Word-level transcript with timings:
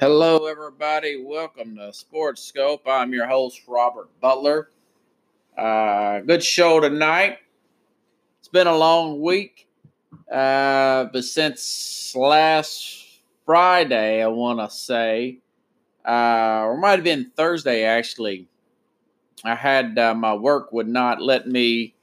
Hello, 0.00 0.46
everybody. 0.46 1.22
Welcome 1.22 1.76
to 1.76 1.92
Sports 1.92 2.42
Scope. 2.42 2.84
I'm 2.86 3.12
your 3.12 3.26
host, 3.26 3.60
Robert 3.68 4.08
Butler. 4.18 4.70
Uh, 5.58 6.20
good 6.20 6.42
show 6.42 6.80
tonight. 6.80 7.36
It's 8.38 8.48
been 8.48 8.66
a 8.66 8.74
long 8.74 9.20
week, 9.20 9.68
uh, 10.32 11.04
but 11.12 11.22
since 11.22 12.14
last 12.16 13.04
Friday, 13.44 14.22
I 14.22 14.28
want 14.28 14.58
to 14.60 14.74
say, 14.74 15.40
uh, 16.08 16.62
or 16.64 16.78
might 16.78 16.92
have 16.92 17.04
been 17.04 17.30
Thursday 17.36 17.84
actually, 17.84 18.48
I 19.44 19.54
had 19.54 19.98
uh, 19.98 20.14
my 20.14 20.32
work 20.32 20.72
would 20.72 20.88
not 20.88 21.20
let 21.20 21.46
me 21.46 21.94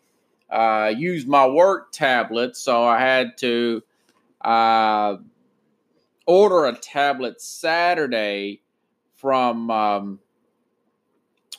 uh, 0.51 0.93
use 0.95 1.25
my 1.25 1.47
work 1.47 1.91
tablet, 1.93 2.57
so 2.57 2.83
I 2.83 2.99
had 2.99 3.39
to 3.39 3.81
uh, 4.41 5.17
order 6.27 6.65
a 6.65 6.73
tablet 6.77 7.41
Saturday 7.41 8.61
from 9.15 9.71
um, 9.71 10.19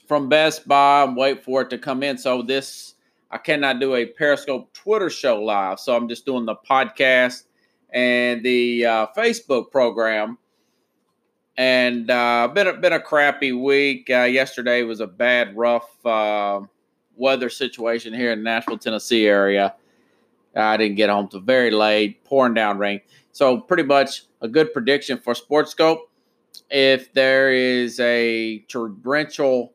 from 0.06 0.28
Best 0.28 0.68
Buy 0.68 1.02
and 1.02 1.16
wait 1.16 1.42
for 1.42 1.62
it 1.62 1.70
to 1.70 1.78
come 1.78 2.02
in. 2.02 2.16
So 2.16 2.42
this 2.42 2.94
I 3.30 3.38
cannot 3.38 3.80
do 3.80 3.96
a 3.96 4.06
Periscope 4.06 4.72
Twitter 4.72 5.10
show 5.10 5.42
live, 5.42 5.80
so 5.80 5.96
I'm 5.96 6.08
just 6.08 6.24
doing 6.24 6.46
the 6.46 6.56
podcast 6.56 7.44
and 7.90 8.42
the 8.42 8.86
uh, 8.86 9.06
Facebook 9.16 9.70
program. 9.70 10.38
And 11.56 12.08
uh, 12.08 12.48
been 12.54 12.68
a, 12.68 12.72
been 12.74 12.92
a 12.92 13.00
crappy 13.00 13.50
week. 13.50 14.08
Uh, 14.08 14.22
yesterday 14.22 14.82
was 14.84 15.00
a 15.00 15.08
bad, 15.08 15.56
rough 15.56 16.06
uh, 16.06 16.60
weather 17.16 17.50
situation 17.50 18.14
here 18.14 18.30
in 18.32 18.44
Nashville, 18.44 18.78
Tennessee 18.78 19.26
area. 19.26 19.74
I 20.54 20.76
didn't 20.76 20.96
get 20.96 21.10
home 21.10 21.28
till 21.28 21.40
very 21.40 21.72
late, 21.72 22.22
pouring 22.24 22.54
down 22.54 22.78
rain. 22.78 23.00
So 23.32 23.58
pretty 23.58 23.82
much 23.82 24.27
a 24.40 24.48
good 24.48 24.72
prediction 24.72 25.18
for 25.18 25.34
SportScope. 25.34 26.00
If 26.70 27.12
there 27.12 27.52
is 27.52 27.98
a 28.00 28.60
torrential 28.68 29.72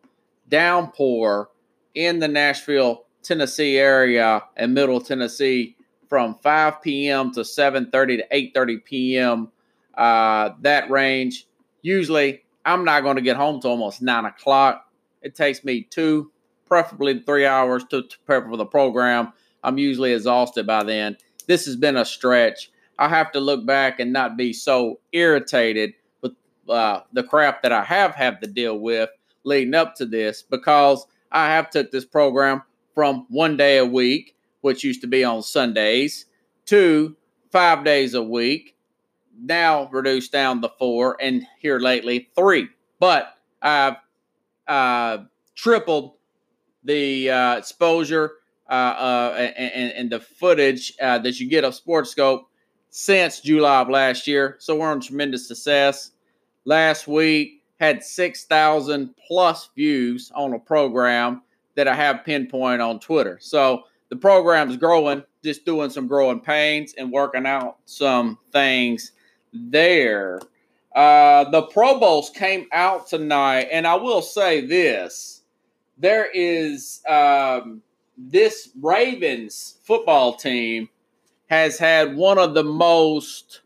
downpour 0.50 1.50
in 1.96 2.20
the 2.20 2.28
Nashville, 2.28 3.06
Tennessee 3.24 3.78
area 3.78 4.44
and 4.56 4.74
Middle 4.74 5.02
Tennessee 5.02 5.76
from 6.10 6.36
5 6.44 6.82
p.m. 6.82 7.32
to 7.34 7.40
7:30 7.42 8.18
to 8.18 8.28
8:30 8.32 8.86
p.m. 8.86 9.52
Uh, 9.98 10.52
that 10.62 10.90
range. 10.90 11.48
Usually, 11.82 12.44
I'm 12.66 12.86
not 12.86 13.02
going 13.02 13.16
to 13.16 13.22
get 13.22 13.38
home 13.38 13.60
till 13.60 13.72
almost 13.72 14.02
nine 14.02 14.26
o'clock. 14.26 14.90
It 15.22 15.36
takes 15.36 15.64
me 15.64 15.84
two, 15.84 16.32
preferably 16.66 17.20
three 17.20 17.46
hours 17.46 17.84
to, 17.86 18.04
to 18.04 18.18
prepare 18.26 18.48
for 18.50 18.58
the 18.58 18.66
program. 18.66 19.34
I'm 19.64 19.78
usually 19.78 20.14
exhausted 20.14 20.68
by 20.68 20.84
then. 20.84 21.18
This 21.48 21.66
has 21.66 21.76
been 21.76 21.98
a 21.98 22.06
stretch. 22.06 22.70
I 23.00 23.10
have 23.10 23.32
to 23.34 23.40
look 23.40 23.66
back 23.66 24.00
and 24.00 24.14
not 24.14 24.38
be 24.38 24.54
so 24.54 25.00
irritated 25.12 25.94
with 26.22 26.34
uh, 26.70 27.02
the 27.12 27.24
crap 27.24 27.64
that 27.64 27.72
I 27.72 27.84
have 27.84 28.16
had 28.16 28.42
to 28.42 28.48
deal 28.48 28.78
with 28.78 29.10
leading 29.44 29.74
up 29.74 29.96
to 29.96 30.06
this 30.06 30.42
because 30.42 31.06
I 31.32 31.48
have 31.48 31.70
took 31.70 31.92
this 31.92 32.06
program 32.06 32.64
from 32.94 33.26
one 33.30 33.58
day 33.58 33.78
a 33.78 33.86
week, 33.86 34.36
which 34.62 34.84
used 34.84 35.02
to 35.02 35.08
be 35.08 35.24
on 35.24 35.42
Sundays, 35.42 36.26
to 36.68 37.16
five 37.52 37.84
days 37.84 38.14
a 38.14 38.24
week, 38.24 38.78
now 39.42 39.90
reduced 39.92 40.32
down 40.32 40.62
to 40.62 40.72
four, 40.80 41.18
and 41.20 41.46
here 41.60 41.80
lately 41.80 42.30
three. 42.36 42.70
But 43.00 43.36
I've 43.62 43.98
uh, 44.68 45.20
tripled 45.56 46.14
the 46.84 47.30
uh, 47.30 47.58
exposure 47.58 48.34
uh, 48.70 48.74
uh, 48.74 49.52
and, 49.58 49.92
and, 49.92 50.10
the 50.10 50.20
footage 50.20 50.94
uh, 51.02 51.20
that 51.20 51.40
you 51.40 51.50
get 51.50 51.64
of 51.66 51.74
SportScope 51.74 52.44
since 52.96 53.40
July 53.40 53.82
of 53.82 53.90
last 53.90 54.28
year. 54.28 54.56
So 54.60 54.76
we're 54.76 54.92
on 54.92 55.02
tremendous 55.02 55.48
success. 55.48 56.12
Last 56.64 57.08
week 57.08 57.64
had 57.80 58.04
6,000 58.04 59.16
plus 59.28 59.72
views 59.76 60.32
on 60.36 60.54
a 60.54 60.60
program 60.60 61.42
that 61.74 61.88
I 61.88 61.96
have 61.96 62.24
pinpoint 62.24 62.84
on 62.84 63.00
Twitter. 63.00 63.40
So 63.42 63.86
the 64.10 64.16
program 64.16 64.70
is 64.70 64.78
growing, 64.78 65.24
just 65.44 65.66
doing 65.66 65.90
some 65.90 66.06
growing 66.06 66.40
pains 66.40 66.94
and 66.96 67.12
working 67.12 67.48
out 67.48 67.78
some 67.86 68.38
things 68.52 69.14
there. 69.52 70.40
Uh, 70.96 71.50
the 71.50 71.64
Pro 71.64 72.00
Bowls 72.00 72.30
came 72.30 72.68
out 72.72 73.08
tonight, 73.08 73.70
and 73.72 73.88
I 73.88 73.96
will 73.96 74.22
say 74.22 74.64
this: 74.68 75.42
there 75.98 76.30
is 76.32 77.02
um, 77.10 77.82
this 78.16 78.70
Ravens 78.80 79.78
football 79.82 80.36
team 80.36 80.90
has 81.48 81.78
had 81.78 82.16
one 82.16 82.38
of 82.38 82.54
the 82.54 82.64
most 82.64 83.62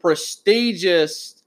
prestigious 0.00 1.42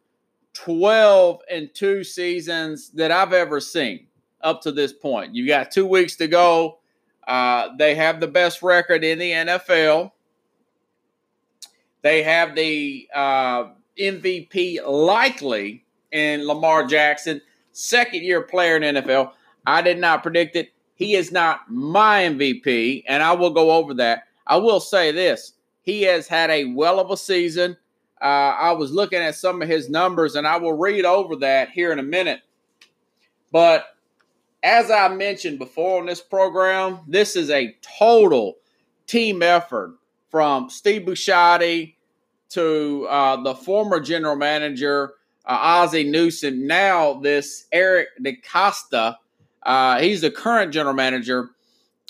12 0.53 1.41
and 1.51 1.69
2 1.73 2.03
seasons 2.03 2.89
that 2.89 3.11
I've 3.11 3.33
ever 3.33 3.59
seen 3.59 4.07
up 4.41 4.61
to 4.61 4.71
this 4.71 4.93
point. 4.93 5.35
You 5.35 5.47
got 5.47 5.71
two 5.71 5.85
weeks 5.85 6.15
to 6.17 6.27
go. 6.27 6.79
Uh, 7.27 7.69
they 7.77 7.93
have 7.95 8.19
the 8.19 8.27
best 8.27 8.63
record 8.63 9.03
in 9.03 9.19
the 9.19 9.31
NFL. 9.31 10.11
They 12.01 12.23
have 12.23 12.55
the 12.55 13.07
uh, 13.13 13.65
MVP 13.99 14.85
likely 14.85 15.85
in 16.11 16.47
Lamar 16.47 16.85
Jackson, 16.85 17.41
second 17.73 18.23
year 18.23 18.41
player 18.41 18.77
in 18.77 18.95
NFL. 18.95 19.31
I 19.65 19.81
did 19.81 19.99
not 19.99 20.23
predict 20.23 20.55
it. 20.55 20.71
He 20.95 21.15
is 21.15 21.31
not 21.31 21.69
my 21.69 22.23
MVP, 22.23 23.03
and 23.07 23.21
I 23.21 23.33
will 23.33 23.51
go 23.51 23.71
over 23.71 23.93
that. 23.95 24.23
I 24.47 24.57
will 24.57 24.79
say 24.79 25.11
this 25.11 25.53
he 25.81 26.03
has 26.03 26.27
had 26.27 26.49
a 26.49 26.65
well 26.65 26.99
of 26.99 27.11
a 27.11 27.17
season. 27.17 27.77
Uh, 28.21 28.25
I 28.25 28.71
was 28.71 28.91
looking 28.91 29.19
at 29.19 29.35
some 29.35 29.61
of 29.61 29.69
his 29.69 29.89
numbers, 29.89 30.35
and 30.35 30.47
I 30.47 30.57
will 30.57 30.73
read 30.73 31.05
over 31.05 31.35
that 31.37 31.69
here 31.69 31.91
in 31.91 31.99
a 31.99 32.03
minute. 32.03 32.41
But 33.51 33.85
as 34.63 34.89
I 34.89 35.07
mentioned 35.09 35.59
before 35.59 35.99
on 35.99 36.07
this 36.07 36.21
program, 36.21 36.99
this 37.07 37.35
is 37.35 37.49
a 37.49 37.75
total 37.99 38.57
team 39.05 39.41
effort 39.41 39.95
from 40.29 40.69
Steve 40.69 41.03
Bisciotti 41.03 41.93
to 42.49 43.07
uh, 43.09 43.41
the 43.43 43.55
former 43.55 43.99
general 43.99 44.35
manager, 44.35 45.13
uh, 45.45 45.57
Ozzie 45.59 46.09
Newsome, 46.09 46.67
now 46.67 47.13
this 47.13 47.67
Eric 47.71 48.09
DeCosta. 48.21 49.15
Uh, 49.63 49.99
he's 49.99 50.21
the 50.21 50.31
current 50.31 50.73
general 50.73 50.95
manager 50.95 51.51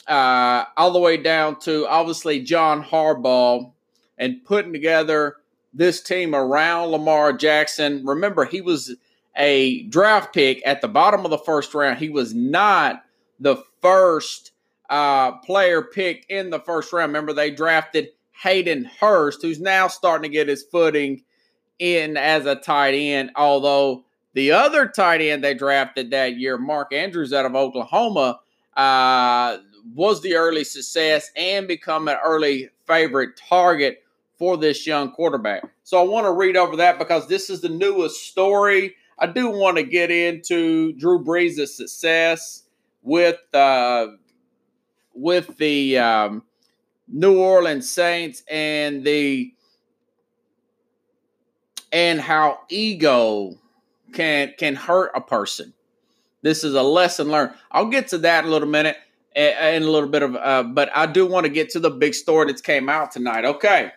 uh, 0.08 0.66
all 0.78 0.92
the 0.92 1.00
way 1.00 1.18
down 1.18 1.60
to 1.62 1.88
obviously 1.88 2.42
John 2.42 2.84
Harbaugh 2.84 3.72
and 4.18 4.44
putting 4.44 4.74
together 4.74 5.36
this 5.74 6.02
team 6.02 6.34
around 6.34 6.90
Lamar 6.90 7.34
Jackson. 7.34 8.06
Remember, 8.06 8.46
he 8.46 8.62
was 8.62 8.96
a 9.36 9.84
draft 9.84 10.34
pick 10.34 10.62
at 10.66 10.82
the 10.82 10.88
bottom 10.88 11.24
of 11.24 11.32
the 11.32 11.38
first 11.38 11.74
round. 11.74 12.00
He 12.00 12.10
was 12.10 12.34
not 12.34 13.04
the 13.40 13.58
first 13.82 14.52
uh, 14.90 15.34
player 15.40 15.82
picked 15.82 16.32
in 16.32 16.50
the 16.50 16.60
first 16.60 16.92
round. 16.92 17.10
Remember, 17.10 17.34
they 17.34 17.52
drafted 17.52 18.10
Hayden 18.42 18.86
Hurst, 19.00 19.42
who's 19.42 19.60
now 19.60 19.88
starting 19.88 20.30
to 20.30 20.34
get 20.34 20.48
his 20.48 20.64
footing 20.64 21.24
in 21.80 22.18
as 22.18 22.46
a 22.46 22.56
tight 22.56 22.94
end, 22.94 23.32
although 23.36 24.06
the 24.34 24.52
other 24.52 24.88
tight 24.88 25.22
end 25.22 25.44
they 25.44 25.54
drafted 25.54 26.12
that 26.12 26.38
year, 26.38 26.58
Mark 26.58 26.94
Andrews 26.94 27.34
out 27.34 27.46
of 27.46 27.56
Oklahoma, 27.56 28.40
uh, 28.76 29.58
was 29.94 30.22
the 30.22 30.36
early 30.36 30.64
success 30.64 31.32
and 31.36 31.68
become 31.68 32.08
an 32.08 32.18
early 32.24 32.70
favorite 32.86 33.38
target 33.38 34.04
for 34.38 34.58
this 34.58 34.86
young 34.86 35.12
quarterback. 35.12 35.64
So 35.84 36.00
I 36.00 36.04
want 36.04 36.26
to 36.26 36.32
read 36.32 36.58
over 36.58 36.76
that 36.78 37.00
because 37.00 37.28
this 37.28 37.50
is 37.50 37.62
the 37.62 37.70
newest 37.70 38.28
story. 38.28 38.96
I 39.20 39.28
do 39.28 39.50
want 39.50 39.78
to 39.78 39.84
get 39.84 40.12
into 40.12 40.94
Drew 40.94 41.24
Brees' 41.24 41.68
success 41.70 42.64
with 43.02 43.40
uh, 43.54 44.08
with 45.14 45.58
the 45.58 45.98
um, 45.98 46.44
New 47.08 47.40
Orleans 47.40 47.90
Saints 47.90 48.44
and 48.50 49.04
the 49.04 49.54
and 51.92 52.20
how 52.20 52.60
ego 52.70 53.54
can 54.14 54.54
can 54.58 54.76
hurt 54.76 55.12
a 55.16 55.22
person. 55.22 55.74
This 56.44 56.64
is 56.64 56.76
a 56.76 56.84
lesson 56.84 57.30
learned. 57.30 57.54
I'll 57.72 57.90
get 57.90 58.10
to 58.10 58.20
that 58.20 58.44
in 58.44 58.50
a 58.50 58.54
little 58.54 58.68
minute 58.68 58.98
and 59.38 59.84
a 59.84 59.92
little 59.92 60.10
bit 60.10 60.24
of, 60.24 60.36
uh, 60.36 60.64
but 60.64 60.90
I 60.96 61.06
do 61.06 61.26
want 61.26 61.46
to 61.46 61.52
get 61.52 61.70
to 61.72 61.80
the 61.80 61.92
big 61.92 62.14
story 62.14 62.52
that 62.52 62.64
came 62.64 62.90
out 62.90 63.12
tonight. 63.12 63.46
Okay. 63.46 63.92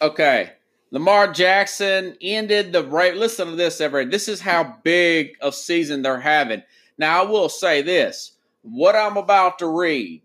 Okay. 0.00 0.52
Lamar 0.90 1.32
Jackson 1.32 2.16
ended 2.20 2.72
the 2.72 2.84
right. 2.84 3.16
Listen 3.16 3.48
to 3.48 3.56
this, 3.56 3.80
everybody. 3.80 4.10
This 4.10 4.28
is 4.28 4.40
how 4.40 4.76
big 4.82 5.36
of 5.40 5.54
season 5.54 6.02
they're 6.02 6.20
having. 6.20 6.62
Now, 6.98 7.22
I 7.22 7.26
will 7.26 7.48
say 7.48 7.80
this: 7.80 8.32
what 8.60 8.94
I'm 8.94 9.16
about 9.16 9.58
to 9.60 9.68
read, 9.68 10.20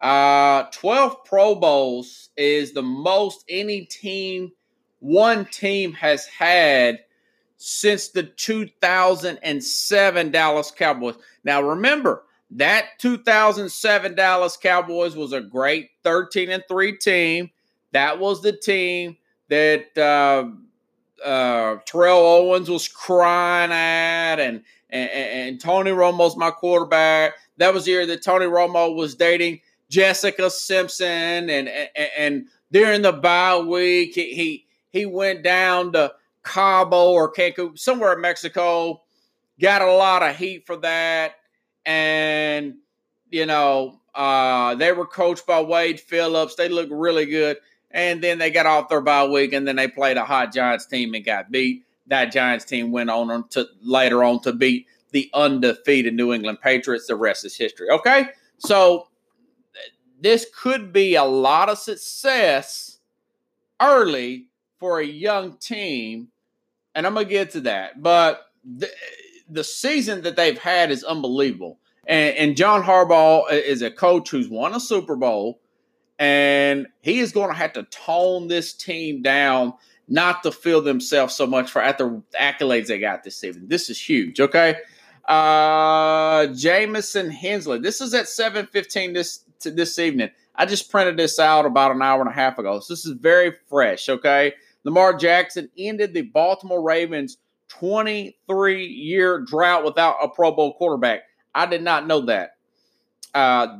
uh, 0.00 0.64
12 0.72 1.24
Pro 1.24 1.56
Bowls 1.56 2.28
is 2.36 2.72
the 2.72 2.82
most 2.82 3.44
any 3.48 3.86
team, 3.86 4.52
one 5.00 5.46
team 5.46 5.92
has 5.94 6.26
had 6.26 7.00
since 7.62 8.08
the 8.08 8.24
2007 8.24 10.30
Dallas 10.32 10.72
Cowboys. 10.72 11.14
Now, 11.44 11.62
remember, 11.62 12.24
that 12.50 12.86
2007 12.98 14.16
Dallas 14.16 14.56
Cowboys 14.56 15.14
was 15.14 15.32
a 15.32 15.40
great 15.40 15.90
13 16.02 16.50
and 16.50 16.64
3 16.68 16.98
team. 16.98 17.50
That 17.92 18.18
was 18.18 18.42
the 18.42 18.52
team 18.52 19.16
that 19.48 19.96
uh, 19.96 20.48
uh, 21.24 21.76
Terrell 21.86 22.18
Owens 22.18 22.68
was 22.68 22.88
crying 22.88 23.70
at, 23.70 24.40
and, 24.40 24.62
and 24.90 25.10
and 25.10 25.60
Tony 25.60 25.92
Romo's 25.92 26.36
my 26.36 26.50
quarterback. 26.50 27.34
That 27.58 27.72
was 27.72 27.84
the 27.84 27.92
year 27.92 28.06
that 28.06 28.22
Tony 28.22 28.46
Romo 28.46 28.96
was 28.96 29.14
dating 29.14 29.60
Jessica 29.88 30.50
Simpson, 30.50 31.48
and 31.48 31.68
and, 31.68 31.90
and 32.16 32.46
during 32.72 33.02
the 33.02 33.12
bye 33.12 33.58
week, 33.58 34.14
he, 34.14 34.34
he 34.34 34.66
he 34.90 35.06
went 35.06 35.42
down 35.42 35.92
to 35.92 36.12
Cabo 36.44 37.12
or 37.12 37.32
Cancun, 37.32 37.78
somewhere 37.78 38.14
in 38.14 38.20
Mexico, 38.20 39.02
got 39.60 39.82
a 39.82 39.92
lot 39.92 40.22
of 40.22 40.36
heat 40.36 40.66
for 40.66 40.76
that, 40.78 41.34
and 41.86 42.74
you 43.30 43.46
know 43.46 44.00
uh, 44.14 44.74
they 44.74 44.92
were 44.92 45.06
coached 45.06 45.46
by 45.46 45.60
Wade 45.60 46.00
Phillips. 46.00 46.54
They 46.54 46.68
looked 46.68 46.92
really 46.92 47.26
good, 47.26 47.58
and 47.90 48.22
then 48.22 48.38
they 48.38 48.50
got 48.50 48.66
off 48.66 48.88
their 48.88 49.00
bye 49.00 49.26
week, 49.26 49.52
and 49.52 49.66
then 49.66 49.76
they 49.76 49.88
played 49.88 50.16
a 50.16 50.24
hot 50.24 50.52
Giants 50.52 50.86
team 50.86 51.14
and 51.14 51.24
got 51.24 51.50
beat. 51.50 51.84
That 52.08 52.32
Giants 52.32 52.64
team 52.64 52.90
went 52.90 53.10
on 53.10 53.48
to 53.50 53.66
later 53.82 54.24
on 54.24 54.40
to 54.42 54.52
beat 54.52 54.86
the 55.12 55.30
undefeated 55.34 56.14
New 56.14 56.32
England 56.32 56.60
Patriots. 56.60 57.06
The 57.06 57.16
rest 57.16 57.44
is 57.44 57.56
history. 57.56 57.88
Okay, 57.90 58.26
so 58.58 59.08
this 60.20 60.46
could 60.54 60.92
be 60.92 61.14
a 61.14 61.24
lot 61.24 61.68
of 61.68 61.78
success 61.78 62.98
early 63.80 64.46
for 64.78 65.00
a 65.00 65.06
young 65.06 65.56
team, 65.58 66.28
and 66.94 67.06
I'm 67.06 67.14
gonna 67.14 67.26
get 67.26 67.50
to 67.52 67.60
that. 67.62 68.02
But 68.02 68.46
the, 68.64 68.90
the 69.48 69.64
season 69.64 70.22
that 70.22 70.36
they've 70.36 70.58
had 70.58 70.90
is 70.90 71.04
unbelievable. 71.04 71.78
And, 72.06 72.36
and 72.36 72.56
John 72.56 72.82
Harbaugh 72.82 73.50
is 73.52 73.82
a 73.82 73.90
coach 73.90 74.30
who's 74.30 74.48
won 74.48 74.74
a 74.74 74.80
Super 74.80 75.16
Bowl, 75.16 75.60
and 76.18 76.86
he 77.00 77.20
is 77.20 77.32
going 77.32 77.48
to 77.48 77.56
have 77.56 77.72
to 77.74 77.84
tone 77.84 78.48
this 78.48 78.72
team 78.72 79.22
down 79.22 79.74
not 80.08 80.42
to 80.42 80.52
feel 80.52 80.82
themselves 80.82 81.34
so 81.34 81.46
much 81.46 81.70
for 81.70 81.80
at 81.80 81.98
the 81.98 82.22
accolades 82.38 82.88
they 82.88 82.98
got 82.98 83.22
this 83.22 83.36
season. 83.36 83.68
This 83.68 83.88
is 83.88 84.00
huge. 84.00 84.40
Okay. 84.40 84.76
Uh 85.24 86.48
Jamison 86.48 87.30
Hensley. 87.30 87.78
This 87.78 88.00
is 88.00 88.12
at 88.12 88.26
7:15 88.26 89.14
this 89.14 89.44
this 89.62 89.98
evening. 90.00 90.30
I 90.54 90.66
just 90.66 90.90
printed 90.90 91.16
this 91.16 91.38
out 91.38 91.64
about 91.64 91.92
an 91.92 92.02
hour 92.02 92.20
and 92.20 92.28
a 92.28 92.32
half 92.32 92.58
ago. 92.58 92.80
So 92.80 92.92
this 92.92 93.06
is 93.06 93.12
very 93.12 93.54
fresh, 93.68 94.08
okay? 94.08 94.54
Lamar 94.84 95.14
Jackson 95.14 95.70
ended 95.78 96.14
the 96.14 96.22
Baltimore 96.22 96.82
Ravens 96.82 97.38
23 97.68 98.86
year 98.86 99.40
drought 99.40 99.84
without 99.84 100.16
a 100.22 100.28
Pro 100.28 100.52
Bowl 100.52 100.74
quarterback. 100.74 101.22
I 101.54 101.66
did 101.66 101.82
not 101.82 102.06
know 102.06 102.22
that. 102.22 102.56
Uh, 103.34 103.78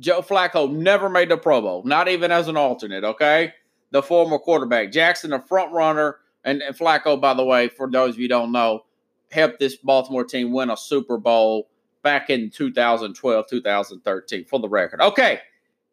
Joe 0.00 0.22
Flacco 0.22 0.70
never 0.70 1.08
made 1.08 1.28
the 1.28 1.36
Pro 1.36 1.60
Bowl, 1.60 1.82
not 1.84 2.08
even 2.08 2.32
as 2.32 2.48
an 2.48 2.56
alternate, 2.56 3.04
okay? 3.04 3.52
The 3.90 4.02
former 4.02 4.38
quarterback. 4.38 4.92
Jackson, 4.92 5.30
the 5.30 5.40
front 5.40 5.72
runner, 5.72 6.18
and, 6.44 6.62
and 6.62 6.76
Flacco, 6.76 7.20
by 7.20 7.34
the 7.34 7.44
way, 7.44 7.68
for 7.68 7.90
those 7.90 8.14
of 8.14 8.20
you 8.20 8.28
don't 8.28 8.52
know, 8.52 8.84
helped 9.30 9.58
this 9.58 9.76
Baltimore 9.76 10.24
team 10.24 10.52
win 10.52 10.70
a 10.70 10.76
Super 10.76 11.18
Bowl 11.18 11.68
back 12.02 12.30
in 12.30 12.50
2012, 12.50 13.46
2013, 13.48 14.44
for 14.44 14.60
the 14.60 14.68
record. 14.68 15.00
Okay. 15.00 15.40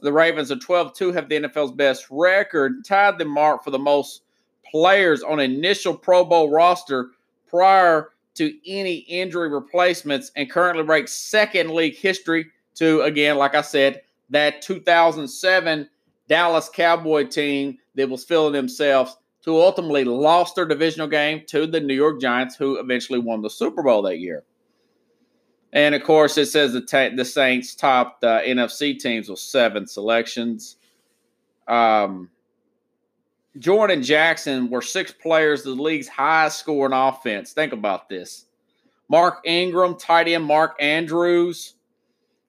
the 0.00 0.12
Ravens 0.12 0.50
are 0.50 0.56
12 0.56 0.94
2, 0.94 1.12
have 1.12 1.28
the 1.28 1.40
NFL's 1.40 1.72
best 1.72 2.06
record, 2.10 2.84
tied 2.84 3.18
the 3.18 3.24
mark 3.24 3.64
for 3.64 3.70
the 3.70 3.78
most 3.78 4.22
players 4.70 5.22
on 5.22 5.40
initial 5.40 5.96
Pro 5.96 6.24
Bowl 6.24 6.50
roster 6.50 7.10
prior 7.48 8.10
to 8.34 8.52
any 8.66 8.96
injury 8.96 9.48
replacements, 9.48 10.30
and 10.36 10.50
currently 10.50 10.84
ranks 10.84 11.12
second 11.12 11.70
league 11.70 11.96
history 11.96 12.46
to, 12.74 13.00
again, 13.02 13.36
like 13.36 13.54
I 13.54 13.62
said, 13.62 14.02
that 14.30 14.60
2007 14.60 15.88
Dallas 16.28 16.68
Cowboy 16.68 17.26
team 17.28 17.78
that 17.94 18.10
was 18.10 18.24
filling 18.24 18.52
themselves 18.52 19.16
to 19.44 19.56
ultimately 19.56 20.04
lost 20.04 20.56
their 20.56 20.66
divisional 20.66 21.06
game 21.06 21.42
to 21.46 21.66
the 21.66 21.80
New 21.80 21.94
York 21.94 22.20
Giants, 22.20 22.56
who 22.56 22.78
eventually 22.78 23.20
won 23.20 23.40
the 23.40 23.48
Super 23.48 23.82
Bowl 23.82 24.02
that 24.02 24.18
year. 24.18 24.42
And 25.76 25.94
of 25.94 26.02
course, 26.04 26.38
it 26.38 26.46
says 26.46 26.72
the 26.72 26.80
ta- 26.80 27.14
the 27.14 27.24
Saints 27.24 27.74
topped 27.74 28.24
uh, 28.24 28.40
NFC 28.40 28.98
teams 28.98 29.28
with 29.28 29.38
seven 29.38 29.86
selections. 29.86 30.76
Um, 31.68 32.30
Jordan 33.58 34.02
Jackson 34.02 34.70
were 34.70 34.80
six 34.80 35.12
players 35.12 35.64
the 35.64 35.72
league's 35.72 36.08
highest 36.08 36.60
scoring 36.60 36.94
offense. 36.94 37.52
Think 37.52 37.74
about 37.74 38.08
this. 38.08 38.46
Mark 39.10 39.40
Ingram, 39.44 39.96
tight 39.98 40.28
end 40.28 40.44
Mark 40.46 40.76
Andrews 40.80 41.74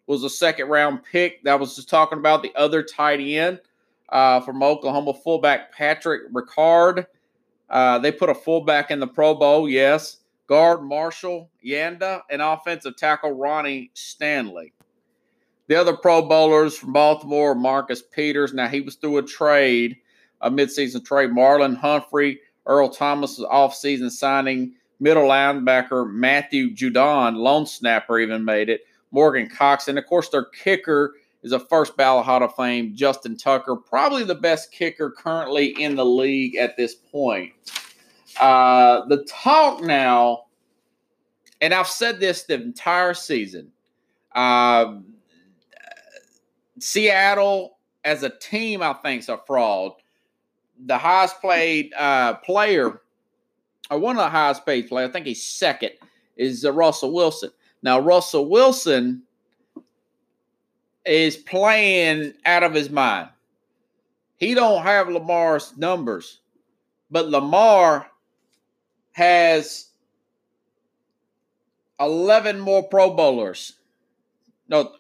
was 0.06 0.24
a 0.24 0.30
second 0.30 0.70
round 0.70 1.04
pick. 1.04 1.44
That 1.44 1.60
was 1.60 1.76
just 1.76 1.90
talking 1.90 2.20
about 2.20 2.44
the 2.44 2.56
other 2.56 2.82
tight 2.82 3.20
end 3.20 3.60
uh, 4.08 4.40
from 4.40 4.64
Oklahoma 4.64 5.14
fullback 5.14 5.74
Patrick 5.74 6.32
Ricard. 6.32 7.06
Uh, 7.70 8.00
they 8.00 8.14
put 8.14 8.30
a 8.30 8.34
fullback 8.34 8.90
in 8.90 9.02
the 9.02 9.08
Pro 9.08 9.36
Bowl, 9.36 9.68
yes 9.68 10.20
guard 10.48 10.84
Marshall 10.84 11.50
Yanda, 11.64 12.22
and 12.30 12.42
offensive 12.42 12.96
tackle 12.96 13.32
Ronnie 13.32 13.92
Stanley. 13.94 14.74
The 15.68 15.76
other 15.76 15.96
Pro 15.96 16.22
Bowlers 16.22 16.78
from 16.78 16.94
Baltimore, 16.94 17.54
Marcus 17.54 18.02
Peters. 18.02 18.54
Now 18.54 18.68
he 18.68 18.82
was 18.82 18.96
through 18.96 19.18
a 19.18 19.24
trade, 19.24 19.98
a 20.42 20.50
midseason 20.50 21.06
trade. 21.06 21.32
Marlon 21.32 21.76
Humphrey, 21.76 22.40
Earl 22.66 22.90
Thomas 22.90 23.40
offseason 23.40 24.10
signing. 24.10 24.74
Middle 25.00 25.28
linebacker 25.28 26.12
Matthew 26.12 26.74
Judon, 26.74 27.36
long 27.36 27.66
snapper, 27.66 28.20
even 28.20 28.44
made 28.44 28.70
it. 28.70 28.82
Morgan 29.12 29.50
Cox, 29.50 29.88
and 29.88 29.98
of 29.98 30.06
course 30.06 30.30
their 30.30 30.46
kicker 30.46 31.16
is 31.44 31.52
a 31.52 31.60
first 31.60 31.96
ballot 31.96 32.26
Hall 32.26 32.44
of 32.44 32.56
Fame, 32.56 32.96
Justin 32.96 33.38
Tucker, 33.38 33.76
probably 33.76 34.24
the 34.24 34.36
best 34.36 34.72
kicker 34.72 35.12
currently 35.12 35.68
in 35.82 35.96
the 35.96 36.06
league 36.06 36.56
at 36.56 36.76
this 36.78 36.96
point. 36.96 37.54
Uh, 38.40 39.06
the 39.06 39.24
talk 39.26 39.82
now, 39.82 40.46
and 41.62 41.74
I've 41.74 41.88
said 41.88 42.20
this 42.20 42.44
the 42.44 42.56
entire 42.56 43.14
season. 43.14 43.72
Uh, 44.34 44.98
Seattle 46.80 47.78
as 48.04 48.24
a 48.24 48.30
team, 48.30 48.82
I 48.84 48.94
think, 48.94 49.22
is 49.24 49.30
a 49.30 49.40
fraud. 49.48 49.94
The 50.86 50.98
highest 50.98 51.42
played 51.42 51.94
uh, 51.96 52.36
player, 52.36 53.02
or 53.90 54.00
one 54.00 54.16
of 54.16 54.24
the 54.24 54.30
highest 54.30 54.66
paid 54.66 54.88
players, 54.88 55.10
I 55.10 55.14
think 55.14 55.26
he's 55.26 55.44
second, 55.44 55.92
is 56.36 56.64
uh, 56.64 56.72
Russell 56.72 57.14
Wilson. 57.14 57.50
Now, 57.82 58.00
Russell 58.00 58.50
Wilson 58.50 59.24
is 61.06 61.38
playing 61.38 62.34
out 62.46 62.64
of 62.64 62.74
his 62.74 62.90
mind. 62.90 63.30
He 64.36 64.54
don't 64.54 64.84
have 64.84 65.10
Lamar's 65.10 65.76
numbers 65.78 66.42
but 67.10 67.30
Lamar 67.30 68.08
has 69.18 69.88
11 72.00 72.60
more 72.60 72.84
Pro 72.84 73.10
Bowlers. 73.16 73.74
No, 74.70 74.92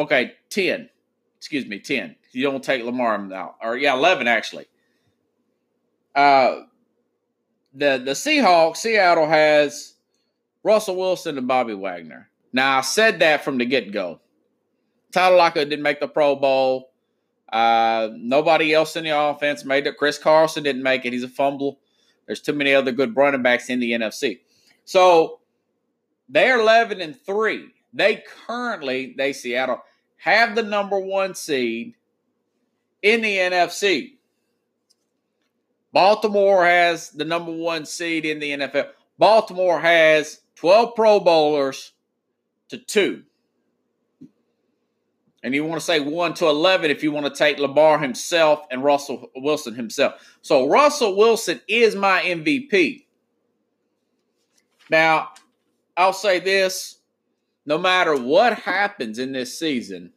okay, 0.00 0.32
10. 0.50 0.90
Excuse 1.38 1.66
me, 1.66 1.78
10. 1.78 2.16
You 2.32 2.42
don't 2.42 2.64
take 2.64 2.82
Lamar 2.82 3.18
now. 3.18 3.54
Or, 3.62 3.76
yeah, 3.76 3.94
11 3.94 4.26
actually. 4.26 4.66
Uh, 6.12 6.62
the, 7.72 8.02
the 8.04 8.12
Seahawks, 8.12 8.78
Seattle 8.78 9.28
has 9.28 9.94
Russell 10.64 10.96
Wilson 10.96 11.38
and 11.38 11.46
Bobby 11.46 11.74
Wagner. 11.74 12.28
Now, 12.52 12.78
I 12.78 12.80
said 12.80 13.20
that 13.20 13.44
from 13.44 13.58
the 13.58 13.64
get 13.64 13.92
go. 13.92 14.18
Tyler 15.12 15.36
Lockett 15.36 15.68
didn't 15.68 15.84
make 15.84 16.00
the 16.00 16.08
Pro 16.08 16.34
Bowl. 16.34 16.90
Uh, 17.52 18.08
nobody 18.16 18.74
else 18.74 18.96
in 18.96 19.04
the 19.04 19.16
offense 19.16 19.64
made 19.64 19.86
it. 19.86 19.98
Chris 19.98 20.18
Carson 20.18 20.64
didn't 20.64 20.82
make 20.82 21.04
it. 21.04 21.12
He's 21.12 21.22
a 21.22 21.28
fumble. 21.28 21.78
There's 22.26 22.40
too 22.40 22.52
many 22.52 22.74
other 22.74 22.92
good 22.92 23.16
running 23.16 23.42
backs 23.42 23.68
in 23.68 23.80
the 23.80 23.92
NFC. 23.92 24.40
So 24.84 25.40
they're 26.28 26.60
11 26.60 27.00
and 27.00 27.18
3. 27.20 27.68
They 27.92 28.22
currently, 28.46 29.14
they 29.16 29.32
Seattle, 29.32 29.82
have 30.16 30.54
the 30.54 30.62
number 30.62 30.98
one 30.98 31.34
seed 31.34 31.94
in 33.02 33.20
the 33.22 33.36
NFC. 33.36 34.14
Baltimore 35.92 36.64
has 36.64 37.10
the 37.10 37.24
number 37.24 37.52
one 37.52 37.84
seed 37.84 38.24
in 38.24 38.38
the 38.38 38.50
NFL. 38.50 38.88
Baltimore 39.18 39.80
has 39.80 40.40
12 40.56 40.94
Pro 40.94 41.20
Bowlers 41.20 41.92
to 42.68 42.78
two. 42.78 43.24
And 45.42 45.54
you 45.54 45.64
want 45.64 45.80
to 45.80 45.84
say 45.84 45.98
1 45.98 46.34
to 46.34 46.46
11 46.46 46.90
if 46.90 47.02
you 47.02 47.10
want 47.10 47.26
to 47.26 47.34
take 47.34 47.58
Lamar 47.58 47.98
himself 47.98 48.64
and 48.70 48.84
Russell 48.84 49.30
Wilson 49.34 49.74
himself. 49.74 50.14
So 50.40 50.68
Russell 50.68 51.16
Wilson 51.16 51.60
is 51.66 51.96
my 51.96 52.22
MVP. 52.22 53.04
Now, 54.88 55.30
I'll 55.96 56.12
say 56.12 56.38
this 56.38 56.98
no 57.66 57.78
matter 57.78 58.16
what 58.16 58.60
happens 58.60 59.18
in 59.18 59.32
this 59.32 59.58
season, 59.58 60.12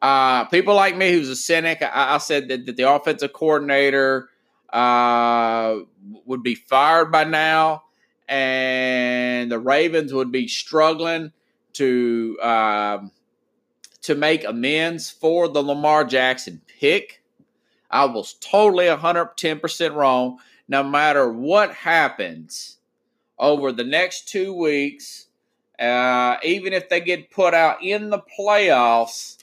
uh, 0.00 0.44
people 0.46 0.74
like 0.74 0.96
me 0.96 1.12
who's 1.12 1.28
a 1.28 1.36
cynic, 1.36 1.82
I, 1.82 2.14
I 2.14 2.18
said 2.18 2.48
that, 2.48 2.64
that, 2.66 2.76
the 2.76 2.90
offensive 2.90 3.32
coordinator 3.32 4.30
uh, 4.70 5.76
would 6.24 6.42
be 6.42 6.54
fired 6.54 7.12
by 7.12 7.24
now 7.24 7.84
and 8.28 9.50
the 9.50 9.58
Ravens 9.58 10.14
would 10.14 10.32
be 10.32 10.48
struggling 10.48 11.32
to. 11.74 12.38
Um, 12.42 13.10
to 14.02 14.14
make 14.14 14.44
amends 14.44 15.10
for 15.10 15.48
the 15.48 15.62
Lamar 15.62 16.04
Jackson 16.04 16.60
pick. 16.66 17.22
I 17.90 18.04
was 18.06 18.34
totally 18.34 18.86
110% 18.86 19.94
wrong. 19.94 20.38
No 20.68 20.82
matter 20.82 21.30
what 21.30 21.74
happens 21.74 22.78
over 23.38 23.72
the 23.72 23.84
next 23.84 24.28
two 24.28 24.54
weeks, 24.54 25.26
uh, 25.78 26.36
even 26.44 26.72
if 26.72 26.88
they 26.88 27.00
get 27.00 27.30
put 27.30 27.54
out 27.54 27.82
in 27.82 28.10
the 28.10 28.22
playoffs, 28.38 29.38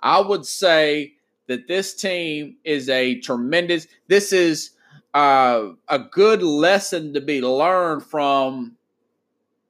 I 0.00 0.20
would 0.20 0.44
say 0.44 1.14
that 1.46 1.68
this 1.68 1.94
team 1.94 2.56
is 2.64 2.88
a 2.88 3.20
tremendous. 3.20 3.86
This 4.08 4.32
is 4.32 4.70
uh, 5.14 5.68
a 5.88 5.98
good 5.98 6.42
lesson 6.42 7.14
to 7.14 7.20
be 7.20 7.40
learned 7.40 8.02
from 8.02 8.76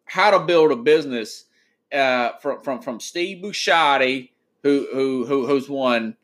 how 0.05 0.31
to 0.31 0.41
build 0.41 0.73
a 0.73 0.77
business 0.77 1.45
uh, 1.93 2.33
from 2.41 2.63
from 2.63 2.81
from 2.81 3.01
Steve 3.01 3.43
Bisciotti 3.43 4.31
who 4.63 4.87
who 4.93 5.27
who 5.27 5.47
who's 5.47 5.69
won 5.69 6.17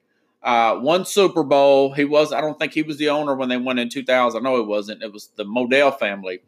uh, 0.42 0.76
one 0.76 1.04
Super 1.04 1.42
Bowl. 1.42 1.92
He 1.92 2.04
was 2.04 2.32
I 2.32 2.40
don't 2.40 2.58
think 2.58 2.72
he 2.72 2.82
was 2.82 2.98
the 2.98 3.10
owner 3.10 3.34
when 3.34 3.48
they 3.48 3.56
won 3.56 3.78
in 3.78 3.88
2000. 3.88 4.42
No, 4.42 4.56
it 4.60 4.66
wasn't. 4.66 5.02
It 5.02 5.12
was 5.12 5.30
the 5.36 5.44
Modell 5.44 5.96
family, 5.98 6.40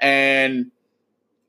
and 0.00 0.70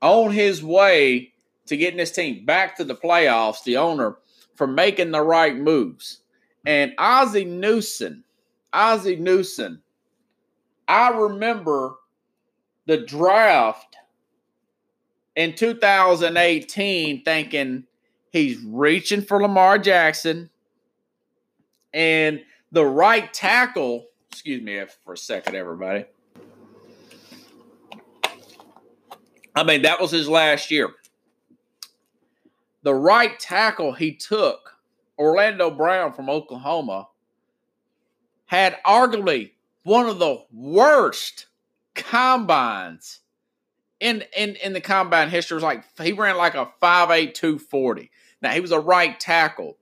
on 0.00 0.30
his 0.30 0.62
way 0.62 1.32
to 1.66 1.76
getting 1.76 1.98
his 1.98 2.12
team 2.12 2.44
back 2.44 2.76
to 2.76 2.84
the 2.84 2.94
playoffs, 2.94 3.64
the 3.64 3.76
owner 3.76 4.16
for 4.54 4.66
making 4.66 5.10
the 5.10 5.22
right 5.22 5.56
moves. 5.56 6.20
And 6.66 6.92
Ozzie 6.98 7.44
Newsome, 7.44 8.24
Ozzie 8.72 9.16
Newsome, 9.16 9.82
I 10.86 11.10
remember 11.10 11.96
the 12.86 12.98
draft 12.98 13.96
in 15.36 15.54
2018 15.54 17.22
thinking 17.22 17.84
He's 18.30 18.58
reaching 18.58 19.22
for 19.22 19.40
Lamar 19.40 19.78
Jackson. 19.78 20.50
And 21.92 22.42
the 22.70 22.84
right 22.84 23.32
tackle, 23.32 24.06
excuse 24.30 24.62
me 24.62 24.82
for 25.04 25.14
a 25.14 25.16
second, 25.16 25.54
everybody. 25.54 26.04
I 29.54 29.64
mean, 29.64 29.82
that 29.82 30.00
was 30.00 30.10
his 30.10 30.28
last 30.28 30.70
year. 30.70 30.90
The 32.82 32.94
right 32.94 33.38
tackle 33.40 33.92
he 33.92 34.14
took, 34.14 34.76
Orlando 35.18 35.70
Brown 35.70 36.12
from 36.12 36.30
Oklahoma, 36.30 37.08
had 38.46 38.78
arguably 38.86 39.52
one 39.82 40.06
of 40.06 40.18
the 40.18 40.44
worst 40.52 41.46
combines 41.94 43.20
in 44.00 44.22
in 44.36 44.56
in 44.56 44.72
the 44.72 44.80
combine 44.80 45.28
history. 45.28 45.54
It 45.54 45.56
was 45.56 45.64
like 45.64 45.84
he 46.00 46.12
ran 46.12 46.36
like 46.36 46.54
a 46.54 46.70
5'8", 46.80 47.34
240. 47.34 48.10
Now 48.42 48.52
he 48.52 48.60
was 48.60 48.72
a 48.72 48.80
right 48.80 49.18
tackle. 49.18 49.76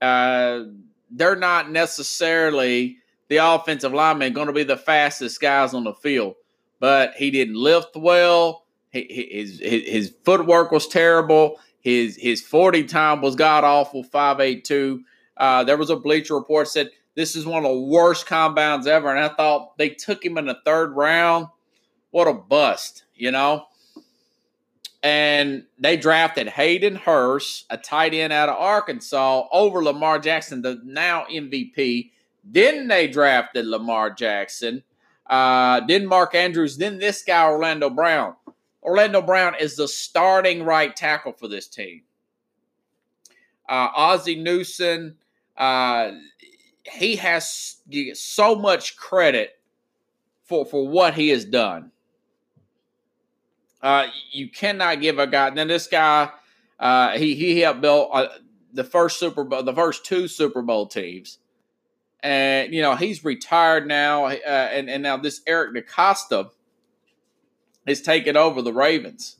Uh, 0.00 0.64
they're 1.10 1.36
not 1.36 1.70
necessarily 1.70 2.98
the 3.28 3.38
offensive 3.38 3.92
lineman 3.92 4.32
going 4.32 4.46
to 4.46 4.52
be 4.52 4.64
the 4.64 4.76
fastest 4.76 5.40
guys 5.40 5.74
on 5.74 5.84
the 5.84 5.94
field, 5.94 6.34
but 6.80 7.14
he 7.14 7.30
didn't 7.30 7.56
lift 7.56 7.96
well. 7.96 8.64
his, 8.90 9.60
his 9.60 9.88
his 9.88 10.14
footwork 10.24 10.70
was 10.70 10.86
terrible. 10.86 11.58
His 11.80 12.16
his 12.16 12.40
forty 12.40 12.84
time 12.84 13.20
was 13.20 13.36
god 13.36 13.64
awful. 13.64 14.02
Five 14.02 14.40
eight 14.40 14.64
two. 14.64 15.04
Uh, 15.36 15.64
there 15.64 15.76
was 15.76 15.90
a 15.90 15.96
Bleacher 15.96 16.34
Report 16.34 16.66
said 16.66 16.90
this 17.14 17.36
is 17.36 17.46
one 17.46 17.64
of 17.64 17.70
the 17.70 17.78
worst 17.78 18.26
combines 18.26 18.86
ever, 18.86 19.10
and 19.10 19.20
I 19.20 19.28
thought 19.28 19.76
they 19.78 19.90
took 19.90 20.24
him 20.24 20.38
in 20.38 20.46
the 20.46 20.58
third 20.64 20.92
round. 20.92 21.48
What 22.10 22.28
a 22.28 22.32
bust, 22.32 23.04
you 23.14 23.30
know 23.30 23.66
and 25.06 25.62
they 25.78 25.96
drafted 25.96 26.48
Hayden 26.48 26.96
Hurst, 26.96 27.66
a 27.70 27.76
tight 27.76 28.12
end 28.12 28.32
out 28.32 28.48
of 28.48 28.56
Arkansas, 28.56 29.46
over 29.52 29.80
Lamar 29.80 30.18
Jackson, 30.18 30.62
the 30.62 30.80
now 30.84 31.26
MVP. 31.32 32.10
Then 32.42 32.88
they 32.88 33.06
drafted 33.06 33.66
Lamar 33.66 34.10
Jackson. 34.10 34.82
Uh, 35.24 35.82
then 35.86 36.08
Mark 36.08 36.34
Andrews. 36.34 36.76
Then 36.76 36.98
this 36.98 37.22
guy, 37.22 37.48
Orlando 37.48 37.88
Brown. 37.88 38.34
Orlando 38.82 39.22
Brown 39.22 39.54
is 39.60 39.76
the 39.76 39.86
starting 39.86 40.64
right 40.64 40.94
tackle 40.96 41.34
for 41.34 41.46
this 41.46 41.68
team. 41.68 42.02
Uh, 43.68 43.90
Ozzie 43.94 44.42
Newsome, 44.42 45.18
uh, 45.56 46.10
he 46.82 47.14
has 47.14 47.76
so 48.14 48.56
much 48.56 48.96
credit 48.96 49.56
for, 50.42 50.66
for 50.66 50.88
what 50.88 51.14
he 51.14 51.28
has 51.28 51.44
done. 51.44 51.92
Uh, 53.82 54.06
you 54.32 54.50
cannot 54.50 55.00
give 55.00 55.18
a 55.18 55.26
guy. 55.26 55.50
Now 55.50 55.64
this 55.64 55.86
guy, 55.86 56.30
uh, 56.78 57.18
he 57.18 57.34
he 57.34 57.60
helped 57.60 57.80
build 57.80 58.10
uh, 58.12 58.28
the 58.72 58.84
first 58.84 59.18
Super 59.18 59.44
Bowl, 59.44 59.62
the 59.62 59.74
first 59.74 60.04
two 60.04 60.28
Super 60.28 60.62
Bowl 60.62 60.86
teams, 60.86 61.38
and 62.22 62.72
you 62.72 62.82
know 62.82 62.94
he's 62.94 63.24
retired 63.24 63.86
now. 63.86 64.26
Uh, 64.26 64.68
and 64.72 64.88
and 64.88 65.02
now 65.02 65.16
this 65.16 65.40
Eric 65.46 65.74
DeCosta 65.74 66.50
is 67.86 68.02
taking 68.02 68.36
over 68.36 68.62
the 68.62 68.72
Ravens. 68.72 69.36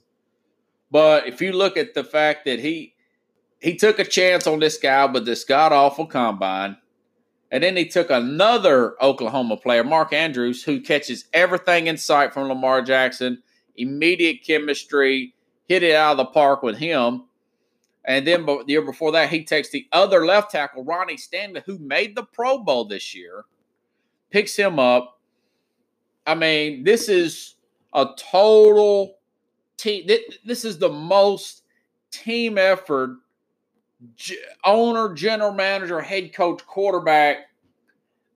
But 0.91 1.27
if 1.27 1.41
you 1.41 1.53
look 1.53 1.77
at 1.77 1.95
the 1.95 2.05
fact 2.05 2.45
that 2.45 2.61
he 2.61 2.95
he 3.61 3.77
took 3.77 3.99
a 3.99 4.05
chance 4.05 4.47
on 4.47 4.61
this 4.61 4.79
guy 4.79 5.07
with 5.07 5.27
this 5.27 5.45
god 5.45 5.73
awful 5.73 6.07
combine. 6.07 6.77
And 7.51 7.63
then 7.63 7.77
he 7.77 7.87
took 7.87 8.11
another 8.11 9.01
Oklahoma 9.01 9.57
player, 9.57 9.85
Mark 9.85 10.13
Andrews, 10.13 10.65
who 10.65 10.81
catches 10.81 11.27
everything 11.33 11.87
in 11.87 11.97
sight 11.97 12.35
from 12.35 12.49
Lamar 12.49 12.83
Jackson 12.83 13.43
immediate 13.77 14.45
chemistry, 14.45 15.35
hit 15.69 15.83
it 15.83 15.95
out 15.95 16.13
of 16.13 16.17
the 16.19 16.25
park 16.27 16.63
with 16.63 16.79
him. 16.79 17.25
And 18.05 18.27
then 18.27 18.47
the 18.47 18.65
year 18.69 18.83
before 18.83 19.13
that, 19.13 19.31
he 19.31 19.45
takes 19.45 19.71
the 19.71 19.89
other 19.91 20.25
left 20.25 20.53
tackle, 20.53 20.85
Ronnie 20.85 21.17
Stanley, 21.17 21.63
who 21.67 21.79
made 21.79 22.15
the 22.15 22.23
Pro 22.23 22.59
Bowl 22.59 22.85
this 22.85 23.15
year, 23.15 23.45
picks 24.31 24.55
him 24.55 24.79
up. 24.79 25.21
I 26.25 26.35
mean, 26.35 26.85
this 26.85 27.09
is 27.09 27.55
a 27.93 28.07
total 28.17 29.19
team. 29.77 30.09
This 30.45 30.65
is 30.65 30.79
the 30.79 30.89
most 30.89 31.63
team 32.11 32.59
effort 32.59 33.17
owner, 34.65 35.15
general 35.15 35.53
manager, 35.53 36.01
head 36.01 36.33
coach, 36.33 36.65
quarterback, 36.67 37.49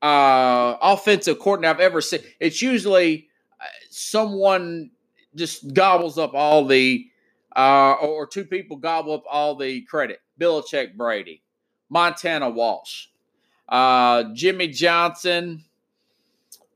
uh, 0.02 0.76
offensive 0.80 1.38
coordinator 1.38 1.75
I've 1.75 1.80
ever 1.80 2.00
seen. 2.00 2.20
It's 2.40 2.62
usually 2.62 3.28
uh, 3.61 3.64
someone 3.90 4.90
just 5.35 5.73
gobbles 5.75 6.19
up 6.19 6.35
all 6.35 6.67
the, 6.67 7.07
uh, 7.57 7.95
or 7.95 8.27
two 8.27 8.45
people 8.45 8.77
gobble 8.77 9.15
up 9.15 9.25
all 9.31 9.55
the 9.55 9.83
credit. 9.83 10.21
Belichick 10.39 10.97
Brady, 10.97 11.43
Montana 11.89 12.49
Walsh, 12.49 13.07
uh, 13.69 14.25
Jimmy 14.35 14.69
Johnson, 14.69 15.65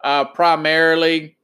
uh, 0.02 0.26
primarily 0.26 1.36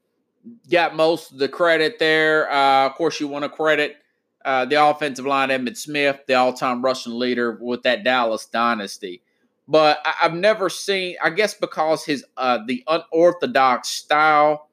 got 0.71 0.95
most 0.95 1.33
of 1.33 1.38
the 1.38 1.49
credit 1.49 1.99
there. 1.99 2.50
Uh, 2.50 2.87
of 2.87 2.95
course, 2.95 3.21
you 3.21 3.29
want 3.29 3.45
to 3.45 3.49
credit 3.49 3.97
uh, 4.45 4.64
the 4.64 4.83
offensive 4.83 5.26
line, 5.26 5.50
Emmitt 5.50 5.76
Smith, 5.76 6.21
the 6.26 6.35
all-time 6.35 6.83
rushing 6.83 7.19
leader 7.19 7.59
with 7.61 7.83
that 7.83 8.05
Dallas 8.05 8.47
dynasty. 8.47 9.23
But 9.69 9.99
I, 10.05 10.12
have 10.19 10.35
never 10.35 10.69
seen, 10.69 11.17
I 11.23 11.31
guess, 11.31 11.55
because 11.55 12.05
his 12.05 12.25
uh, 12.37 12.59
the 12.67 12.83
unorthodox 12.88 13.88
style 13.88 14.69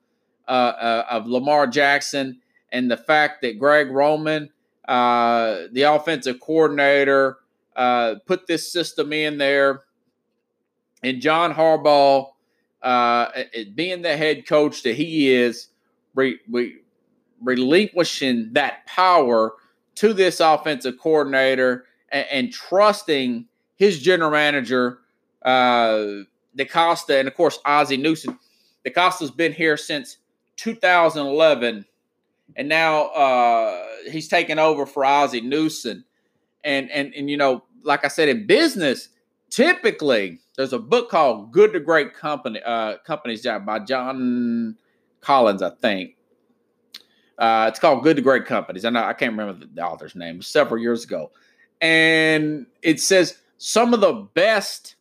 uh, 0.47 0.51
uh, 0.51 1.05
of 1.09 1.27
Lamar 1.27 1.67
Jackson 1.67 2.39
and 2.71 2.89
the 2.89 2.97
fact 2.97 3.41
that 3.41 3.59
Greg 3.59 3.89
Roman, 3.89 4.49
uh, 4.87 5.63
the 5.71 5.83
offensive 5.83 6.39
coordinator, 6.39 7.37
uh, 7.75 8.15
put 8.25 8.47
this 8.47 8.71
system 8.71 9.13
in 9.13 9.37
there, 9.37 9.83
and 11.03 11.21
John 11.21 11.53
Harbaugh, 11.53 12.31
being 13.75 14.01
the 14.01 14.17
head 14.17 14.47
coach 14.47 14.83
that 14.83 14.95
he 14.95 15.33
is, 15.33 15.67
re, 16.15 16.39
re, 16.49 16.77
relinquishing 17.41 18.49
that 18.53 18.85
power 18.85 19.53
to 19.95 20.13
this 20.13 20.39
offensive 20.39 20.97
coordinator 20.99 21.85
and, 22.09 22.25
and 22.31 22.53
trusting 22.53 23.45
his 23.75 23.99
general 23.99 24.31
manager, 24.31 24.99
uh, 25.43 26.23
DeCosta, 26.57 27.19
and 27.19 27.27
of 27.27 27.35
course 27.35 27.59
Ozzie 27.65 27.97
Newsome. 27.97 28.39
DeCosta's 28.85 29.31
been 29.31 29.53
here 29.53 29.77
since 29.77 30.17
2011, 30.57 31.85
and 32.55 32.69
now 32.69 33.05
uh, 33.07 33.85
he's 34.11 34.27
taken 34.27 34.59
over 34.59 34.85
for 34.85 35.05
Ozzie 35.05 35.41
Newsome. 35.41 36.05
And 36.63 36.91
and 36.91 37.13
and 37.15 37.29
you 37.29 37.37
know, 37.37 37.63
like 37.83 38.03
I 38.03 38.09
said, 38.09 38.29
in 38.29 38.45
business, 38.45 39.09
typically 39.49 40.39
there's 40.57 40.73
a 40.73 40.79
book 40.79 41.09
called 41.09 41.51
"Good 41.51 41.73
to 41.73 41.79
Great 41.79 42.13
Company" 42.13 42.61
uh, 42.65 42.97
Companies 43.05 43.45
by 43.65 43.79
John 43.79 44.77
Collins, 45.21 45.61
I 45.61 45.69
think. 45.69 46.15
Uh, 47.37 47.67
it's 47.69 47.79
called 47.79 48.03
Good 48.03 48.15
to 48.15 48.21
Great 48.21 48.45
Companies. 48.45 48.83
I 48.83 48.89
know 48.89 49.03
I 49.03 49.13
can't 49.13 49.37
remember 49.37 49.65
the 49.71 49.85
author's 49.85 50.15
name. 50.15 50.41
several 50.41 50.81
years 50.81 51.03
ago, 51.03 51.31
and 51.79 52.65
it 52.81 52.99
says 52.99 53.37
some 53.57 53.93
of 53.93 54.01
the 54.01 54.27
best 54.33 54.95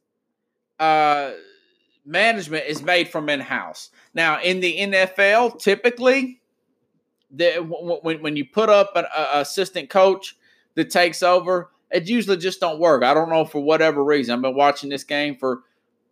uh, 0.79 1.33
management 2.05 2.67
is 2.67 2.83
made 2.83 3.09
from 3.09 3.29
in 3.29 3.41
house. 3.41 3.91
Now, 4.17 4.41
in 4.41 4.61
the 4.61 4.79
NFL, 4.79 5.59
typically, 5.59 6.41
the, 7.31 7.57
when, 8.03 8.23
when 8.23 8.35
you 8.35 8.47
put 8.47 8.71
up 8.71 8.93
an 8.97 9.05
assistant 9.15 9.91
coach 9.91 10.39
that 10.75 10.89
takes 10.89 11.23
over, 11.23 11.71
it 11.91 12.09
usually 12.09 12.39
just 12.39 12.59
don't 12.59 12.81
work. 12.81 13.05
I 13.05 13.13
don't 13.13 13.29
know 13.29 13.45
for 13.45 13.63
whatever 13.63 14.03
reason. 14.03 14.35
I've 14.35 14.41
been 14.41 14.57
watching 14.57 14.89
this 14.89 15.05
game 15.05 15.37
for 15.37 15.65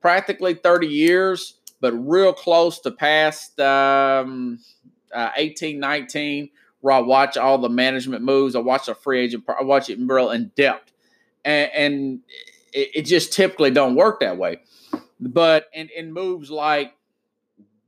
practically 0.02 0.52
30 0.52 0.86
years, 0.86 1.54
but 1.80 1.92
real 1.94 2.34
close 2.34 2.78
to 2.80 2.90
past 2.90 3.58
um, 3.58 4.58
uh, 5.10 5.30
18, 5.34 5.80
19, 5.80 6.50
where 6.82 6.94
I 6.94 6.98
watch 6.98 7.38
all 7.38 7.56
the 7.56 7.70
management 7.70 8.22
moves. 8.22 8.54
I 8.54 8.58
watch 8.58 8.84
the 8.84 8.94
free 8.94 9.20
agent. 9.20 9.44
I 9.48 9.62
watch 9.62 9.88
it 9.88 9.98
real 9.98 10.30
in 10.30 10.52
depth 10.54 10.92
and, 11.42 11.70
and 11.72 12.20
it, 12.74 12.90
it, 12.96 13.02
just 13.06 13.32
typically 13.32 13.70
don't 13.70 13.94
work 13.94 14.20
that 14.20 14.36
way. 14.36 14.60
But 15.18 15.68
in, 15.72 15.88
in 15.96 16.12
moves 16.12 16.50
like 16.50 16.92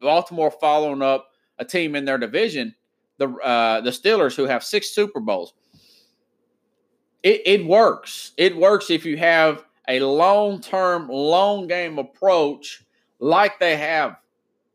Baltimore 0.00 0.50
following 0.50 1.02
up 1.02 1.28
a 1.58 1.64
team 1.64 1.94
in 1.94 2.04
their 2.04 2.18
division, 2.18 2.74
the 3.18 3.28
uh, 3.28 3.80
the 3.80 3.90
Steelers 3.90 4.36
who 4.36 4.44
have 4.44 4.62
six 4.62 4.90
Super 4.90 5.20
Bowls, 5.20 5.54
it, 7.22 7.42
it 7.44 7.66
works. 7.66 8.32
It 8.36 8.56
works 8.56 8.90
if 8.90 9.04
you 9.04 9.16
have 9.16 9.64
a 9.88 10.00
long 10.00 10.60
term, 10.60 11.08
long 11.08 11.66
game 11.66 11.98
approach 11.98 12.84
like 13.18 13.58
they 13.58 13.76
have. 13.76 14.16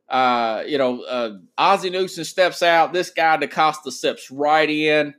Uh, 0.10 0.64
you 0.68 0.78
know, 0.78 1.04
uh, 1.04 1.38
Ozzie 1.58 1.90
Newsome 1.90 2.26
steps 2.26 2.62
out. 2.62 2.92
This 2.92 3.10
guy 3.10 3.38
DeCosta 3.38 3.92
steps 3.92 4.30
right 4.30 4.70
in. 4.70 5.14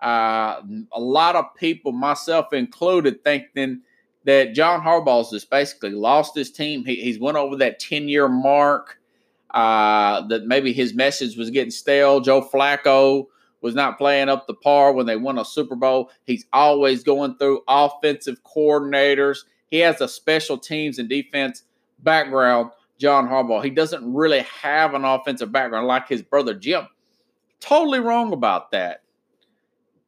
Uh, 0.00 0.60
a 0.92 1.00
lot 1.00 1.34
of 1.34 1.46
people, 1.56 1.90
myself 1.90 2.52
included, 2.52 3.24
thinking 3.24 3.80
that 4.24 4.54
John 4.54 4.80
Harbaugh's 4.80 5.30
just 5.30 5.50
basically 5.50 5.90
lost 5.90 6.36
his 6.36 6.52
team. 6.52 6.84
He, 6.84 6.96
he's 6.96 7.18
went 7.18 7.36
over 7.36 7.56
that 7.56 7.80
10 7.80 8.08
year 8.08 8.28
mark. 8.28 9.00
Uh, 9.54 10.26
that 10.26 10.46
maybe 10.46 10.72
his 10.72 10.94
message 10.94 11.36
was 11.36 11.48
getting 11.48 11.70
stale. 11.70 12.20
Joe 12.20 12.42
Flacco 12.42 13.26
was 13.60 13.74
not 13.74 13.96
playing 13.96 14.28
up 14.28 14.46
the 14.46 14.54
par 14.54 14.92
when 14.92 15.06
they 15.06 15.16
won 15.16 15.38
a 15.38 15.44
Super 15.44 15.76
Bowl. 15.76 16.10
He's 16.24 16.44
always 16.52 17.04
going 17.04 17.36
through 17.38 17.62
offensive 17.68 18.42
coordinators. 18.42 19.38
He 19.70 19.78
has 19.78 20.00
a 20.00 20.08
special 20.08 20.58
teams 20.58 20.98
and 20.98 21.08
defense 21.08 21.62
background, 22.00 22.72
John 22.98 23.28
Harbaugh. 23.28 23.62
He 23.62 23.70
doesn't 23.70 24.12
really 24.12 24.40
have 24.60 24.92
an 24.92 25.04
offensive 25.04 25.52
background 25.52 25.86
like 25.86 26.08
his 26.08 26.20
brother 26.20 26.52
Jim. 26.52 26.88
Totally 27.60 28.00
wrong 28.00 28.32
about 28.32 28.72
that. 28.72 29.02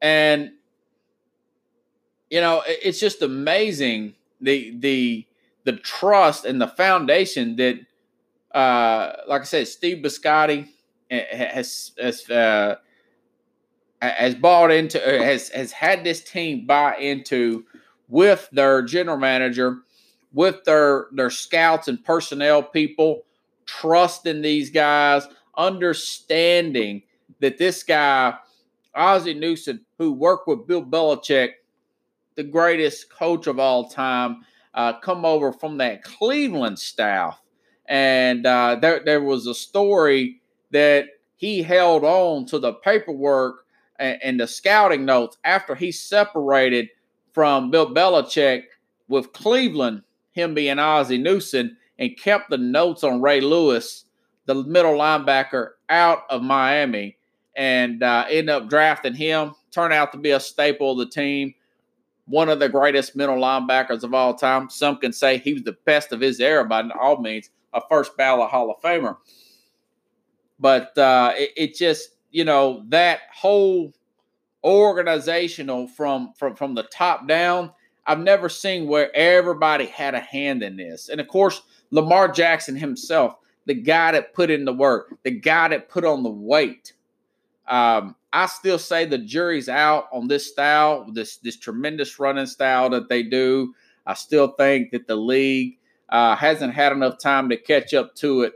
And 0.02 0.50
you 2.30 2.40
know, 2.40 2.62
it's 2.66 2.98
just 2.98 3.22
amazing 3.22 4.14
the 4.40 4.76
the 4.78 5.24
the 5.64 5.72
trust 5.72 6.44
and 6.44 6.60
the 6.60 6.68
foundation 6.68 7.56
that 7.56 7.78
uh 8.56 9.12
like 9.28 9.42
I 9.42 9.44
said, 9.44 9.68
Steve 9.68 9.98
Bisciotti 9.98 10.68
has 11.10 11.92
has 11.98 12.28
uh 12.30 12.76
has 14.00 14.34
bought 14.34 14.70
into 14.70 15.00
uh, 15.00 15.22
has 15.22 15.50
has 15.50 15.72
had 15.72 16.04
this 16.04 16.22
team 16.22 16.66
buy 16.66 16.96
into 16.96 17.64
with 18.08 18.48
their 18.52 18.82
general 18.82 19.18
manager, 19.18 19.78
with 20.32 20.64
their 20.64 21.06
their 21.12 21.30
scouts 21.30 21.88
and 21.88 22.02
personnel 22.04 22.62
people, 22.62 23.22
trusting 23.66 24.42
these 24.42 24.70
guys, 24.70 25.26
understanding 25.56 27.02
that 27.40 27.58
this 27.58 27.82
guy 27.82 28.34
Ozzie 28.94 29.34
Newsome, 29.34 29.84
who 29.98 30.12
worked 30.12 30.48
with 30.48 30.66
Bill 30.66 30.82
Belichick, 30.82 31.50
the 32.34 32.42
greatest 32.42 33.10
coach 33.10 33.46
of 33.46 33.58
all 33.58 33.88
time, 33.88 34.44
uh, 34.74 34.98
come 35.00 35.24
over 35.24 35.52
from 35.52 35.76
that 35.78 36.02
Cleveland 36.02 36.78
staff. 36.78 37.40
And 37.88 38.46
uh, 38.46 38.76
there, 38.80 39.00
there 39.04 39.22
was 39.22 39.46
a 39.46 39.54
story 39.54 40.40
that 40.70 41.06
he 41.36 41.62
held 41.62 42.04
on 42.04 42.46
to 42.46 42.58
the 42.58 42.72
paperwork 42.72 43.66
and, 43.98 44.18
and 44.22 44.40
the 44.40 44.46
scouting 44.46 45.04
notes 45.04 45.36
after 45.44 45.74
he 45.74 45.92
separated 45.92 46.88
from 47.32 47.70
Bill 47.70 47.92
Belichick 47.94 48.62
with 49.08 49.32
Cleveland, 49.32 50.02
him 50.32 50.54
being 50.54 50.78
Ozzie 50.78 51.18
Newsome, 51.18 51.76
and 51.98 52.16
kept 52.18 52.50
the 52.50 52.58
notes 52.58 53.04
on 53.04 53.22
Ray 53.22 53.40
Lewis, 53.40 54.04
the 54.46 54.54
middle 54.54 54.94
linebacker, 54.94 55.70
out 55.88 56.22
of 56.30 56.42
Miami 56.42 57.16
and 57.56 58.02
uh, 58.02 58.26
end 58.28 58.50
up 58.50 58.68
drafting 58.68 59.14
him. 59.14 59.54
Turned 59.70 59.92
out 59.92 60.12
to 60.12 60.18
be 60.18 60.30
a 60.30 60.40
staple 60.40 60.92
of 60.92 60.98
the 60.98 61.06
team. 61.06 61.54
One 62.26 62.48
of 62.48 62.58
the 62.58 62.68
greatest 62.68 63.16
middle 63.16 63.36
linebackers 63.36 64.02
of 64.02 64.12
all 64.12 64.34
time. 64.34 64.68
Some 64.68 64.98
can 64.98 65.12
say 65.12 65.38
he 65.38 65.54
was 65.54 65.62
the 65.62 65.76
best 65.84 66.12
of 66.12 66.20
his 66.20 66.40
era 66.40 66.64
by 66.64 66.88
all 67.00 67.20
means, 67.20 67.50
a 67.76 67.82
first 67.88 68.16
ballot 68.16 68.50
Hall 68.50 68.70
of 68.70 68.82
Famer. 68.82 69.18
But 70.58 70.96
uh, 70.98 71.34
it, 71.36 71.50
it 71.56 71.74
just, 71.76 72.10
you 72.30 72.44
know, 72.44 72.82
that 72.88 73.20
whole 73.32 73.92
organizational 74.64 75.86
from 75.86 76.32
from 76.36 76.56
from 76.56 76.74
the 76.74 76.82
top 76.84 77.28
down. 77.28 77.70
I've 78.06 78.20
never 78.20 78.48
seen 78.48 78.88
where 78.88 79.14
everybody 79.14 79.86
had 79.86 80.14
a 80.14 80.20
hand 80.20 80.62
in 80.62 80.76
this. 80.76 81.08
And 81.08 81.20
of 81.20 81.28
course, 81.28 81.62
Lamar 81.90 82.28
Jackson 82.28 82.76
himself, 82.76 83.36
the 83.66 83.74
guy 83.74 84.12
that 84.12 84.32
put 84.32 84.50
in 84.50 84.64
the 84.64 84.72
work, 84.72 85.14
the 85.24 85.30
guy 85.30 85.68
that 85.68 85.88
put 85.88 86.04
on 86.04 86.22
the 86.22 86.30
weight. 86.30 86.92
Um, 87.68 88.14
I 88.32 88.46
still 88.46 88.78
say 88.78 89.06
the 89.06 89.18
jury's 89.18 89.68
out 89.68 90.06
on 90.12 90.28
this 90.28 90.46
style, 90.46 91.06
this 91.12 91.36
this 91.38 91.56
tremendous 91.56 92.18
running 92.18 92.46
style 92.46 92.90
that 92.90 93.08
they 93.08 93.22
do. 93.22 93.74
I 94.06 94.14
still 94.14 94.48
think 94.48 94.92
that 94.92 95.08
the 95.08 95.16
league 95.16 95.78
uh, 96.08 96.36
hasn't 96.36 96.74
had 96.74 96.92
enough 96.92 97.18
time 97.18 97.48
to 97.48 97.56
catch 97.56 97.94
up 97.94 98.14
to 98.16 98.42
it. 98.42 98.54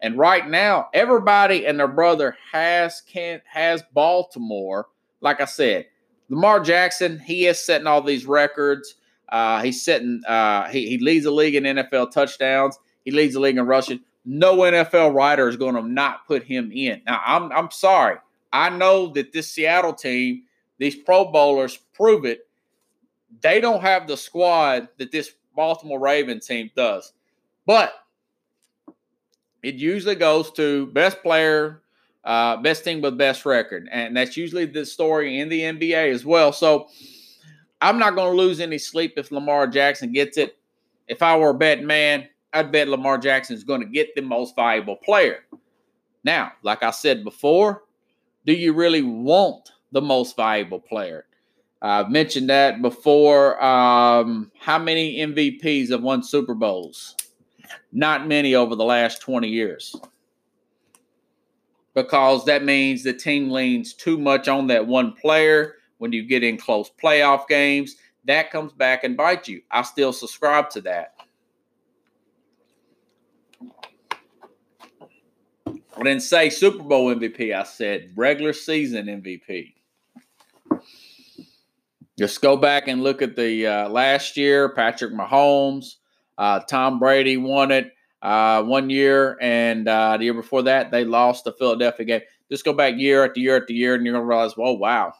And 0.00 0.16
right 0.16 0.48
now, 0.48 0.88
everybody 0.94 1.66
and 1.66 1.78
their 1.78 1.88
brother 1.88 2.36
has 2.52 3.00
can 3.00 3.42
has 3.46 3.82
Baltimore. 3.92 4.86
Like 5.20 5.40
I 5.40 5.44
said, 5.44 5.86
Lamar 6.28 6.60
Jackson, 6.60 7.18
he 7.18 7.46
is 7.46 7.58
setting 7.58 7.86
all 7.86 8.02
these 8.02 8.26
records. 8.26 8.94
Uh, 9.28 9.60
he's 9.62 9.84
setting. 9.84 10.22
Uh, 10.26 10.68
he, 10.68 10.88
he 10.88 10.98
leads 10.98 11.24
the 11.24 11.30
league 11.30 11.54
in 11.54 11.64
NFL 11.64 12.12
touchdowns. 12.12 12.78
He 13.04 13.10
leads 13.10 13.34
the 13.34 13.40
league 13.40 13.56
in 13.56 13.66
rushing. 13.66 14.00
No 14.24 14.58
NFL 14.58 15.14
writer 15.14 15.48
is 15.48 15.56
going 15.56 15.74
to 15.74 15.82
not 15.82 16.26
put 16.26 16.44
him 16.44 16.70
in. 16.72 17.02
Now, 17.06 17.20
I'm 17.24 17.50
I'm 17.50 17.70
sorry. 17.70 18.18
I 18.52 18.70
know 18.70 19.08
that 19.08 19.32
this 19.32 19.50
Seattle 19.50 19.94
team, 19.94 20.44
these 20.78 20.96
Pro 20.96 21.30
Bowlers 21.30 21.76
prove 21.94 22.24
it. 22.24 22.46
They 23.40 23.60
don't 23.60 23.82
have 23.82 24.06
the 24.06 24.16
squad 24.16 24.88
that 24.98 25.12
this 25.12 25.32
Baltimore 25.58 25.98
Ravens 25.98 26.46
team 26.46 26.70
does. 26.76 27.12
But 27.66 27.92
it 29.64 29.74
usually 29.74 30.14
goes 30.14 30.52
to 30.52 30.86
best 30.86 31.20
player, 31.20 31.82
uh, 32.22 32.58
best 32.58 32.84
team 32.84 33.00
with 33.00 33.18
best 33.18 33.44
record. 33.44 33.88
And 33.90 34.16
that's 34.16 34.36
usually 34.36 34.66
the 34.66 34.86
story 34.86 35.40
in 35.40 35.48
the 35.48 35.62
NBA 35.62 36.12
as 36.12 36.24
well. 36.24 36.52
So 36.52 36.86
I'm 37.80 37.98
not 37.98 38.14
going 38.14 38.30
to 38.30 38.36
lose 38.36 38.60
any 38.60 38.78
sleep 38.78 39.14
if 39.16 39.32
Lamar 39.32 39.66
Jackson 39.66 40.12
gets 40.12 40.38
it. 40.38 40.56
If 41.08 41.22
I 41.22 41.36
were 41.36 41.50
a 41.50 41.54
bet 41.54 41.82
man, 41.82 42.28
I'd 42.52 42.70
bet 42.70 42.86
Lamar 42.86 43.18
Jackson 43.18 43.56
is 43.56 43.64
going 43.64 43.80
to 43.80 43.86
get 43.88 44.14
the 44.14 44.22
most 44.22 44.54
valuable 44.54 44.94
player. 44.94 45.40
Now, 46.22 46.52
like 46.62 46.84
I 46.84 46.92
said 46.92 47.24
before, 47.24 47.82
do 48.46 48.52
you 48.52 48.72
really 48.74 49.02
want 49.02 49.72
the 49.90 50.02
most 50.02 50.36
valuable 50.36 50.78
player? 50.78 51.24
I've 51.80 52.10
mentioned 52.10 52.50
that 52.50 52.82
before. 52.82 53.62
Um, 53.62 54.50
how 54.58 54.78
many 54.78 55.18
MVPs 55.18 55.90
have 55.90 56.02
won 56.02 56.22
Super 56.22 56.54
Bowls? 56.54 57.14
Not 57.92 58.26
many 58.26 58.54
over 58.54 58.74
the 58.74 58.84
last 58.84 59.22
20 59.22 59.48
years. 59.48 59.94
Because 61.94 62.44
that 62.46 62.64
means 62.64 63.02
the 63.02 63.12
team 63.12 63.50
leans 63.50 63.92
too 63.92 64.18
much 64.18 64.48
on 64.48 64.66
that 64.68 64.86
one 64.86 65.12
player 65.12 65.76
when 65.98 66.12
you 66.12 66.24
get 66.24 66.42
in 66.42 66.56
close 66.56 66.90
playoff 67.02 67.46
games. 67.48 67.96
That 68.24 68.50
comes 68.50 68.72
back 68.72 69.04
and 69.04 69.16
bites 69.16 69.48
you. 69.48 69.62
I 69.70 69.82
still 69.82 70.12
subscribe 70.12 70.70
to 70.70 70.80
that. 70.82 71.14
I 75.66 76.02
didn't 76.04 76.22
say 76.22 76.50
Super 76.50 76.84
Bowl 76.84 77.12
MVP. 77.14 77.52
I 77.52 77.64
said 77.64 78.12
regular 78.14 78.52
season 78.52 79.06
MVP. 79.06 79.74
Just 82.18 82.42
go 82.42 82.56
back 82.56 82.88
and 82.88 83.04
look 83.04 83.22
at 83.22 83.36
the 83.36 83.64
uh, 83.64 83.88
last 83.88 84.36
year. 84.36 84.70
Patrick 84.70 85.12
Mahomes, 85.12 85.94
uh, 86.36 86.58
Tom 86.68 86.98
Brady 86.98 87.36
won 87.36 87.70
it 87.70 87.92
uh, 88.22 88.60
one 88.64 88.90
year, 88.90 89.38
and 89.40 89.86
uh, 89.86 90.16
the 90.16 90.24
year 90.24 90.34
before 90.34 90.62
that 90.62 90.90
they 90.90 91.04
lost 91.04 91.44
the 91.44 91.52
Philadelphia 91.52 92.04
game. 92.04 92.20
Just 92.50 92.64
go 92.64 92.72
back 92.72 92.94
year 92.96 93.24
after 93.24 93.38
year 93.38 93.60
after 93.60 93.72
year, 93.72 93.94
and 93.94 94.04
you're 94.04 94.14
gonna 94.14 94.24
realize, 94.24 94.54
oh 94.58 94.72
wow, 94.72 95.12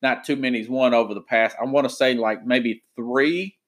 not 0.00 0.24
too 0.24 0.36
many's 0.36 0.68
won 0.68 0.94
over 0.94 1.12
the 1.12 1.20
past. 1.20 1.56
I 1.60 1.66
want 1.66 1.86
to 1.86 1.94
say 1.94 2.14
like 2.14 2.46
maybe 2.46 2.82
three, 2.96 3.58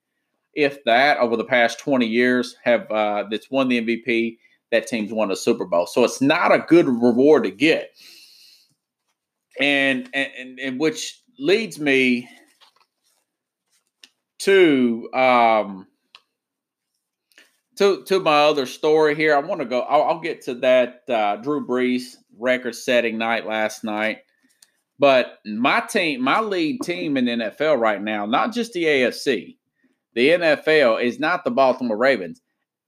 if 0.54 0.82
that, 0.84 1.18
over 1.18 1.36
the 1.36 1.44
past 1.44 1.78
20 1.78 2.06
years 2.06 2.56
have 2.64 2.90
uh, 2.90 3.24
that's 3.30 3.50
won 3.50 3.68
the 3.68 3.82
MVP. 3.82 4.38
That 4.70 4.86
team's 4.86 5.12
won 5.12 5.30
a 5.30 5.36
Super 5.36 5.66
Bowl, 5.66 5.86
so 5.86 6.04
it's 6.04 6.22
not 6.22 6.54
a 6.54 6.64
good 6.66 6.86
reward 6.86 7.44
to 7.44 7.50
get. 7.50 7.90
And 9.60 10.08
and 10.14 10.58
and 10.58 10.80
which 10.80 11.20
leads 11.38 11.78
me 11.78 12.28
to 14.40 15.08
um 15.14 15.86
to 17.76 18.04
to 18.04 18.20
my 18.20 18.42
other 18.42 18.66
story 18.66 19.14
here. 19.14 19.34
I 19.34 19.40
want 19.40 19.60
to 19.60 19.66
go. 19.66 19.80
I'll, 19.80 20.02
I'll, 20.02 20.20
get 20.20 20.42
to 20.42 20.54
that 20.56 21.02
uh, 21.08 21.36
Drew 21.36 21.66
Brees 21.66 22.16
record-setting 22.38 23.18
night 23.18 23.46
last 23.46 23.84
night. 23.84 24.18
But 24.98 25.38
my 25.44 25.80
team, 25.80 26.22
my 26.22 26.40
lead 26.40 26.80
team 26.82 27.16
in 27.16 27.24
the 27.24 27.32
NFL 27.32 27.80
right 27.80 28.00
now, 28.00 28.26
not 28.26 28.52
just 28.52 28.72
the 28.72 28.84
AFC, 28.84 29.56
the 30.14 30.28
NFL 30.28 31.02
is 31.02 31.18
not 31.18 31.44
the 31.44 31.50
Baltimore 31.50 31.96
Ravens. 31.96 32.40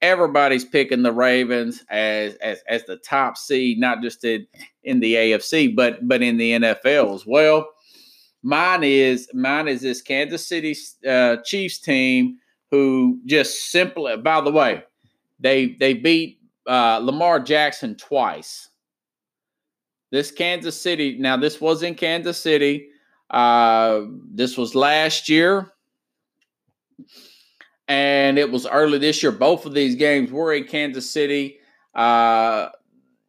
Everybody's 0.02 0.64
picking 0.64 1.02
the 1.02 1.12
Ravens 1.12 1.82
as 1.90 2.36
as 2.36 2.60
as 2.68 2.84
the 2.84 2.96
top 2.96 3.36
seed, 3.36 3.80
not 3.80 4.02
just 4.02 4.24
in, 4.24 4.46
in 4.84 5.00
the 5.00 5.14
AFC, 5.14 5.74
but 5.74 6.06
but 6.06 6.22
in 6.22 6.36
the 6.36 6.52
NFL 6.52 7.14
as 7.14 7.26
well. 7.26 7.66
Mine 8.46 8.84
is 8.84 9.28
mine 9.34 9.66
is 9.66 9.80
this 9.80 10.00
Kansas 10.00 10.46
City 10.46 10.76
uh, 11.04 11.38
Chiefs 11.44 11.78
team 11.78 12.38
who 12.70 13.18
just 13.26 13.72
simply. 13.72 14.16
By 14.18 14.40
the 14.40 14.52
way, 14.52 14.84
they 15.40 15.70
they 15.80 15.94
beat 15.94 16.38
uh, 16.64 17.00
Lamar 17.02 17.40
Jackson 17.40 17.96
twice. 17.96 18.68
This 20.12 20.30
Kansas 20.30 20.80
City. 20.80 21.16
Now 21.18 21.36
this 21.36 21.60
was 21.60 21.82
in 21.82 21.96
Kansas 21.96 22.38
City. 22.38 22.86
Uh, 23.28 24.02
this 24.32 24.56
was 24.56 24.76
last 24.76 25.28
year, 25.28 25.72
and 27.88 28.38
it 28.38 28.48
was 28.48 28.64
early 28.64 28.98
this 28.98 29.24
year. 29.24 29.32
Both 29.32 29.66
of 29.66 29.74
these 29.74 29.96
games 29.96 30.30
were 30.30 30.54
in 30.54 30.68
Kansas 30.68 31.10
City. 31.10 31.58
Uh, 31.96 32.68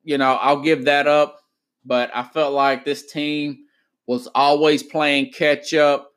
you 0.04 0.20
know, 0.20 0.36
I'll 0.36 0.62
give 0.62 0.86
that 0.86 1.08
up, 1.08 1.40
but 1.84 2.12
I 2.14 2.22
felt 2.22 2.54
like 2.54 2.86
this 2.86 3.12
team 3.12 3.64
was 4.08 4.28
always 4.34 4.82
playing 4.82 5.32
catch 5.32 5.74
up 5.74 6.12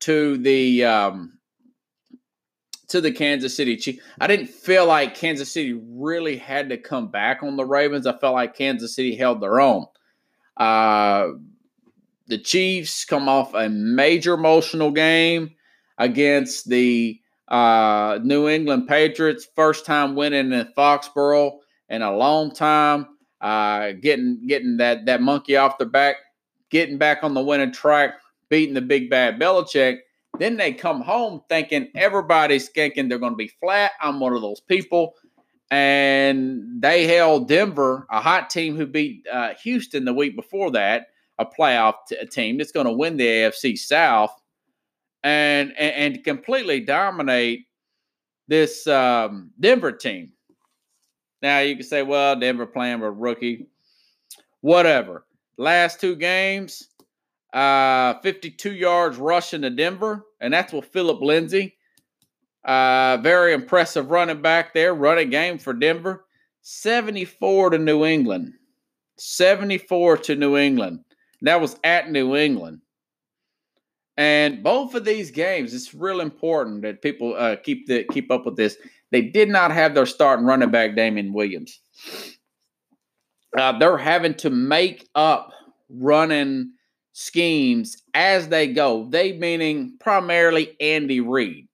to 0.00 0.36
the 0.38 0.84
um, 0.84 1.38
to 2.88 3.00
the 3.00 3.12
Kansas 3.12 3.56
City 3.56 3.76
Chiefs. 3.76 4.02
I 4.20 4.26
didn't 4.26 4.48
feel 4.48 4.86
like 4.86 5.14
Kansas 5.14 5.52
City 5.52 5.72
really 5.72 6.36
had 6.36 6.68
to 6.70 6.76
come 6.76 7.08
back 7.08 7.42
on 7.42 7.56
the 7.56 7.64
Ravens. 7.64 8.06
I 8.06 8.18
felt 8.18 8.34
like 8.34 8.56
Kansas 8.56 8.94
City 8.94 9.16
held 9.16 9.40
their 9.40 9.60
own. 9.60 9.86
Uh, 10.56 11.28
the 12.26 12.38
Chiefs 12.38 13.04
come 13.04 13.28
off 13.28 13.54
a 13.54 13.68
major 13.68 14.34
emotional 14.34 14.90
game 14.90 15.54
against 15.98 16.68
the 16.68 17.20
uh, 17.48 18.18
New 18.22 18.48
England 18.48 18.88
Patriots. 18.88 19.46
First 19.54 19.86
time 19.86 20.16
winning 20.16 20.52
in 20.52 20.68
Foxborough 20.76 21.58
in 21.88 22.02
a 22.02 22.16
long 22.16 22.52
time. 22.52 23.06
Uh, 23.40 23.92
getting 23.92 24.46
getting 24.46 24.78
that 24.78 25.06
that 25.06 25.20
monkey 25.20 25.56
off 25.56 25.78
their 25.78 25.86
back 25.86 26.16
getting 26.70 26.98
back 26.98 27.22
on 27.22 27.34
the 27.34 27.42
winning 27.42 27.72
track, 27.72 28.14
beating 28.48 28.74
the 28.74 28.80
big 28.80 29.10
bad 29.10 29.38
Belichick. 29.40 29.98
Then 30.38 30.56
they 30.56 30.72
come 30.72 31.00
home 31.00 31.42
thinking 31.48 31.88
everybody's 31.94 32.68
thinking 32.68 33.08
they're 33.08 33.18
going 33.18 33.32
to 33.32 33.36
be 33.36 33.52
flat. 33.60 33.92
I'm 34.00 34.20
one 34.20 34.34
of 34.34 34.42
those 34.42 34.60
people. 34.60 35.14
And 35.70 36.80
they 36.80 37.06
held 37.06 37.48
Denver, 37.48 38.06
a 38.10 38.20
hot 38.20 38.50
team 38.50 38.76
who 38.76 38.86
beat 38.86 39.26
uh, 39.32 39.54
Houston 39.62 40.04
the 40.04 40.14
week 40.14 40.36
before 40.36 40.70
that, 40.72 41.08
a 41.38 41.46
playoff 41.46 41.94
team 42.30 42.58
that's 42.58 42.72
going 42.72 42.86
to 42.86 42.92
win 42.92 43.16
the 43.16 43.26
AFC 43.26 43.76
South, 43.76 44.30
and, 45.24 45.72
and, 45.76 46.14
and 46.14 46.24
completely 46.24 46.80
dominate 46.80 47.66
this 48.46 48.86
um, 48.86 49.50
Denver 49.58 49.90
team. 49.90 50.32
Now 51.42 51.60
you 51.60 51.74
can 51.76 51.84
say, 51.84 52.02
well, 52.02 52.38
Denver 52.38 52.66
playing 52.66 53.00
with 53.00 53.14
rookie, 53.16 53.66
whatever. 54.60 55.25
Last 55.58 56.00
two 56.00 56.16
games, 56.16 56.88
uh, 57.52 58.14
52 58.20 58.72
yards 58.72 59.16
rushing 59.16 59.62
to 59.62 59.70
Denver, 59.70 60.24
and 60.40 60.52
that's 60.52 60.72
with 60.72 60.86
Philip 60.86 61.22
Lindsay. 61.22 61.76
Uh, 62.64 63.18
very 63.22 63.54
impressive 63.54 64.10
running 64.10 64.42
back 64.42 64.74
there, 64.74 64.94
running 64.94 65.30
game 65.30 65.58
for 65.58 65.72
Denver. 65.72 66.26
74 66.62 67.70
to 67.70 67.78
New 67.78 68.04
England. 68.04 68.52
74 69.18 70.18
to 70.18 70.36
New 70.36 70.56
England. 70.56 71.00
That 71.42 71.60
was 71.60 71.78
at 71.84 72.10
New 72.10 72.36
England. 72.36 72.80
And 74.16 74.62
both 74.62 74.94
of 74.94 75.04
these 75.04 75.30
games, 75.30 75.74
it's 75.74 75.94
real 75.94 76.20
important 76.20 76.82
that 76.82 77.02
people 77.02 77.34
uh, 77.36 77.56
keep 77.56 77.86
the 77.86 78.04
keep 78.04 78.30
up 78.30 78.46
with 78.46 78.56
this. 78.56 78.76
They 79.12 79.22
did 79.22 79.48
not 79.48 79.70
have 79.70 79.94
their 79.94 80.06
starting 80.06 80.46
running 80.46 80.70
back 80.70 80.96
Damien 80.96 81.32
Williams 81.32 81.80
uh, 83.56 83.78
they're 83.78 83.98
having 83.98 84.34
to 84.34 84.50
make 84.50 85.08
up 85.14 85.52
running 85.88 86.72
schemes 87.12 88.02
as 88.14 88.48
they 88.48 88.68
go. 88.68 89.08
They 89.08 89.32
meaning 89.32 89.96
primarily 89.98 90.76
Andy 90.80 91.20
Reid. 91.20 91.68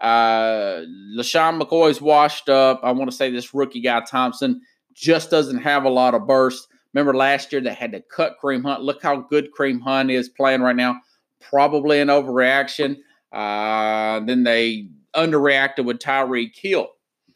Uh, 0.00 0.82
LeSean 1.16 1.60
McCoy's 1.60 2.00
washed 2.00 2.48
up. 2.48 2.80
I 2.82 2.90
want 2.92 3.10
to 3.10 3.16
say 3.16 3.30
this 3.30 3.54
rookie 3.54 3.80
guy 3.80 4.00
Thompson 4.00 4.60
just 4.94 5.30
doesn't 5.30 5.58
have 5.58 5.84
a 5.84 5.90
lot 5.90 6.14
of 6.14 6.26
burst. 6.26 6.66
Remember 6.92 7.14
last 7.14 7.52
year 7.52 7.60
they 7.60 7.74
had 7.74 7.92
to 7.92 8.00
cut 8.00 8.36
Kareem 8.42 8.62
Hunt. 8.62 8.82
Look 8.82 9.02
how 9.02 9.20
good 9.20 9.50
Kareem 9.56 9.80
Hunt 9.80 10.10
is 10.10 10.28
playing 10.28 10.62
right 10.62 10.74
now. 10.74 10.96
Probably 11.40 12.00
an 12.00 12.08
overreaction. 12.08 12.96
Uh, 13.32 14.20
then 14.24 14.42
they 14.42 14.88
underreacted 15.14 15.84
with 15.84 15.98
Tyreek 15.98 16.56
Hill. 16.56 16.88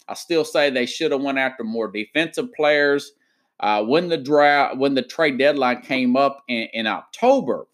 I 0.08 0.14
still 0.14 0.44
say 0.44 0.70
they 0.70 0.86
should 0.86 1.12
have 1.12 1.22
went 1.22 1.38
after 1.38 1.62
more 1.62 1.90
defensive 1.90 2.52
players. 2.54 3.12
Uh, 3.62 3.84
when 3.84 4.08
the 4.08 4.18
draft, 4.18 4.76
when 4.76 4.94
the 4.94 5.02
trade 5.02 5.38
deadline 5.38 5.80
came 5.82 6.16
up 6.16 6.42
in, 6.48 6.68
in 6.72 6.86
October, 6.88 7.66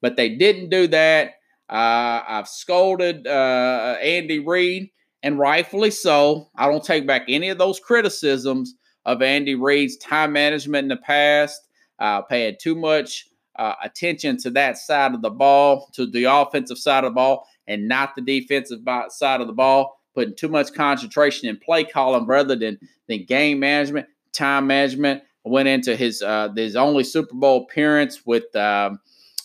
but 0.00 0.16
they 0.16 0.30
didn't 0.30 0.70
do 0.70 0.86
that. 0.86 1.34
Uh, 1.68 2.22
I've 2.26 2.48
scolded 2.48 3.26
uh, 3.26 3.96
Andy 4.00 4.38
Reid, 4.38 4.90
and 5.22 5.38
rightfully 5.38 5.90
so. 5.90 6.48
I 6.56 6.70
don't 6.70 6.84
take 6.84 7.06
back 7.06 7.24
any 7.28 7.50
of 7.50 7.58
those 7.58 7.78
criticisms 7.78 8.74
of 9.04 9.20
Andy 9.20 9.54
Reid's 9.54 9.96
time 9.98 10.32
management 10.32 10.84
in 10.84 10.88
the 10.88 10.96
past, 10.96 11.60
uh, 11.98 12.22
paying 12.22 12.56
too 12.60 12.74
much 12.74 13.26
uh, 13.56 13.74
attention 13.82 14.38
to 14.38 14.50
that 14.50 14.78
side 14.78 15.14
of 15.14 15.22
the 15.22 15.30
ball, 15.30 15.90
to 15.94 16.06
the 16.06 16.24
offensive 16.24 16.78
side 16.78 17.04
of 17.04 17.10
the 17.10 17.14
ball, 17.14 17.46
and 17.66 17.88
not 17.88 18.14
the 18.14 18.22
defensive 18.22 18.80
side 19.08 19.40
of 19.40 19.46
the 19.46 19.52
ball, 19.52 20.00
putting 20.14 20.34
too 20.34 20.48
much 20.48 20.72
concentration 20.72 21.48
in 21.48 21.58
play 21.58 21.84
calling 21.84 22.26
rather 22.26 22.56
than, 22.56 22.78
than 23.08 23.24
game 23.24 23.60
management 23.60 24.06
time 24.36 24.66
management. 24.66 25.22
I 25.44 25.48
went 25.48 25.68
into 25.68 25.96
his 25.96 26.22
uh, 26.22 26.52
his 26.54 26.76
only 26.76 27.04
Super 27.04 27.34
Bowl 27.34 27.64
appearance 27.64 28.26
with 28.26 28.54
um, 28.56 29.00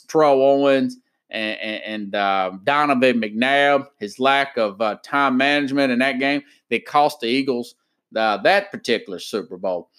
Terrell 0.07 0.41
Owens 0.41 0.97
and, 1.29 1.59
and, 1.83 2.15
uh, 2.15 2.51
Donovan 2.63 3.21
McNabb. 3.21 3.87
His 3.99 4.19
lack 4.19 4.57
of 4.57 4.81
uh, 4.81 4.97
time 5.03 5.37
management 5.37 5.91
in 5.91 5.99
that 5.99 6.19
game 6.19 6.41
that 6.69 6.85
cost 6.85 7.21
the 7.21 7.27
Eagles 7.27 7.75
uh, 8.15 8.37
that 8.37 8.71
particular 8.71 9.19
Super 9.19 9.57
Bowl. 9.57 9.89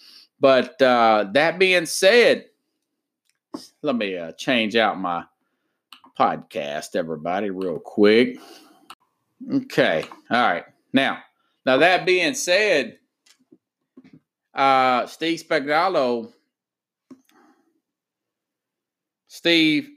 But 0.41 0.81
uh, 0.83 1.27
that 1.33 1.59
being 1.59 1.87
said, 1.87 2.47
let 3.83 3.97
me 3.97 4.17
uh, 4.17 4.33
change 4.33 4.77
out 4.77 4.99
my 4.99 5.25
podcast, 6.19 6.97
everybody, 6.97 7.51
real 7.51 7.79
quick. 7.79 8.39
Okay, 9.53 10.05
all 10.31 10.43
right. 10.43 10.65
Now 10.93 11.19
Now 11.65 11.79
that 11.79 12.07
being 12.07 12.35
said, 12.35 12.99
uh, 14.55 15.07
Steve 15.07 15.43
Spagnuolo, 15.49 16.31
Steve 19.29 19.89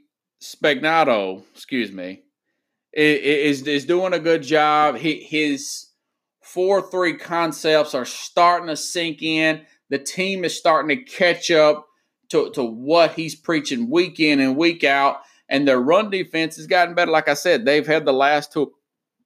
Spagnuolo, 0.42 1.42
excuse 1.54 1.92
me, 1.92 2.22
is 2.92 3.66
is 3.66 3.84
doing 3.84 4.14
a 4.14 4.18
good 4.18 4.42
job. 4.42 4.96
He, 4.96 5.20
his 5.20 5.88
four 6.40 6.80
three 6.80 7.16
concepts 7.16 7.94
are 7.94 8.04
starting 8.04 8.68
to 8.68 8.76
sink 8.76 9.22
in. 9.22 9.62
The 9.90 9.98
team 9.98 10.44
is 10.44 10.56
starting 10.56 10.96
to 10.96 11.04
catch 11.04 11.50
up 11.50 11.86
to, 12.30 12.50
to 12.52 12.64
what 12.64 13.12
he's 13.12 13.34
preaching 13.34 13.90
week 13.90 14.20
in 14.20 14.40
and 14.40 14.56
week 14.56 14.84
out. 14.84 15.18
And 15.48 15.66
their 15.66 15.80
run 15.80 16.10
defense 16.10 16.56
has 16.56 16.66
gotten 16.66 16.94
better. 16.94 17.10
Like 17.10 17.28
I 17.28 17.34
said, 17.34 17.64
they've 17.64 17.86
had 17.86 18.04
the 18.04 18.12
last 18.12 18.52
two 18.52 18.72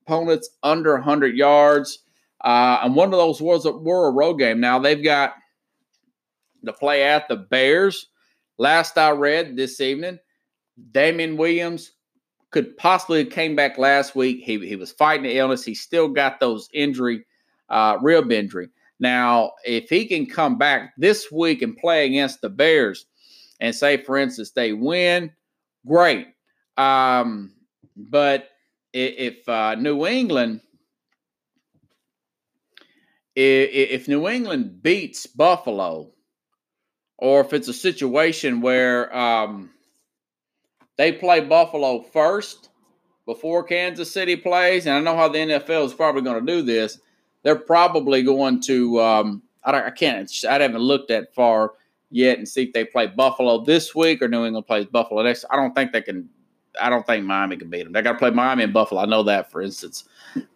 opponents 0.03 0.51
under 0.63 0.95
100 0.95 1.37
yards. 1.37 2.01
Uh, 2.43 2.81
and 2.83 2.95
one 2.95 3.13
of 3.13 3.19
those 3.19 3.41
was 3.41 3.67
a, 3.67 3.73
were 3.73 4.09
a 4.09 4.13
road 4.13 4.35
game. 4.35 4.61
Now 4.61 4.79
they've 4.79 5.03
got 5.03 5.35
to 6.65 6.73
play 6.73 7.05
at 7.05 7.29
the 7.29 7.37
Bears. 7.37 8.07
Last 8.59 8.99
I 8.99 9.11
read 9.11 9.57
this 9.57 9.81
evening, 9.81 10.19
Damien 10.93 11.37
Williams 11.37 11.93
could 12.51 12.77
possibly 12.77 13.25
came 13.25 13.55
back 13.55 13.79
last 13.79 14.15
week. 14.15 14.43
He, 14.45 14.59
he 14.67 14.77
was 14.77 14.93
fighting 14.93 15.25
the 15.25 15.39
illness. 15.39 15.65
He 15.65 15.75
still 15.75 16.09
got 16.09 16.41
those 16.41 16.69
injury, 16.73 17.25
uh, 17.69 17.99
rib 18.03 18.33
injury. 18.33 18.69
Now, 18.99 19.53
if 19.65 19.89
he 19.89 20.07
can 20.07 20.27
come 20.27 20.59
back 20.59 20.93
this 20.99 21.31
week 21.33 21.63
and 21.63 21.77
play 21.77 22.07
against 22.07 22.41
the 22.41 22.51
Bears, 22.51 23.07
and 23.61 23.75
say, 23.75 24.03
for 24.03 24.17
instance, 24.17 24.51
they 24.51 24.73
win, 24.73 25.31
great. 25.87 26.29
Um, 26.77 27.53
but 27.95 28.49
if 28.93 29.47
uh, 29.49 29.75
New 29.77 30.07
England, 30.07 30.61
if 33.35 34.09
New 34.09 34.29
England 34.29 34.83
beats 34.83 35.27
Buffalo, 35.27 36.13
or 37.19 37.41
if 37.43 37.53
it's 37.53 37.69
a 37.69 37.75
situation 37.75 38.61
where 38.61 39.15
um, 39.17 39.71
they 40.97 41.13
play 41.13 41.41
Buffalo 41.41 42.01
first 42.01 42.71
before 43.27 43.63
Kansas 43.63 44.11
City 44.11 44.37
plays, 44.37 44.87
and 44.87 44.97
I 44.97 45.01
know 45.01 45.17
how 45.17 45.29
the 45.29 45.39
NFL 45.39 45.85
is 45.85 45.95
probably 45.95 46.23
going 46.23 46.45
to 46.45 46.53
do 46.53 46.63
this. 46.63 46.99
They're 47.43 47.57
probably 47.57 48.23
going 48.23 48.61
to. 48.63 49.01
Um, 49.01 49.43
I, 49.63 49.83
I 49.83 49.91
can't. 49.91 50.31
I 50.49 50.59
haven't 50.59 50.81
looked 50.81 51.09
that 51.09 51.35
far 51.35 51.75
yet 52.11 52.39
and 52.39 52.49
see 52.49 52.65
if 52.65 52.73
they 52.73 52.85
play 52.85 53.07
Buffalo 53.07 53.65
this 53.65 53.95
week 53.95 54.21
or 54.23 54.29
New 54.29 54.45
England 54.45 54.67
plays 54.67 54.87
Buffalo 54.87 55.23
next. 55.23 55.45
I 55.51 55.57
don't 55.57 55.75
think 55.75 55.93
they 55.93 56.03
can. 56.03 56.29
I 56.81 56.91
don't 56.91 57.07
think 57.07 57.25
Miami 57.25 57.57
can 57.57 57.71
beat 57.71 57.85
them. 57.85 57.93
They 57.93 58.03
got 58.03 58.13
to 58.13 58.19
play 58.19 58.31
Miami 58.31 58.65
and 58.65 58.73
Buffalo. 58.73 59.01
I 59.01 59.07
know 59.07 59.23
that, 59.25 59.51
for 59.51 59.63
instance. 59.63 60.05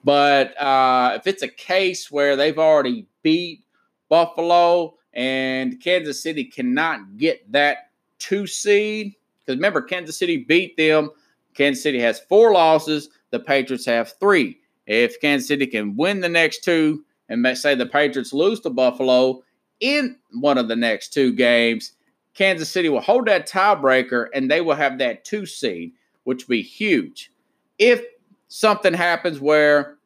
But 0.04 0.60
uh, 0.60 1.14
if 1.16 1.26
it's 1.26 1.42
a 1.42 1.48
case 1.48 2.10
where 2.10 2.36
they've 2.36 2.58
already 2.58 3.06
beat 3.22 3.64
Buffalo 4.08 4.94
and 5.12 5.80
Kansas 5.80 6.22
City 6.22 6.44
cannot 6.44 7.16
get 7.16 7.50
that 7.52 7.90
two 8.18 8.46
seed, 8.46 9.14
because 9.40 9.56
remember, 9.56 9.82
Kansas 9.82 10.18
City 10.18 10.38
beat 10.38 10.76
them. 10.76 11.10
Kansas 11.54 11.82
City 11.82 12.00
has 12.00 12.20
four 12.20 12.52
losses. 12.52 13.10
The 13.30 13.40
Patriots 13.40 13.86
have 13.86 14.14
three. 14.20 14.58
If 14.86 15.20
Kansas 15.20 15.48
City 15.48 15.66
can 15.66 15.96
win 15.96 16.20
the 16.20 16.28
next 16.28 16.62
two, 16.64 17.04
and 17.28 17.46
say 17.56 17.74
the 17.74 17.86
Patriots 17.86 18.32
lose 18.32 18.60
to 18.60 18.70
Buffalo 18.70 19.42
in 19.80 20.16
one 20.32 20.58
of 20.58 20.68
the 20.68 20.76
next 20.76 21.12
two 21.12 21.32
games, 21.32 21.92
Kansas 22.34 22.70
City 22.70 22.88
will 22.88 23.00
hold 23.00 23.26
that 23.26 23.48
tiebreaker 23.48 24.26
and 24.34 24.50
they 24.50 24.60
will 24.60 24.74
have 24.74 24.98
that 24.98 25.24
two 25.24 25.46
seed, 25.46 25.92
which 26.24 26.48
would 26.48 26.52
be 26.52 26.62
huge. 26.62 27.30
If 27.78 28.02
something 28.48 28.92
happens 28.94 29.40
where 29.40 29.96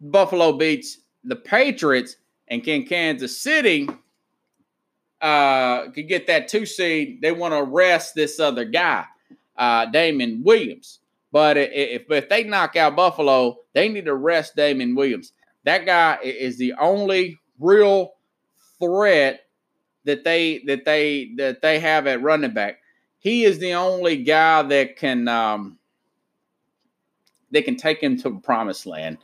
Buffalo 0.00 0.52
beats 0.52 0.98
the 1.24 1.36
Patriots 1.36 2.16
and 2.48 2.62
can 2.62 2.84
Kansas 2.84 3.38
City 3.38 3.88
uh, 5.20 5.90
could 5.90 6.08
get 6.08 6.26
that 6.28 6.48
two 6.48 6.66
seed, 6.66 7.20
they 7.20 7.32
want 7.32 7.52
to 7.52 7.58
arrest 7.58 8.14
this 8.14 8.38
other 8.38 8.64
guy, 8.64 9.04
uh, 9.56 9.86
Damon 9.86 10.42
Williams. 10.44 11.00
But 11.32 11.56
if, 11.56 12.10
if 12.10 12.28
they 12.28 12.44
knock 12.44 12.76
out 12.76 12.96
Buffalo, 12.96 13.58
they 13.74 13.88
need 13.88 14.06
to 14.06 14.12
arrest 14.12 14.56
Damon 14.56 14.94
Williams. 14.94 15.32
That 15.64 15.84
guy 15.84 16.18
is 16.22 16.56
the 16.58 16.74
only 16.74 17.38
real 17.58 18.12
threat 18.78 19.40
that 20.04 20.22
they 20.22 20.62
that 20.66 20.84
they 20.84 21.32
that 21.36 21.60
they 21.62 21.80
have 21.80 22.06
at 22.06 22.22
running 22.22 22.54
back. 22.54 22.78
He 23.26 23.42
is 23.42 23.58
the 23.58 23.72
only 23.72 24.18
guy 24.18 24.62
that 24.62 24.94
can 24.94 25.26
um, 25.26 25.78
they 27.50 27.60
can 27.60 27.74
take 27.74 28.00
him 28.00 28.16
to 28.18 28.30
the 28.30 28.38
promised 28.38 28.86
land. 28.86 29.18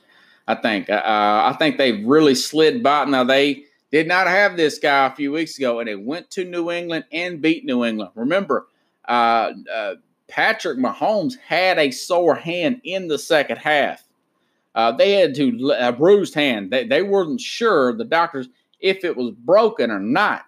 I 0.49 0.57
think. 0.57 0.91
Uh, 0.91 1.01
I 1.05 1.55
think 1.57 1.79
they've 1.79 2.05
really 2.05 2.35
slid 2.35 2.83
by. 2.83 3.05
Now 3.05 3.23
they 3.23 3.63
did 3.93 4.09
not 4.09 4.27
have 4.27 4.57
this 4.57 4.81
guy 4.81 5.07
a 5.07 5.15
few 5.15 5.31
weeks 5.31 5.57
ago, 5.57 5.79
and 5.79 5.87
they 5.87 5.95
went 5.95 6.33
to 6.33 6.45
New 6.45 6.73
England 6.73 7.05
and 7.13 7.41
beat 7.41 7.65
New 7.65 7.85
England. 7.85 8.11
Remember, 8.17 8.67
uh, 9.07 9.53
uh, 9.73 9.95
Patrick 10.27 10.79
Mahomes 10.81 11.39
had 11.39 11.79
a 11.79 11.93
sore 11.93 12.35
hand 12.35 12.81
in 12.83 13.07
the 13.07 13.21
second 13.21 13.59
half. 13.59 14.03
Uh, 14.75 14.91
they 14.91 15.13
had 15.13 15.33
to 15.37 15.77
a 15.79 15.93
bruised 15.93 16.35
hand. 16.35 16.73
They, 16.73 16.89
they 16.89 17.05
weren't 17.05 17.41
sure 17.41 17.97
the 17.97 18.05
doctors 18.05 18.49
if 18.81 19.05
it 19.05 19.17
was 19.17 19.31
broken 19.31 19.93
or 19.93 20.01
not. 20.01 20.47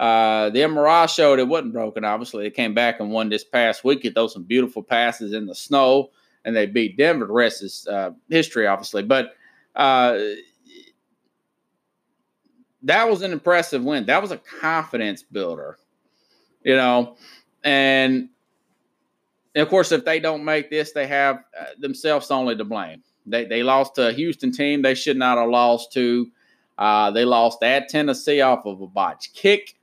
Uh, 0.00 0.48
the 0.48 0.60
MRI 0.60 1.06
showed 1.14 1.38
it 1.38 1.46
wasn't 1.46 1.74
broken. 1.74 2.06
Obviously, 2.06 2.44
they 2.44 2.50
came 2.50 2.72
back 2.72 3.00
and 3.00 3.10
won 3.10 3.28
this 3.28 3.44
past 3.44 3.84
week. 3.84 4.02
It 4.06 4.14
threw 4.14 4.30
some 4.30 4.44
beautiful 4.44 4.82
passes 4.82 5.34
in 5.34 5.44
the 5.44 5.54
snow, 5.54 6.10
and 6.42 6.56
they 6.56 6.64
beat 6.64 6.96
Denver. 6.96 7.26
The 7.26 7.32
rest 7.34 7.62
is 7.62 7.86
uh, 7.86 8.12
history, 8.30 8.66
obviously. 8.66 9.02
But 9.02 9.34
uh, 9.76 10.18
that 12.82 13.10
was 13.10 13.20
an 13.20 13.30
impressive 13.30 13.84
win. 13.84 14.06
That 14.06 14.22
was 14.22 14.30
a 14.30 14.38
confidence 14.38 15.22
builder, 15.22 15.76
you 16.64 16.76
know. 16.76 17.18
And, 17.62 18.30
and 19.54 19.62
of 19.62 19.68
course, 19.68 19.92
if 19.92 20.06
they 20.06 20.18
don't 20.18 20.46
make 20.46 20.70
this, 20.70 20.92
they 20.92 21.08
have 21.08 21.44
uh, 21.60 21.64
themselves 21.78 22.30
only 22.30 22.56
to 22.56 22.64
blame. 22.64 23.02
They, 23.26 23.44
they 23.44 23.62
lost 23.62 23.96
to 23.96 24.08
a 24.08 24.12
Houston 24.14 24.50
team 24.50 24.80
they 24.80 24.94
should 24.94 25.18
not 25.18 25.36
have 25.36 25.50
lost 25.50 25.92
to. 25.92 26.30
Uh, 26.78 27.10
they 27.10 27.26
lost 27.26 27.62
at 27.62 27.90
Tennessee 27.90 28.40
off 28.40 28.64
of 28.64 28.80
a 28.80 28.86
botch 28.86 29.34
kick. 29.34 29.74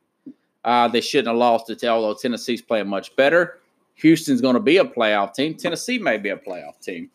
Uh, 0.68 0.88
they 0.88 1.00
shouldn't 1.00 1.30
have 1.30 1.38
lost 1.38 1.70
it, 1.70 1.82
although 1.86 2.14
Tennessee's 2.14 2.62
playing 2.62 2.90
much 2.90 3.16
better. 3.16 3.60
Houston's 3.96 4.42
going 4.42 4.56
to 4.56 4.60
be 4.60 4.78
a 4.78 4.84
playoff 4.84 5.34
team. 5.34 5.56
Tennessee 5.56 5.98
may 5.98 6.18
be 6.18 6.30
a 6.30 6.36
playoff 6.36 6.82
team. 6.82 7.10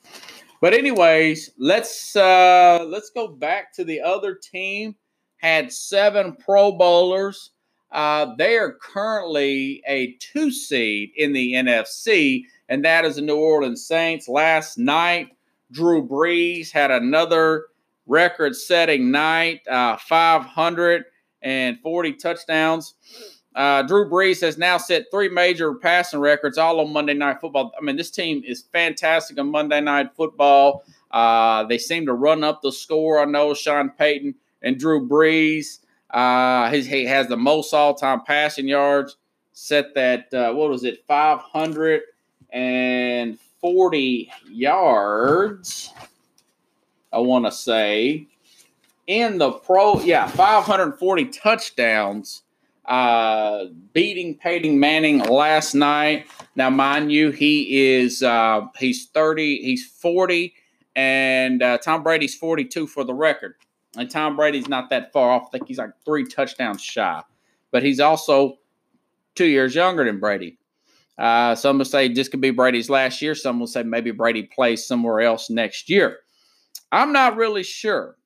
But 0.63 0.73
anyways, 0.73 1.51
let's 1.59 2.17
uh, 2.17 2.87
let's 2.89 3.11
go 3.11 3.29
back 3.29 3.75
to 3.75 3.85
the 3.85 4.01
other 4.01 4.35
team 4.35 4.97
had 5.43 5.71
seven 5.73 6.37
Pro 6.37 6.73
Bowlers. 6.73 7.51
Uh, 7.91 8.35
they 8.39 8.57
are 8.57 8.79
currently 8.81 9.83
a 9.87 10.15
two 10.15 10.51
seed 10.51 11.11
in 11.17 11.35
the 11.35 11.53
NFC, 11.53 12.45
and 12.71 12.83
that 12.85 13.05
is 13.05 13.17
the 13.17 13.23
New 13.23 13.37
Orleans 13.37 13.87
Saints. 13.87 14.29
Last 14.29 14.79
night, 14.79 15.37
Drew 15.73 16.09
Brees 16.09 16.73
had 16.73 16.91
another 16.91 17.67
record 18.07 18.57
setting 18.57 19.11
night 19.11 19.61
uh, 19.69 19.99
540 19.99 22.13
touchdowns. 22.15 22.95
Uh, 23.55 23.83
Drew 23.83 24.09
Brees 24.09 24.41
has 24.41 24.57
now 24.57 24.79
set 24.79 25.07
three 25.11 25.29
major 25.29 25.75
passing 25.75 26.21
records 26.21 26.57
all 26.57 26.81
on 26.81 26.93
Monday 26.93 27.15
Night 27.15 27.41
Football. 27.41 27.73
I 27.79 27.85
mean, 27.85 27.97
this 27.97 28.11
team 28.11 28.43
is 28.47 28.63
fantastic 28.73 29.39
on 29.39 29.51
Monday 29.51 29.81
Night 29.81 30.15
Football. 30.17 30.85
Uh, 31.11 31.65
they 31.65 31.77
seem 31.77 32.07
to 32.07 32.15
run 32.15 32.43
up 32.43 32.63
the 32.63 32.73
score. 32.73 33.21
I 33.21 33.27
know 33.27 33.53
Sean 33.53 33.91
Payton 33.91 34.35
and 34.63 34.79
Drew 34.79 35.07
Brees. 35.07 35.81
Uh, 36.11 36.71
he, 36.71 37.05
has 37.05 37.29
the 37.29 37.37
most 37.37 37.73
all-time 37.73 38.23
passing 38.23 38.69
yards. 38.69 39.17
Set 39.55 39.95
that 39.95 40.33
uh, 40.33 40.53
what 40.55 40.71
was 40.71 40.83
it, 40.85 41.05
five 41.07 41.39
hundred 41.41 42.03
and 42.51 43.39
forty 43.61 44.31
yards. 44.49 45.93
I 47.13 47.19
want 47.19 47.45
to 47.45 47.53
say 47.53 48.29
in 49.07 49.37
the 49.37 49.53
pro, 49.53 50.01
yeah, 50.01 50.27
five 50.27 50.65
hundred 50.65 50.93
forty 50.93 51.27
touchdowns. 51.27 52.43
Uh, 52.85 53.67
beating 53.93 54.37
Peyton 54.37 54.81
Manning 54.81 55.21
last 55.21 55.73
night. 55.73 56.27
Now, 56.57 56.69
mind 56.69 57.13
you, 57.13 57.31
he 57.31 57.95
is 57.95 58.23
uh, 58.25 58.63
he's 58.77 59.07
thirty, 59.07 59.63
he's 59.63 59.87
forty, 59.87 60.55
and 60.97 61.63
uh, 61.63 61.79
Tom 61.79 62.03
Brady's 62.03 62.35
forty-two 62.35 62.89
for 62.89 63.05
the 63.05 63.15
record. 63.15 63.55
And 63.97 64.11
Tom 64.11 64.37
Brady's 64.37 64.69
not 64.69 64.91
that 64.91 65.13
far 65.13 65.31
off. 65.31 65.49
I 65.49 65.51
think 65.51 65.69
he's 65.69 65.79
like 65.79 65.93
three 66.05 66.25
touchdowns 66.25 66.83
shy. 66.83 67.23
But 67.71 67.85
he's 67.85 68.01
also 68.01 68.59
two 69.35 69.47
years 69.47 69.75
younger 69.75 70.05
than 70.05 70.19
Brady. 70.19 70.59
Uh, 71.17 71.55
some 71.55 71.79
will 71.79 71.85
say 71.85 72.09
this 72.09 72.29
could 72.29 72.41
be 72.41 72.51
Brady's 72.51 72.91
last 72.91 73.23
year. 73.23 73.35
Some 73.35 73.61
will 73.61 73.67
say 73.67 73.83
maybe 73.83 74.11
Brady 74.11 74.43
plays 74.43 74.85
somewhere 74.85 75.21
else 75.21 75.51
next 75.51 75.89
year. 75.89 76.19
I'm 76.91 77.13
not 77.13 77.37
really 77.37 77.63
sure. 77.63 78.17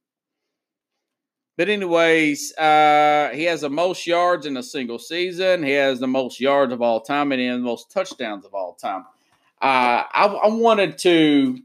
But 1.56 1.68
anyways, 1.68 2.56
uh, 2.56 3.30
he 3.34 3.44
has 3.44 3.62
the 3.62 3.70
most 3.70 4.06
yards 4.06 4.46
in 4.46 4.56
a 4.56 4.62
single 4.62 4.98
season. 4.98 5.62
He 5.62 5.72
has 5.72 6.00
the 6.00 6.06
most 6.08 6.40
yards 6.40 6.72
of 6.72 6.82
all 6.82 7.00
time, 7.00 7.32
and 7.32 7.40
he 7.40 7.46
has 7.48 7.58
the 7.58 7.64
most 7.64 7.90
touchdowns 7.92 8.44
of 8.46 8.54
all 8.54 8.74
time. 8.74 9.04
Uh, 9.62 10.04
I, 10.12 10.26
I 10.44 10.48
wanted 10.48 10.98
to 10.98 11.58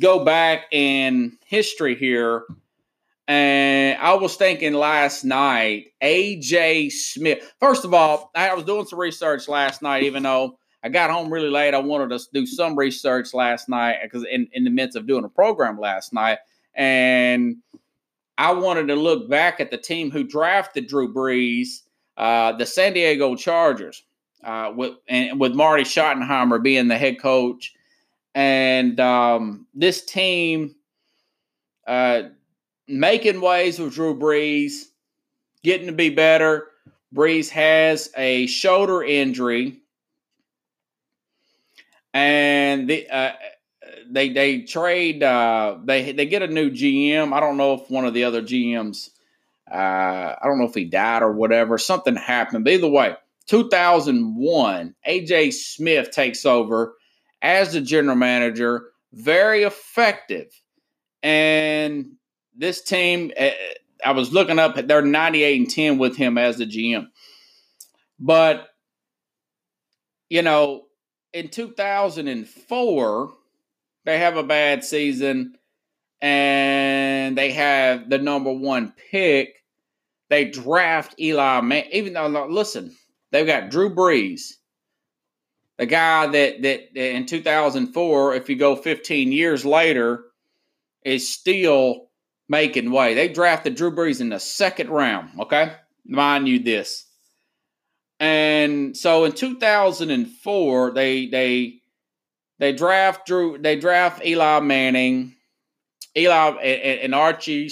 go 0.00 0.24
back 0.24 0.66
in 0.72 1.38
history 1.46 1.96
here 1.96 2.44
And 3.26 3.98
I 3.98 4.14
was 4.14 4.36
thinking 4.36 4.74
last 4.74 5.24
night, 5.24 5.86
AJ 6.02 6.92
Smith. 6.92 7.54
First 7.58 7.84
of 7.84 7.94
all, 7.94 8.30
I 8.34 8.54
was 8.54 8.64
doing 8.64 8.86
some 8.86 9.00
research 9.00 9.48
last 9.48 9.82
night, 9.82 10.04
even 10.04 10.22
though 10.22 10.58
I 10.82 10.90
got 10.90 11.10
home 11.10 11.32
really 11.32 11.48
late. 11.50 11.74
I 11.74 11.78
wanted 11.78 12.10
to 12.16 12.24
do 12.32 12.46
some 12.46 12.76
research 12.78 13.34
last 13.34 13.68
night 13.68 13.96
because 14.04 14.24
in, 14.30 14.48
in 14.52 14.64
the 14.64 14.70
midst 14.70 14.96
of 14.96 15.06
doing 15.06 15.24
a 15.24 15.28
program 15.28 15.80
last 15.80 16.12
night. 16.12 16.38
And 16.74 17.56
I 18.38 18.52
wanted 18.52 18.88
to 18.88 18.96
look 18.96 19.28
back 19.28 19.60
at 19.60 19.70
the 19.70 19.78
team 19.78 20.10
who 20.10 20.22
drafted 20.24 20.88
Drew 20.88 21.12
Brees, 21.12 21.82
uh, 22.16 22.52
the 22.52 22.66
San 22.66 22.92
Diego 22.92 23.34
Chargers, 23.34 24.02
uh, 24.44 24.72
with 24.74 24.94
and 25.08 25.40
with 25.40 25.54
Marty 25.54 25.84
Schottenheimer 25.84 26.62
being 26.62 26.88
the 26.88 26.98
head 26.98 27.20
coach. 27.20 27.74
And 28.34 29.00
um, 29.00 29.66
this 29.74 30.04
team 30.04 30.74
uh, 31.86 32.24
making 32.86 33.40
waves 33.40 33.78
with 33.78 33.94
Drew 33.94 34.18
Brees, 34.18 34.86
getting 35.62 35.86
to 35.86 35.92
be 35.92 36.10
better. 36.10 36.68
Brees 37.14 37.48
has 37.48 38.10
a 38.16 38.46
shoulder 38.46 39.02
injury, 39.02 39.80
and 42.12 42.90
the, 42.90 43.08
uh, 43.08 43.32
they 44.10 44.28
they 44.30 44.62
trade 44.62 45.22
uh, 45.22 45.78
they 45.84 46.12
they 46.12 46.26
get 46.26 46.42
a 46.42 46.46
new 46.46 46.70
GM. 46.70 47.32
I 47.32 47.40
don't 47.40 47.56
know 47.56 47.74
if 47.74 47.90
one 47.90 48.04
of 48.04 48.14
the 48.14 48.24
other 48.24 48.42
GMs, 48.42 49.10
uh, 49.70 49.74
I 49.74 50.40
don't 50.44 50.58
know 50.58 50.66
if 50.66 50.74
he 50.74 50.84
died 50.84 51.22
or 51.22 51.32
whatever. 51.32 51.78
Something 51.78 52.16
happened. 52.16 52.64
But 52.64 52.74
either 52.74 52.88
way, 52.88 53.16
2001, 53.46 54.94
AJ 55.08 55.52
Smith 55.52 56.10
takes 56.10 56.44
over 56.46 56.96
as 57.42 57.72
the 57.72 57.80
general 57.80 58.16
manager. 58.16 58.90
Very 59.12 59.62
effective, 59.62 60.48
and 61.22 62.16
this 62.56 62.82
team, 62.82 63.32
eh, 63.36 63.52
I 64.04 64.12
was 64.12 64.32
looking 64.32 64.58
up, 64.58 64.74
they're 64.86 65.02
98 65.02 65.60
and 65.60 65.70
10 65.70 65.98
with 65.98 66.16
him 66.16 66.38
as 66.38 66.58
the 66.58 66.66
GM. 66.66 67.08
But, 68.18 68.68
you 70.28 70.42
know, 70.42 70.86
in 71.32 71.48
2004, 71.48 73.32
they 74.06 74.20
have 74.20 74.36
a 74.36 74.42
bad 74.42 74.84
season 74.84 75.58
and 76.22 77.36
they 77.36 77.52
have 77.52 78.08
the 78.08 78.18
number 78.18 78.52
one 78.52 78.94
pick. 79.10 79.64
They 80.30 80.46
draft 80.46 81.16
Eli 81.20 81.60
Man. 81.60 81.84
Even 81.92 82.14
though, 82.14 82.46
listen, 82.48 82.96
they've 83.30 83.46
got 83.46 83.68
Drew 83.68 83.94
Brees, 83.94 84.54
the 85.76 85.86
guy 85.86 86.26
that 86.28 86.62
that 86.62 86.96
in 86.96 87.26
2004, 87.26 88.34
if 88.34 88.48
you 88.48 88.56
go 88.56 88.76
15 88.76 89.32
years 89.32 89.64
later, 89.64 90.24
is 91.04 91.28
still 91.28 92.08
making 92.48 92.90
way. 92.90 93.14
They 93.14 93.28
drafted 93.28 93.74
Drew 93.74 93.90
Brees 93.90 94.20
in 94.20 94.30
the 94.30 94.40
second 94.40 94.88
round, 94.88 95.40
okay? 95.40 95.74
Mind 96.06 96.48
you 96.48 96.60
this. 96.60 97.06
And 98.18 98.96
so 98.96 99.24
in 99.24 99.32
2004, 99.32 100.92
they 100.92 101.26
they 101.26 101.80
they 102.58 102.72
draft 102.72 103.26
Drew 103.26 103.58
they 103.58 103.78
draft 103.78 104.24
Eli 104.24 104.60
Manning. 104.60 105.34
Eli 106.16 106.50
and, 106.62 107.00
and 107.00 107.14
Archie 107.14 107.70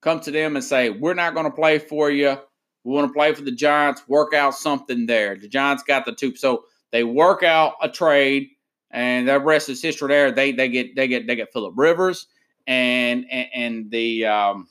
come 0.00 0.20
to 0.20 0.30
them 0.30 0.56
and 0.56 0.64
say, 0.64 0.90
"We're 0.90 1.14
not 1.14 1.34
going 1.34 1.46
to 1.46 1.52
play 1.52 1.78
for 1.78 2.10
you. 2.10 2.38
We 2.84 2.92
want 2.92 3.08
to 3.08 3.12
play 3.12 3.34
for 3.34 3.42
the 3.42 3.52
Giants. 3.52 4.02
Work 4.08 4.34
out 4.34 4.54
something 4.54 5.06
there." 5.06 5.36
The 5.36 5.48
Giants 5.48 5.82
got 5.82 6.06
the 6.06 6.12
two, 6.12 6.34
so 6.36 6.64
they 6.92 7.04
work 7.04 7.42
out 7.42 7.74
a 7.82 7.88
trade, 7.88 8.48
and 8.90 9.28
the 9.28 9.38
rest 9.38 9.68
is 9.68 9.82
history. 9.82 10.08
There, 10.08 10.30
they 10.30 10.52
they 10.52 10.68
get 10.68 10.96
they 10.96 11.08
get 11.08 11.26
they 11.26 11.36
get 11.36 11.52
Philip 11.52 11.74
Rivers 11.76 12.26
and 12.66 13.26
and, 13.30 13.48
and 13.54 13.90
the 13.90 14.26
um, 14.26 14.68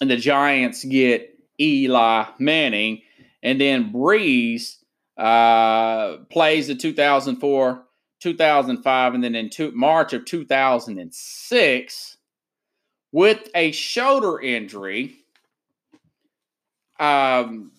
and 0.00 0.10
the 0.10 0.16
Giants 0.16 0.84
get 0.84 1.34
Eli 1.60 2.26
Manning, 2.38 3.02
and 3.42 3.60
then 3.60 3.92
Brees 3.92 4.76
uh, 5.18 6.18
plays 6.30 6.68
the 6.68 6.74
2004, 6.74 7.84
2005, 8.20 9.14
and 9.14 9.24
then 9.24 9.34
in 9.34 9.50
two, 9.50 9.72
March 9.72 10.12
of 10.12 10.24
2006 10.24 12.16
with 13.12 13.48
a 13.54 13.72
shoulder 13.72 14.40
injury. 14.40 15.16
Um, 17.00 17.72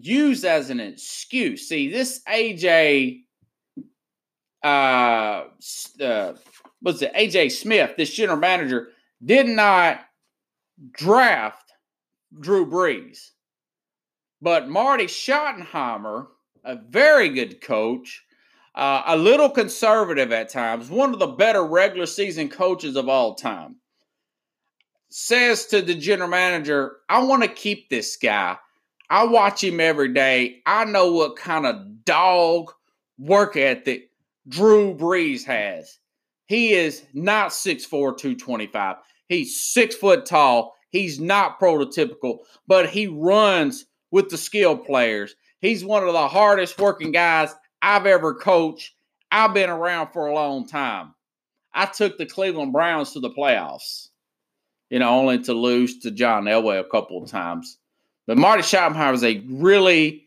used 0.00 0.44
as 0.44 0.70
an 0.70 0.80
excuse. 0.80 1.68
See, 1.68 1.90
this 1.90 2.20
AJ 2.28 3.22
uh, 4.62 5.44
uh 6.02 6.32
was 6.82 7.02
it 7.02 7.12
AJ 7.14 7.52
Smith, 7.52 7.92
this 7.96 8.12
general 8.12 8.38
manager, 8.38 8.88
did 9.24 9.46
not 9.46 10.00
draft 10.92 11.72
Drew 12.38 12.66
Brees. 12.66 13.30
But 14.42 14.68
Marty 14.68 15.06
Schottenheimer, 15.06 16.26
a 16.66 16.76
very 16.76 17.28
good 17.28 17.60
coach, 17.60 18.24
uh, 18.74 19.02
a 19.06 19.16
little 19.16 19.48
conservative 19.48 20.32
at 20.32 20.50
times, 20.50 20.90
one 20.90 21.14
of 21.14 21.18
the 21.18 21.28
better 21.28 21.64
regular 21.64 22.06
season 22.06 22.48
coaches 22.48 22.96
of 22.96 23.08
all 23.08 23.34
time, 23.34 23.76
says 25.08 25.66
to 25.66 25.80
the 25.80 25.94
general 25.94 26.28
manager, 26.28 26.96
I 27.08 27.22
want 27.22 27.42
to 27.42 27.48
keep 27.48 27.88
this 27.88 28.16
guy. 28.16 28.58
I 29.08 29.24
watch 29.24 29.62
him 29.62 29.80
every 29.80 30.12
day. 30.12 30.62
I 30.66 30.84
know 30.84 31.12
what 31.12 31.36
kind 31.36 31.64
of 31.64 32.04
dog 32.04 32.72
work 33.16 33.56
ethic 33.56 34.10
Drew 34.48 34.94
Brees 34.94 35.44
has. 35.44 35.98
He 36.46 36.72
is 36.72 37.04
not 37.14 37.50
6'4, 37.50 37.88
225. 37.88 38.96
He's 39.28 39.60
six 39.60 39.94
foot 39.94 40.26
tall. 40.26 40.74
He's 40.90 41.20
not 41.20 41.60
prototypical, 41.60 42.38
but 42.66 42.88
he 42.88 43.06
runs 43.06 43.86
with 44.10 44.28
the 44.28 44.38
skill 44.38 44.76
players. 44.76 45.34
He's 45.60 45.84
one 45.84 46.06
of 46.06 46.12
the 46.12 46.28
hardest 46.28 46.78
working 46.78 47.12
guys 47.12 47.54
I've 47.82 48.06
ever 48.06 48.34
coached. 48.34 48.94
I've 49.30 49.54
been 49.54 49.70
around 49.70 50.12
for 50.12 50.26
a 50.26 50.34
long 50.34 50.66
time. 50.66 51.14
I 51.74 51.86
took 51.86 52.16
the 52.16 52.26
Cleveland 52.26 52.72
Browns 52.72 53.12
to 53.12 53.20
the 53.20 53.30
playoffs, 53.30 54.08
you 54.88 54.98
know, 54.98 55.10
only 55.10 55.38
to 55.40 55.52
lose 55.52 55.98
to 56.00 56.10
John 56.10 56.44
Elway 56.44 56.80
a 56.80 56.84
couple 56.84 57.22
of 57.22 57.30
times. 57.30 57.78
But 58.26 58.38
Marty 58.38 58.62
Schottenheimer 58.62 59.14
is 59.14 59.24
a 59.24 59.44
really 59.48 60.24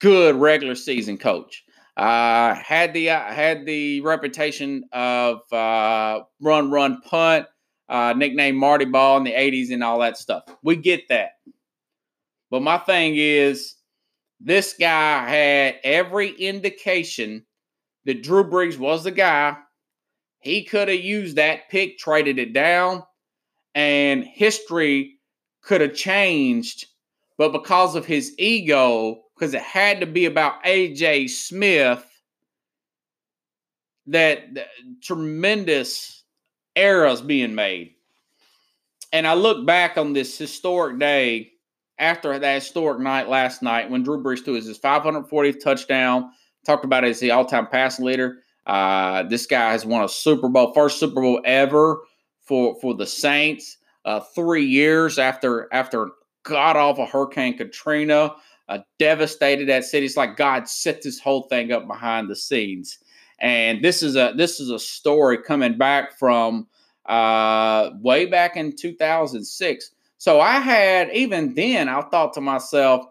good 0.00 0.34
regular 0.36 0.74
season 0.74 1.16
coach. 1.16 1.64
Uh, 1.96 2.54
had 2.54 2.92
the 2.92 3.10
uh, 3.10 3.32
had 3.32 3.66
the 3.66 4.00
reputation 4.00 4.84
of 4.92 5.40
uh, 5.52 6.20
run, 6.40 6.70
run, 6.70 7.00
punt, 7.02 7.46
uh, 7.88 8.14
nickname 8.16 8.56
Marty 8.56 8.84
Ball 8.84 9.18
in 9.18 9.24
the 9.24 9.32
'80s 9.32 9.70
and 9.70 9.84
all 9.84 10.00
that 10.00 10.16
stuff. 10.16 10.44
We 10.62 10.76
get 10.76 11.08
that, 11.08 11.32
but 12.50 12.62
my 12.62 12.78
thing 12.78 13.16
is, 13.16 13.76
this 14.40 14.74
guy 14.78 15.28
had 15.28 15.76
every 15.84 16.30
indication 16.30 17.44
that 18.06 18.22
Drew 18.22 18.44
Brees 18.44 18.78
was 18.78 19.04
the 19.04 19.10
guy. 19.10 19.56
He 20.38 20.64
could 20.64 20.88
have 20.88 21.00
used 21.00 21.36
that 21.36 21.68
pick, 21.68 21.98
traded 21.98 22.38
it 22.38 22.54
down, 22.54 23.02
and 23.74 24.24
history 24.24 25.18
could 25.60 25.82
have 25.82 25.94
changed. 25.94 26.86
But 27.36 27.52
because 27.52 27.94
of 27.94 28.06
his 28.06 28.34
ego, 28.38 29.22
because 29.34 29.52
it 29.52 29.62
had 29.62 30.00
to 30.00 30.06
be 30.06 30.24
about 30.24 30.64
AJ 30.64 31.30
Smith 31.30 32.06
that, 34.06 34.54
that 34.54 34.68
tremendous 35.02 36.24
eras 36.74 37.20
being 37.20 37.54
made. 37.54 37.94
And 39.12 39.26
I 39.26 39.34
look 39.34 39.66
back 39.66 39.98
on 39.98 40.12
this 40.12 40.38
historic 40.38 40.98
day 40.98 41.52
after 42.00 42.38
that 42.38 42.54
historic 42.54 42.98
night 42.98 43.28
last 43.28 43.62
night 43.62 43.90
when 43.90 44.02
Drew 44.02 44.22
Brees 44.22 44.44
threw 44.44 44.54
his 44.54 44.78
540th 44.78 45.62
touchdown. 45.62 46.30
Talked 46.66 46.84
about 46.84 47.04
as 47.04 47.20
the 47.20 47.30
all-time 47.30 47.66
passing 47.66 48.04
leader. 48.04 48.38
Uh, 48.66 49.22
this 49.24 49.46
guy 49.46 49.72
has 49.72 49.86
won 49.86 50.02
a 50.04 50.08
Super 50.08 50.48
Bowl, 50.48 50.72
first 50.74 50.98
Super 50.98 51.20
Bowl 51.20 51.40
ever 51.44 52.00
for 52.42 52.78
for 52.80 52.94
the 52.94 53.06
Saints. 53.06 53.76
Uh, 54.04 54.20
three 54.34 54.64
years 54.64 55.18
after 55.18 55.68
after 55.72 56.10
god 56.42 56.76
awful 56.76 57.06
Hurricane 57.06 57.56
Katrina 57.56 58.34
uh, 58.68 58.78
devastated 58.98 59.68
that 59.68 59.84
city. 59.84 60.06
It's 60.06 60.16
like 60.16 60.36
God 60.36 60.68
set 60.68 61.02
this 61.02 61.18
whole 61.18 61.42
thing 61.48 61.72
up 61.72 61.86
behind 61.86 62.30
the 62.30 62.36
scenes. 62.36 62.98
And 63.40 63.82
this 63.82 64.02
is 64.02 64.16
a 64.16 64.32
this 64.36 64.60
is 64.60 64.70
a 64.70 64.78
story 64.78 65.38
coming 65.38 65.76
back 65.76 66.18
from 66.18 66.68
uh, 67.06 67.90
way 68.00 68.26
back 68.26 68.56
in 68.56 68.76
2006. 68.76 69.90
So 70.20 70.38
I 70.38 70.60
had 70.60 71.10
even 71.14 71.54
then 71.54 71.88
I 71.88 72.02
thought 72.02 72.34
to 72.34 72.42
myself, 72.42 73.06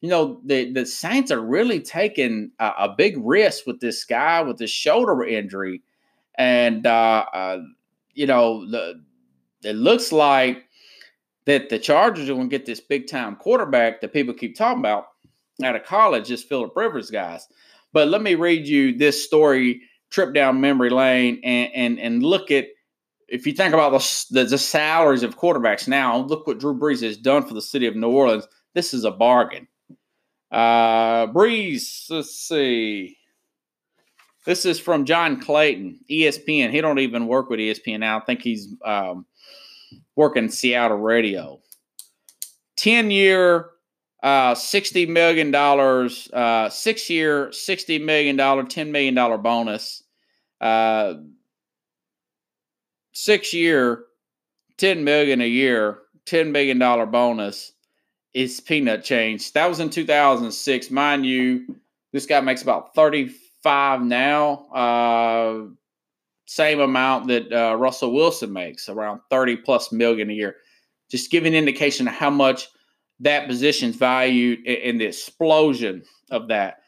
you 0.00 0.08
know, 0.08 0.40
the 0.44 0.72
the 0.72 0.86
Saints 0.86 1.32
are 1.32 1.40
really 1.40 1.80
taking 1.80 2.52
a, 2.60 2.72
a 2.78 2.94
big 2.96 3.16
risk 3.18 3.66
with 3.66 3.80
this 3.80 4.04
guy 4.04 4.40
with 4.40 4.56
this 4.56 4.70
shoulder 4.70 5.24
injury, 5.24 5.82
and 6.36 6.86
uh, 6.86 7.26
uh, 7.34 7.58
you 8.14 8.28
know 8.28 8.64
the 8.70 9.02
it 9.64 9.74
looks 9.74 10.12
like 10.12 10.68
that 11.46 11.68
the 11.68 11.80
Chargers 11.80 12.30
are 12.30 12.34
going 12.34 12.48
to 12.48 12.56
get 12.56 12.64
this 12.64 12.80
big 12.80 13.08
time 13.08 13.34
quarterback 13.34 14.00
that 14.00 14.12
people 14.12 14.32
keep 14.32 14.54
talking 14.54 14.78
about 14.78 15.06
out 15.64 15.74
of 15.74 15.82
college, 15.82 16.28
just 16.28 16.48
Philip 16.48 16.76
Rivers 16.76 17.10
guys. 17.10 17.48
But 17.92 18.06
let 18.06 18.22
me 18.22 18.36
read 18.36 18.68
you 18.68 18.96
this 18.96 19.24
story, 19.24 19.82
trip 20.10 20.32
down 20.32 20.60
memory 20.60 20.90
lane, 20.90 21.40
and 21.42 21.72
and 21.74 21.98
and 21.98 22.22
look 22.22 22.52
at 22.52 22.66
if 23.30 23.46
you 23.46 23.52
think 23.52 23.72
about 23.72 23.92
the, 23.92 24.26
the, 24.30 24.44
the 24.44 24.58
salaries 24.58 25.22
of 25.22 25.38
quarterbacks 25.38 25.86
now, 25.86 26.18
look 26.18 26.46
what 26.46 26.58
Drew 26.58 26.74
Brees 26.74 27.02
has 27.02 27.16
done 27.16 27.46
for 27.46 27.54
the 27.54 27.62
city 27.62 27.86
of 27.86 27.94
New 27.94 28.10
Orleans. 28.10 28.46
This 28.74 28.92
is 28.92 29.04
a 29.04 29.10
bargain. 29.10 29.68
Uh, 30.50 31.28
Brees, 31.28 32.10
let's 32.10 32.34
see. 32.34 33.16
This 34.46 34.64
is 34.64 34.80
from 34.80 35.04
John 35.04 35.40
Clayton, 35.40 36.00
ESPN. 36.10 36.70
He 36.70 36.80
don't 36.80 36.98
even 36.98 37.28
work 37.28 37.50
with 37.50 37.60
ESPN 37.60 38.00
now. 38.00 38.18
I 38.18 38.24
think 38.24 38.42
he's 38.42 38.74
um, 38.84 39.26
working 40.16 40.48
Seattle 40.48 40.98
radio. 40.98 41.60
10 42.78 43.10
year, 43.10 43.70
uh, 44.22 44.54
$60 44.54 45.08
million, 45.08 45.54
uh, 45.54 46.68
six 46.70 47.10
year, 47.10 47.48
$60 47.48 48.04
million, 48.04 48.36
$10 48.36 48.90
million 48.90 49.42
bonus. 49.42 50.02
Uh, 50.60 51.14
six 53.20 53.52
year, 53.52 54.04
10 54.78 55.04
million 55.04 55.42
a 55.42 55.46
year, 55.46 55.98
$10 56.24 56.52
million 56.52 56.78
bonus 57.10 57.72
is 58.32 58.60
peanut 58.60 59.04
change. 59.04 59.52
That 59.52 59.68
was 59.68 59.78
in 59.78 59.90
2006. 59.90 60.90
Mind 60.90 61.26
you, 61.26 61.76
this 62.12 62.24
guy 62.24 62.40
makes 62.40 62.62
about 62.62 62.94
35 62.94 64.02
now. 64.02 64.66
Uh, 64.72 65.66
same 66.46 66.80
amount 66.80 67.28
that 67.28 67.52
uh, 67.52 67.76
Russell 67.76 68.14
Wilson 68.14 68.52
makes, 68.52 68.88
around 68.88 69.20
30 69.28 69.56
plus 69.56 69.92
million 69.92 70.30
a 70.30 70.32
year. 70.32 70.56
Just 71.10 71.30
give 71.30 71.44
an 71.44 71.54
indication 71.54 72.08
of 72.08 72.14
how 72.14 72.30
much 72.30 72.68
that 73.20 73.46
position's 73.46 73.96
valued 73.96 74.66
in 74.66 74.96
the 74.96 75.04
explosion 75.04 76.04
of 76.30 76.48
that. 76.48 76.78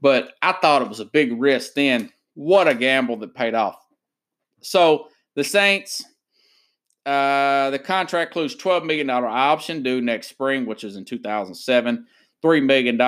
But 0.00 0.32
I 0.42 0.52
thought 0.52 0.82
it 0.82 0.88
was 0.88 1.00
a 1.00 1.04
big 1.04 1.40
risk 1.40 1.74
then. 1.74 2.10
What 2.34 2.66
a 2.66 2.74
gamble 2.74 3.18
that 3.18 3.34
paid 3.34 3.54
off. 3.54 3.76
So 4.62 5.08
the 5.36 5.44
Saints, 5.44 6.02
uh, 7.04 7.70
the 7.70 7.78
contract 7.78 8.32
includes 8.32 8.56
$12 8.56 8.84
million 8.84 9.08
option 9.08 9.82
due 9.82 10.00
next 10.00 10.26
spring, 10.26 10.66
which 10.66 10.82
is 10.82 10.96
in 10.96 11.04
2007, 11.04 12.06
$3 12.42 12.64
million. 12.64 13.00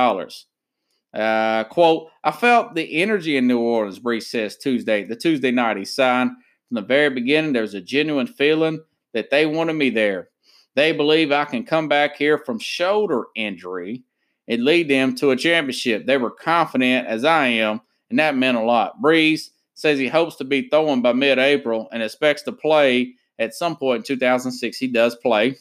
Uh, 1.12 1.64
quote, 1.64 2.08
I 2.22 2.30
felt 2.30 2.74
the 2.74 3.02
energy 3.02 3.36
in 3.36 3.48
New 3.48 3.58
Orleans, 3.58 3.98
Brees 3.98 4.24
says 4.24 4.56
Tuesday. 4.56 5.02
The 5.02 5.16
Tuesday 5.16 5.50
night 5.50 5.78
he 5.78 5.84
signed. 5.84 6.30
From 6.68 6.76
the 6.76 6.82
very 6.82 7.10
beginning, 7.10 7.54
there 7.54 7.62
was 7.62 7.74
a 7.74 7.80
genuine 7.80 8.26
feeling 8.26 8.80
that 9.14 9.30
they 9.30 9.46
wanted 9.46 9.72
me 9.72 9.90
there. 9.90 10.28
They 10.76 10.92
believe 10.92 11.32
I 11.32 11.46
can 11.46 11.64
come 11.64 11.88
back 11.88 12.16
here 12.16 12.38
from 12.38 12.60
shoulder 12.60 13.24
injury 13.34 14.04
and 14.46 14.64
lead 14.64 14.88
them 14.88 15.16
to 15.16 15.30
a 15.30 15.36
championship. 15.36 16.06
They 16.06 16.18
were 16.18 16.30
confident, 16.30 17.08
as 17.08 17.24
I 17.24 17.46
am, 17.46 17.80
and 18.10 18.18
that 18.18 18.36
meant 18.36 18.58
a 18.58 18.62
lot. 18.62 19.00
Brees 19.02 19.50
says 19.78 19.96
he 19.96 20.08
hopes 20.08 20.34
to 20.36 20.44
be 20.44 20.68
throwing 20.68 21.02
by 21.02 21.12
mid 21.12 21.38
April 21.38 21.88
and 21.92 22.02
expects 22.02 22.42
to 22.42 22.52
play 22.52 23.14
at 23.38 23.54
some 23.54 23.76
point 23.76 23.98
in 23.98 24.02
2006. 24.02 24.76
He 24.76 24.88
does 24.88 25.14
play. 25.14 25.56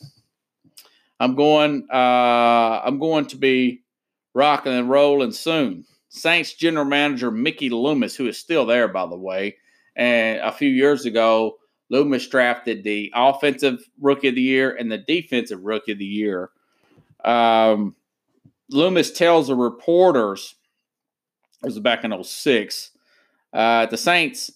I'm 1.20 1.36
going. 1.36 1.88
Uh, 1.92 2.82
I'm 2.84 2.98
going 2.98 3.28
to 3.28 3.36
be 3.36 3.84
rocking 4.34 4.74
and 4.74 4.90
rolling 4.90 5.34
soon. 5.34 5.86
Saints 6.10 6.54
general 6.54 6.86
manager 6.86 7.30
Mickey 7.30 7.70
Loomis, 7.70 8.16
who 8.16 8.28
is 8.28 8.40
still 8.40 8.66
there, 8.66 8.88
by 8.88 9.06
the 9.06 9.16
way, 9.16 9.58
and 9.96 10.40
a 10.40 10.52
few 10.52 10.70
years 10.70 11.06
ago 11.06 11.58
Loomis 11.90 12.28
drafted 12.28 12.84
the 12.84 13.14
offensive 13.16 13.88
rookie 14.02 14.30
of 14.30 14.36
the 14.36 14.42
year 14.42 14.76
and 14.76 14.92
the 14.92 14.98
defensive 14.98 15.64
rookie 15.64 15.92
of 15.92 16.00
the 16.00 16.06
year. 16.06 16.50
Um, 17.24 17.96
Loomis 18.72 19.12
tells 19.12 19.48
the 19.48 19.56
reporters, 19.56 20.56
it 21.62 21.68
was 21.68 21.80
back 21.80 22.04
in 22.04 22.24
06, 22.24 22.92
uh, 23.58 23.88
the 23.88 23.98
Saints 23.98 24.52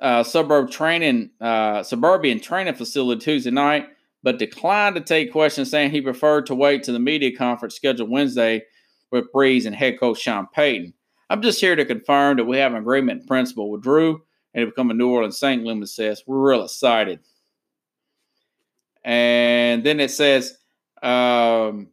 uh, 0.00 0.22
suburb 0.22 0.70
training, 0.70 1.30
uh, 1.40 1.82
suburban 1.82 2.38
training 2.40 2.74
facility 2.74 3.18
Tuesday 3.18 3.50
night, 3.50 3.88
but 4.22 4.38
declined 4.38 4.94
to 4.96 5.00
take 5.00 5.32
questions, 5.32 5.70
saying 5.70 5.90
he 5.90 6.02
preferred 6.02 6.44
to 6.46 6.54
wait 6.54 6.82
to 6.82 6.92
the 6.92 6.98
media 6.98 7.34
conference 7.34 7.74
scheduled 7.74 8.10
Wednesday 8.10 8.62
with 9.10 9.32
Brees 9.34 9.64
and 9.64 9.74
head 9.74 9.98
coach 9.98 10.20
Sean 10.20 10.46
Payton. 10.54 10.92
I'm 11.30 11.40
just 11.40 11.58
here 11.58 11.74
to 11.74 11.86
confirm 11.86 12.36
that 12.36 12.44
we 12.44 12.58
have 12.58 12.72
an 12.72 12.78
agreement 12.78 13.22
in 13.22 13.26
principle 13.26 13.70
with 13.70 13.82
Drew 13.82 14.22
and 14.52 14.60
to 14.60 14.66
become 14.66 14.90
a 14.90 14.94
New 14.94 15.08
Orleans 15.08 15.38
Saint, 15.38 15.64
Loomis 15.64 15.96
says. 15.96 16.22
We're 16.26 16.50
real 16.50 16.64
excited. 16.64 17.20
And 19.02 19.84
then 19.84 20.00
it 20.00 20.10
says, 20.10 20.58
um, 21.02 21.88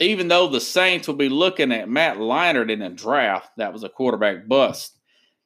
even 0.00 0.26
though 0.26 0.48
the 0.48 0.60
Saints 0.60 1.06
will 1.06 1.14
be 1.14 1.28
looking 1.28 1.70
at 1.70 1.88
Matt 1.88 2.16
Leinart 2.16 2.68
in 2.68 2.82
a 2.82 2.90
draft, 2.90 3.50
that 3.58 3.72
was 3.72 3.84
a 3.84 3.88
quarterback 3.88 4.48
bust. 4.48 4.97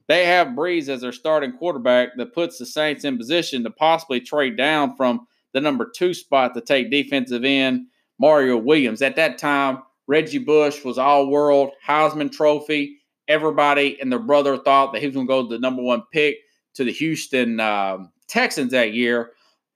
They 0.08 0.26
have 0.26 0.48
Brees 0.48 0.88
as 0.88 1.00
their 1.00 1.12
starting 1.12 1.52
quarterback 1.52 2.10
that 2.16 2.34
puts 2.34 2.58
the 2.58 2.66
Saints 2.66 3.04
in 3.04 3.18
position 3.18 3.62
to 3.64 3.70
possibly 3.70 4.20
trade 4.20 4.56
down 4.56 4.96
from 4.96 5.26
the 5.52 5.60
number 5.60 5.90
two 5.94 6.14
spot 6.14 6.54
to 6.54 6.60
take 6.60 6.90
defensive 6.90 7.44
end 7.44 7.86
Mario 8.18 8.56
Williams. 8.56 9.02
At 9.02 9.16
that 9.16 9.38
time, 9.38 9.82
Reggie 10.06 10.38
Bush 10.38 10.84
was 10.84 10.98
all 10.98 11.28
world 11.28 11.70
Heisman 11.86 12.32
Trophy 12.32 12.98
everybody 13.28 14.00
and 14.00 14.10
their 14.10 14.18
brother 14.18 14.58
thought 14.58 14.92
that 14.92 15.00
he 15.00 15.06
was 15.06 15.14
going 15.14 15.26
to 15.26 15.30
go 15.30 15.42
to 15.42 15.48
the 15.48 15.58
number 15.58 15.82
one 15.82 16.02
pick 16.12 16.36
to 16.74 16.84
the 16.84 16.92
Houston 16.92 17.60
um, 17.60 18.10
Texans 18.28 18.72
that 18.72 18.92
year. 18.92 19.32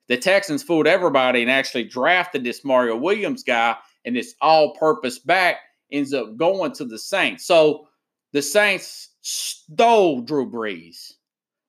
The 0.09 0.17
Texans 0.17 0.63
fooled 0.63 0.87
everybody 0.87 1.43
and 1.43 1.51
actually 1.51 1.85
drafted 1.85 2.45
this 2.45 2.65
Mario 2.65 2.97
Williams 2.97 3.43
guy, 3.43 3.77
and 4.05 4.15
this 4.15 4.35
all 4.41 4.75
purpose 4.77 5.19
back 5.19 5.57
ends 5.91 6.13
up 6.13 6.37
going 6.37 6.73
to 6.73 6.85
the 6.85 6.99
Saints. 6.99 7.47
So 7.47 7.89
the 8.33 8.43
Saints 8.43 9.11
stole 9.27 10.21
Drew 10.21 10.49
Brees. 10.49 11.15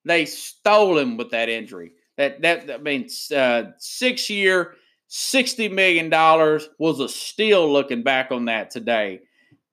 They 0.05 0.25
stole 0.25 0.99
him 0.99 1.17
with 1.17 1.31
that 1.31 1.49
injury. 1.49 1.91
That 2.17 2.41
that 2.43 2.69
I 2.69 3.35
uh, 3.35 3.71
six 3.79 4.29
year, 4.29 4.75
sixty 5.07 5.67
million 5.67 6.09
dollars 6.09 6.69
was 6.77 6.99
a 6.99 7.09
steal. 7.09 7.71
Looking 7.71 8.03
back 8.03 8.31
on 8.31 8.45
that 8.45 8.69
today, 8.69 9.21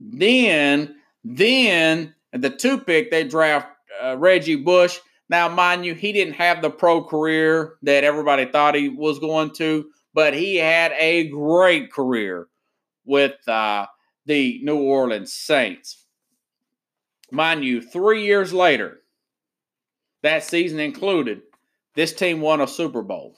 then 0.01 0.97
then 1.25 2.15
at 2.33 2.41
the 2.41 2.51
two 2.51 2.79
pick, 2.79 3.11
they 3.11 3.25
draft 3.25 3.69
uh, 4.03 4.17
Reggie 4.17 4.57
Bush. 4.57 4.99
Now, 5.29 5.49
mind 5.49 5.85
you, 5.85 5.95
he 5.95 6.13
didn't 6.13 6.35
have 6.35 6.63
the 6.63 6.71
pro 6.71 7.03
career 7.05 7.75
that 7.83 8.05
everybody 8.05 8.47
thought 8.47 8.75
he 8.75 8.89
was 8.89 9.19
going 9.19 9.53
to, 9.57 9.87
but 10.13 10.35
he 10.35 10.57
had 10.57 10.93
a 10.99 11.29
great 11.29 11.93
career 11.93 12.49
with 13.05 13.47
uh, 13.49 13.87
the 14.27 14.61
New 14.63 14.79
Orleans 14.79 15.33
Saints. 15.33 16.04
Mind 17.31 17.65
you, 17.65 17.81
three 17.81 18.25
years 18.25 18.53
later, 18.53 19.01
that 20.23 20.45
season 20.45 20.81
included, 20.81 21.43
this 21.95 22.13
team 22.13 22.41
won 22.41 22.61
a 22.61 22.67
Super 22.67 23.03
Bowl. 23.03 23.37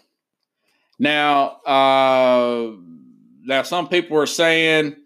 Now, 0.99 1.61
uh, 1.67 2.73
now 3.43 3.63
some 3.63 3.89
people 3.89 4.19
are 4.19 4.27
saying 4.27 4.97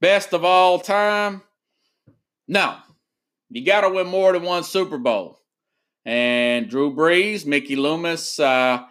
best 0.00 0.32
of 0.32 0.44
all 0.44 0.78
time. 0.78 1.42
No, 2.46 2.76
you 3.50 3.64
got 3.64 3.82
to 3.82 3.90
win 3.90 4.06
more 4.06 4.32
than 4.32 4.42
one 4.42 4.64
Super 4.64 4.98
Bowl. 4.98 5.40
And 6.04 6.68
Drew 6.68 6.94
Brees, 6.94 7.46
Mickey 7.46 7.76
Loomis. 7.76 8.38
Uh, 8.38 8.84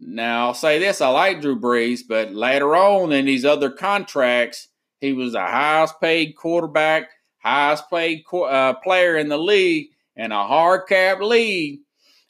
now, 0.00 0.46
I'll 0.46 0.54
say 0.54 0.78
this 0.78 1.00
I 1.00 1.08
like 1.08 1.40
Drew 1.40 1.58
Brees, 1.58 2.00
but 2.06 2.32
later 2.32 2.76
on 2.76 3.12
in 3.12 3.24
these 3.24 3.44
other 3.44 3.70
contracts, 3.70 4.68
he 5.00 5.12
was 5.12 5.32
the 5.32 5.40
highest 5.40 6.00
paid 6.00 6.36
quarterback, 6.36 7.08
highest 7.48 7.90
paid 7.90 8.24
uh, 8.32 8.74
player 8.74 9.16
in 9.16 9.28
the 9.28 9.38
league, 9.38 9.88
and 10.16 10.32
a 10.32 10.46
hard 10.46 10.88
cap 10.88 11.20
league. 11.20 11.80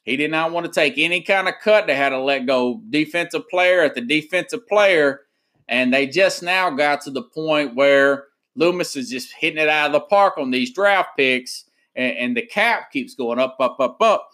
He 0.03 0.17
did 0.17 0.31
not 0.31 0.51
want 0.51 0.65
to 0.65 0.71
take 0.71 0.97
any 0.97 1.21
kind 1.21 1.47
of 1.47 1.55
cut. 1.61 1.85
They 1.85 1.95
had 1.95 2.09
to 2.09 2.19
let 2.19 2.45
go 2.45 2.81
defensive 2.89 3.47
player 3.47 3.81
at 3.81 3.95
the 3.95 4.01
defensive 4.01 4.67
player. 4.67 5.21
And 5.67 5.93
they 5.93 6.07
just 6.07 6.41
now 6.41 6.71
got 6.71 7.01
to 7.01 7.11
the 7.11 7.21
point 7.21 7.75
where 7.75 8.25
Loomis 8.55 8.95
is 8.95 9.09
just 9.09 9.31
hitting 9.37 9.61
it 9.61 9.69
out 9.69 9.87
of 9.87 9.93
the 9.93 9.99
park 9.99 10.37
on 10.37 10.49
these 10.49 10.73
draft 10.73 11.09
picks, 11.15 11.65
and, 11.95 12.17
and 12.17 12.37
the 12.37 12.41
cap 12.41 12.91
keeps 12.91 13.13
going 13.13 13.39
up, 13.39 13.57
up, 13.59 13.79
up, 13.79 14.01
up. 14.01 14.29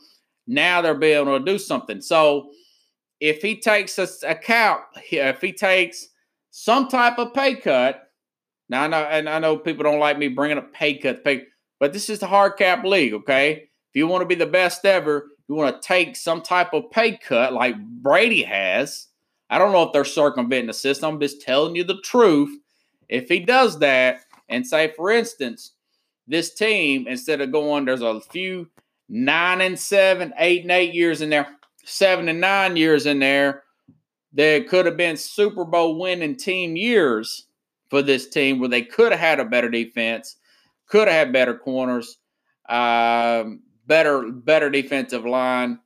Now 0.47 0.81
they're 0.81 0.95
being 0.95 1.17
able 1.17 1.37
to 1.37 1.45
do 1.45 1.59
something. 1.59 2.01
So 2.01 2.51
if 3.19 3.41
he 3.41 3.59
takes 3.59 3.97
a, 3.97 4.07
a 4.25 4.35
cap, 4.35 4.87
if 5.11 5.41
he 5.41 5.51
takes 5.51 6.07
some 6.51 6.87
type 6.87 7.19
of 7.19 7.33
pay 7.33 7.55
cut, 7.55 8.04
now 8.69 8.83
I 8.83 8.87
know, 8.87 8.97
and 8.97 9.29
I 9.29 9.39
know 9.39 9.57
people 9.57 9.83
don't 9.83 9.99
like 9.99 10.17
me 10.17 10.27
bringing 10.27 10.57
up 10.57 10.73
pay 10.73 10.97
cut, 10.97 11.23
pay, 11.23 11.43
but 11.79 11.93
this 11.93 12.09
is 12.09 12.19
the 12.19 12.27
hard 12.27 12.57
cap 12.57 12.83
league, 12.83 13.13
okay? 13.13 13.51
If 13.53 13.95
you 13.95 14.07
want 14.07 14.21
to 14.21 14.27
be 14.27 14.35
the 14.35 14.45
best 14.45 14.85
ever, 14.85 15.27
you 15.47 15.55
want 15.55 15.81
to 15.81 15.87
take 15.87 16.15
some 16.15 16.41
type 16.41 16.73
of 16.73 16.89
pay 16.91 17.17
cut 17.17 17.53
like 17.53 17.75
Brady 17.77 18.43
has. 18.43 19.07
I 19.49 19.57
don't 19.57 19.71
know 19.71 19.83
if 19.83 19.93
they're 19.93 20.03
circumventing 20.03 20.67
the 20.67 20.73
system. 20.73 21.15
I'm 21.15 21.19
just 21.19 21.41
telling 21.41 21.75
you 21.75 21.83
the 21.83 22.01
truth. 22.01 22.57
If 23.07 23.29
he 23.29 23.39
does 23.39 23.79
that, 23.79 24.21
and 24.49 24.65
say, 24.65 24.93
for 24.95 25.11
instance, 25.11 25.73
this 26.27 26.53
team, 26.53 27.07
instead 27.07 27.41
of 27.41 27.51
going, 27.51 27.85
there's 27.85 28.01
a 28.01 28.19
few 28.19 28.69
nine 29.09 29.61
and 29.61 29.77
seven, 29.77 30.33
eight 30.37 30.63
and 30.63 30.71
eight 30.71 30.93
years 30.93 31.21
in 31.21 31.29
there, 31.29 31.47
seven 31.83 32.29
and 32.29 32.41
nine 32.41 32.77
years 32.77 33.05
in 33.05 33.19
there, 33.19 33.63
that 34.33 34.67
could 34.67 34.85
have 34.85 34.97
been 34.97 35.17
Super 35.17 35.65
Bowl 35.65 35.99
winning 35.99 36.35
team 36.35 36.75
years 36.75 37.47
for 37.89 38.01
this 38.01 38.27
team 38.29 38.59
where 38.59 38.69
they 38.69 38.81
could 38.81 39.11
have 39.11 39.21
had 39.21 39.39
a 39.39 39.45
better 39.45 39.69
defense, 39.69 40.37
could 40.87 41.07
have 41.07 41.15
had 41.17 41.33
better 41.33 41.57
corners, 41.57 42.17
um, 42.69 43.61
better 43.87 44.31
better 44.31 44.69
defensive 44.69 45.25
line. 45.25 45.79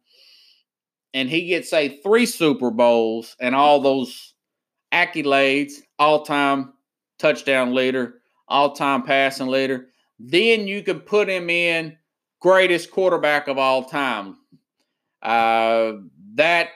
and 1.13 1.29
he 1.29 1.47
gets 1.47 1.69
say 1.69 1.99
three 2.01 2.25
Super 2.25 2.71
Bowls 2.71 3.35
and 3.39 3.55
all 3.55 3.81
those 3.81 4.33
accolades, 4.91 5.73
all 5.97 6.23
time 6.23 6.73
touchdown 7.17 7.73
leader, 7.73 8.21
all 8.47 8.73
time 8.73 9.03
passing 9.03 9.47
leader, 9.47 9.87
then 10.19 10.67
you 10.67 10.83
can 10.83 10.99
put 10.99 11.29
him 11.29 11.49
in 11.49 11.97
greatest 12.39 12.91
quarterback 12.91 13.47
of 13.47 13.57
all 13.57 13.83
time. 13.85 14.37
Uh, 15.21 15.93
that 16.35 16.69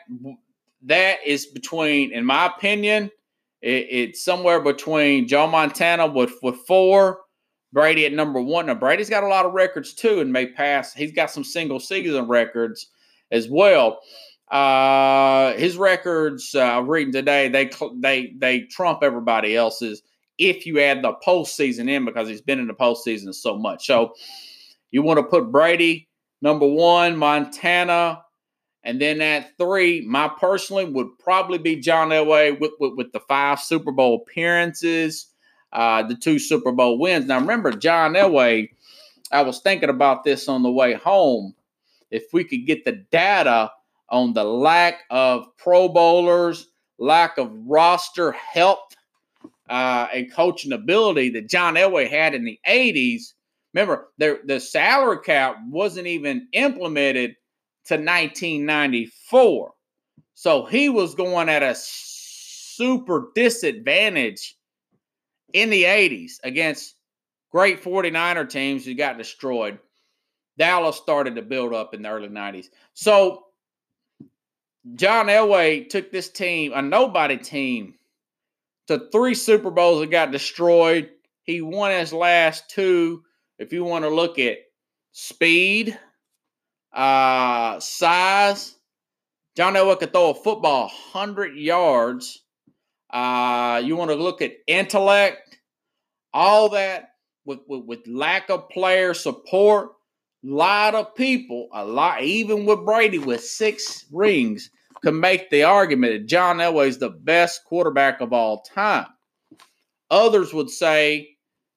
that 0.84 1.20
is 1.26 1.46
between, 1.46 2.12
in 2.12 2.26
my 2.26 2.48
opinion, 2.48 3.10
it, 3.64 3.88
it's 3.90 4.24
somewhere 4.24 4.60
between 4.60 5.28
Joe 5.28 5.48
Montana 5.48 6.06
with 6.08 6.34
with 6.44 6.58
four, 6.68 7.22
Brady 7.72 8.06
at 8.06 8.14
number 8.14 8.42
one. 8.42 8.68
Now 8.68 8.76
Brady's 8.76 9.10
got 9.10 9.24
a 9.24 9.28
lot 9.28 9.46
of 9.46 9.54
records 9.54 9.94
too, 9.94 10.20
and 10.20 10.32
may 10.32 10.48
pass. 10.48 10.94
He's 10.94 11.14
got 11.14 11.32
some 11.32 11.46
single 11.46 11.80
season 11.80 12.28
records 12.28 12.88
as 13.32 13.48
well. 13.50 14.00
Uh, 14.52 15.54
his 15.54 15.78
records, 15.78 16.54
uh, 16.54 16.84
reading 16.86 17.14
today, 17.14 17.48
they 17.48 17.72
they 17.96 18.34
they 18.38 18.60
trump 18.62 19.00
everybody 19.02 19.56
else's 19.56 20.04
if 20.38 20.66
you 20.66 20.80
add 20.80 21.02
the 21.02 21.14
postseason 21.26 21.90
in 21.90 22.06
because 22.06 22.28
he's 22.28 22.42
been 22.42 22.60
in 22.60 22.68
the 22.68 22.74
postseason 22.74 23.34
so 23.34 23.58
much. 23.58 23.86
So 23.88 24.14
you 24.92 25.02
want 25.02 25.20
to 25.20 25.24
put 25.24 25.52
Brady 25.52 26.10
number 26.42 26.68
one, 26.68 27.16
Montana, 27.16 28.23
and 28.84 29.00
then 29.00 29.22
at 29.22 29.58
three, 29.58 30.02
my 30.02 30.30
personally 30.40 30.86
would 30.86 31.18
probably 31.20 31.58
be 31.58 31.78
John 31.78 32.10
Elway 32.10 32.60
with, 32.60 32.72
with, 32.80 32.94
with 32.96 33.12
the 33.14 33.22
five 33.22 33.60
Super 33.60 33.92
Bowl 33.92 34.22
appearances, 34.22 35.28
uh, 35.72 36.04
the 36.04 36.16
two 36.16 36.38
Super 36.38 36.72
Bowl 36.72 37.00
wins. 37.00 37.26
Now 37.26 37.40
remember, 37.40 37.72
John 37.72 38.14
Elway, 38.14 38.70
I 39.32 39.42
was 39.42 39.60
thinking 39.62 39.90
about 39.90 40.24
this 40.24 40.50
on 40.50 40.64
the 40.64 40.72
way 40.72 40.94
home. 40.94 41.56
If 42.12 42.26
we 42.34 42.44
could 42.44 42.68
get 42.68 42.86
the 42.86 42.92
data 42.92 43.72
on 44.10 44.34
the 44.34 44.44
lack 44.44 45.04
of 45.10 45.48
Pro 45.58 45.90
Bowlers, 45.90 46.68
lack 47.00 47.38
of 47.38 47.52
roster 47.66 48.34
health, 48.34 48.96
uh, 49.70 50.08
and 50.14 50.32
coaching 50.32 50.74
ability 50.74 51.30
that 51.32 51.50
John 51.50 51.76
Elway 51.76 52.10
had 52.10 52.36
in 52.36 52.44
the 52.44 52.60
80s. 52.68 53.34
Remember, 53.74 54.10
the, 54.18 54.40
the 54.46 54.60
salary 54.60 55.20
cap 55.24 55.56
wasn't 55.68 56.06
even 56.06 56.48
implemented 56.52 57.36
to 57.86 57.96
1994. 57.96 59.74
So 60.36 60.66
he 60.66 60.90
was 60.90 61.16
going 61.16 61.50
at 61.50 61.64
a 61.64 61.76
super 61.76 63.30
disadvantage 63.36 64.58
in 65.54 65.70
the 65.70 65.84
80s 65.84 66.34
against 66.44 66.96
great 67.52 67.84
49er 67.84 68.50
teams 68.50 68.86
who 68.86 68.96
got 68.96 69.18
destroyed. 69.18 69.80
Dallas 70.58 70.98
started 70.98 71.36
to 71.36 71.42
build 71.42 71.74
up 71.74 71.94
in 71.94 72.02
the 72.02 72.10
early 72.10 72.30
90s. 72.30 72.68
So 72.94 73.46
John 74.96 75.28
Elway 75.28 75.88
took 75.88 76.12
this 76.12 76.30
team, 76.30 76.74
a 76.74 76.82
nobody 76.82 77.38
team, 77.38 77.96
to 78.88 79.08
three 79.12 79.34
Super 79.34 79.72
Bowls 79.72 80.02
that 80.02 80.12
got 80.12 80.32
destroyed. 80.32 81.10
He 81.44 81.62
won 81.62 81.92
his 81.92 82.12
last 82.12 82.70
two. 82.70 83.24
If 83.60 83.72
you 83.72 83.84
want 83.84 84.04
to 84.04 84.10
look 84.10 84.40
at 84.40 84.58
speed, 85.12 85.98
uh, 86.94 87.80
size, 87.80 88.76
John 89.56 89.74
Elway 89.74 90.00
could 90.00 90.12
throw 90.12 90.32
a 90.32 90.36
football 90.36 90.84
100 91.14 91.56
yards. 91.56 92.44
Uh, 93.12 93.82
you 93.84 93.96
want 93.96 94.10
to 94.12 94.16
look 94.16 94.42
at 94.42 94.54
intellect, 94.68 95.58
all 96.34 96.70
that 96.70 97.10
with, 97.46 97.60
with, 97.68 97.86
with 97.86 98.08
lack 98.08 98.50
of 98.50 98.70
player 98.70 99.14
support 99.14 99.90
A 100.44 100.48
lot 100.48 100.96
of 100.96 101.16
people, 101.16 101.70
a 101.74 101.86
lot, 101.86 102.24
even 102.24 102.66
with 102.66 102.86
Brady 102.86 103.20
with 103.20 103.44
six 103.44 104.06
rings, 104.12 104.70
can 105.04 105.20
make 105.20 105.50
the 105.50 105.64
argument 105.64 106.14
that 106.14 106.28
John 106.28 106.58
Elway 106.58 106.88
is 106.88 106.98
the 106.98 107.10
best 107.10 107.64
quarterback 107.66 108.22
of 108.22 108.34
all 108.34 108.62
time. 108.62 109.08
Others 110.10 110.54
would 110.54 110.70
say, 110.70 111.30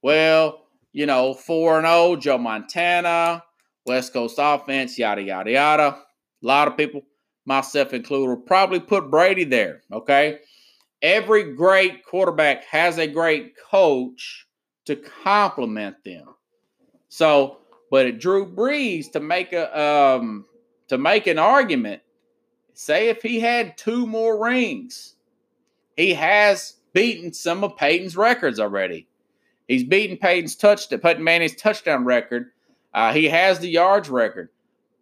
well, 0.03 0.63
you 0.93 1.07
know, 1.07 1.35
4 1.35 1.83
0, 1.83 2.17
Joe 2.17 2.39
Montana, 2.39 3.43
West 3.87 4.13
Coast 4.13 4.37
offense, 4.39 4.99
yada, 4.99 5.23
yada, 5.23 5.51
yada. 5.51 5.83
A 6.43 6.47
lot 6.47 6.69
of 6.69 6.77
people, 6.77 7.03
myself 7.45 7.93
included, 7.93 8.29
will 8.29 8.37
probably 8.37 8.81
put 8.81 9.11
Brady 9.11 9.45
there, 9.45 9.83
okay? 9.93 10.41
Every 11.03 11.55
great 11.55 12.05
quarterback 12.05 12.65
has 12.65 12.99
a 12.99 13.07
great 13.07 13.55
coach 13.57 14.47
to 14.87 14.97
complement 14.97 16.03
them. 16.05 16.35
So, 17.09 17.59
but 17.91 18.07
it 18.07 18.21
drew 18.21 18.53
Brees 18.53 19.11
to 19.13 19.21
make 19.21 19.53
a 19.53 19.79
um, 19.79 20.47
to 20.89 20.99
make 20.99 21.27
an 21.27 21.39
argument. 21.39 22.03
Say 22.75 23.09
if 23.09 23.23
he 23.23 23.41
had 23.41 23.77
two 23.77 24.07
more 24.07 24.43
rings, 24.43 25.15
he 25.97 26.13
has 26.15 26.75
beaten 26.93 27.33
some 27.33 27.65
of 27.65 27.77
Peyton's 27.77 28.17
records 28.17 28.61
already. 28.61 29.07
He's 29.69 29.85
beaten 29.85 30.17
Peyton's 30.17 30.57
touch 30.57 30.89
Peyton 30.89 31.25
Manning's 31.25 31.57
touchdown 31.57 32.05
record. 32.05 32.53
Uh, 32.97 33.13
he 33.13 33.27
has 33.27 33.59
the 33.59 33.69
yards 33.69 34.09
record. 34.09 34.49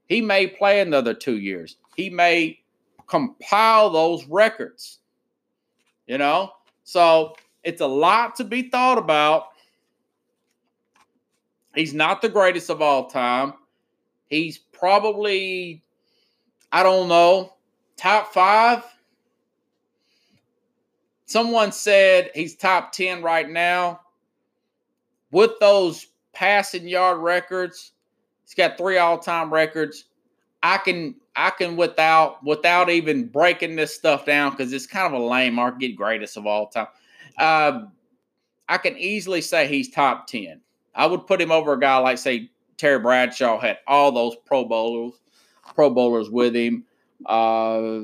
He 0.08 0.20
may 0.20 0.48
play 0.48 0.80
another 0.80 1.14
two 1.14 1.38
years. 1.38 1.76
He 1.96 2.10
may 2.10 2.58
compile 3.06 3.88
those 3.88 4.26
records. 4.26 4.98
You 6.08 6.18
know, 6.18 6.50
so 6.82 7.36
it's 7.62 7.80
a 7.80 7.86
lot 7.86 8.34
to 8.36 8.44
be 8.44 8.68
thought 8.68 8.98
about. 8.98 9.46
He's 11.74 11.94
not 11.94 12.20
the 12.20 12.28
greatest 12.28 12.68
of 12.68 12.82
all 12.82 13.08
time. 13.08 13.54
He's 14.28 14.58
probably, 14.58 15.82
I 16.72 16.82
don't 16.82 17.08
know, 17.08 17.54
top 17.96 18.34
five. 18.34 18.82
Someone 21.26 21.70
said 21.70 22.32
he's 22.34 22.56
top 22.56 22.90
10 22.92 23.22
right 23.22 23.48
now. 23.48 24.00
With 25.30 25.52
those 25.60 26.06
passing 26.34 26.88
yard 26.88 27.18
records, 27.18 27.92
he's 28.44 28.54
got 28.54 28.76
three 28.76 28.98
all-time 28.98 29.52
records. 29.52 30.04
I 30.62 30.78
can 30.78 31.14
I 31.36 31.50
can 31.50 31.76
without 31.76 32.42
without 32.44 32.88
even 32.88 33.26
breaking 33.26 33.76
this 33.76 33.94
stuff 33.94 34.24
down 34.24 34.52
because 34.52 34.72
it's 34.72 34.86
kind 34.86 35.12
of 35.12 35.20
a 35.20 35.24
lame 35.24 35.54
mark 35.54 35.78
get 35.78 35.96
greatest 35.96 36.36
of 36.36 36.46
all 36.46 36.68
time. 36.68 36.86
Uh, 37.38 37.82
I 38.68 38.78
can 38.78 38.96
easily 38.96 39.40
say 39.40 39.66
he's 39.66 39.90
top 39.90 40.26
10. 40.26 40.60
I 40.94 41.06
would 41.06 41.26
put 41.26 41.40
him 41.40 41.52
over 41.52 41.72
a 41.72 41.80
guy 41.80 41.96
like 41.98 42.18
say 42.18 42.50
Terry 42.76 42.98
Bradshaw 42.98 43.58
had 43.58 43.78
all 43.86 44.12
those 44.12 44.36
Pro 44.46 44.64
Bowlers, 44.64 45.14
Pro 45.74 45.90
Bowlers 45.90 46.30
with 46.30 46.54
him. 46.54 46.84
Uh, 47.26 48.02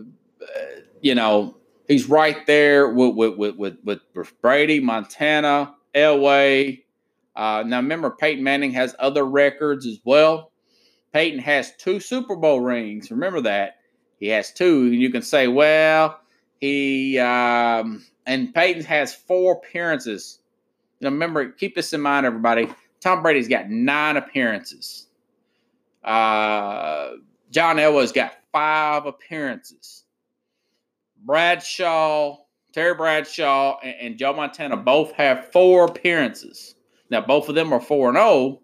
you 1.01 1.15
know, 1.15 1.57
he's 1.89 2.09
right 2.09 2.45
there 2.47 2.89
with 2.89 3.15
with 3.15 3.37
with 3.37 3.57
with, 3.85 4.01
with 4.15 4.41
Brady, 4.43 4.81
Montana, 4.81 5.75
Elway. 5.95 6.83
Uh, 7.41 7.63
now 7.63 7.79
remember, 7.79 8.11
Peyton 8.11 8.45
Manning 8.45 8.73
has 8.73 8.95
other 8.99 9.25
records 9.25 9.87
as 9.87 9.99
well. 10.05 10.53
Peyton 11.15 11.41
has 11.41 11.73
two 11.79 11.99
Super 11.99 12.37
Bowl 12.37 12.61
rings. 12.61 13.11
Remember 13.11 13.41
that 13.41 13.79
he 14.19 14.29
has 14.29 14.53
two. 14.53 14.83
And 14.83 14.97
you 14.97 15.09
can 15.09 15.23
say, 15.23 15.49
well, 15.49 16.21
he 16.61 17.19
um, 17.19 18.05
and 18.27 18.53
Peyton 18.53 18.85
has 18.85 19.15
four 19.15 19.55
appearances. 19.55 20.41
Know, 21.01 21.09
remember, 21.09 21.49
keep 21.49 21.75
this 21.75 21.95
in 21.95 22.03
mind, 22.03 22.27
everybody. 22.27 22.69
Tom 23.01 23.23
Brady's 23.23 23.49
got 23.49 23.71
nine 23.71 24.19
appearances. 24.19 25.07
Uh, 26.05 27.13
John 27.51 27.77
Elway's 27.77 28.13
got 28.13 28.35
five 28.53 29.07
appearances. 29.07 30.05
Bradshaw, 31.25 32.37
Terry 32.75 32.95
Bradshaw, 32.95 33.79
and, 33.83 33.95
and 33.99 34.19
Joe 34.19 34.35
Montana 34.35 34.77
both 34.77 35.13
have 35.13 35.51
four 35.53 35.87
appearances. 35.87 36.75
Now, 37.11 37.21
both 37.21 37.49
of 37.49 37.55
them 37.55 37.73
are 37.73 37.81
4 37.81 38.11
and 38.11 38.17
0. 38.17 38.61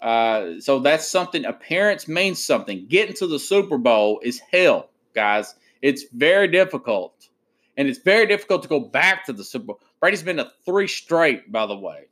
Uh, 0.00 0.60
so 0.60 0.78
that's 0.78 1.10
something. 1.10 1.44
Appearance 1.44 2.06
means 2.06 2.44
something. 2.44 2.86
Getting 2.88 3.14
to 3.16 3.26
the 3.26 3.38
Super 3.38 3.78
Bowl 3.78 4.20
is 4.22 4.40
hell, 4.52 4.90
guys. 5.14 5.54
It's 5.82 6.04
very 6.12 6.48
difficult. 6.48 7.28
And 7.76 7.88
it's 7.88 7.98
very 7.98 8.26
difficult 8.26 8.62
to 8.62 8.68
go 8.68 8.80
back 8.80 9.26
to 9.26 9.32
the 9.32 9.44
Super 9.44 9.66
Bowl. 9.66 9.80
Brady's 10.00 10.22
been 10.22 10.36
to 10.36 10.50
three 10.64 10.88
straight, 10.88 11.50
by 11.50 11.66
the 11.66 11.76
way. 11.76 12.06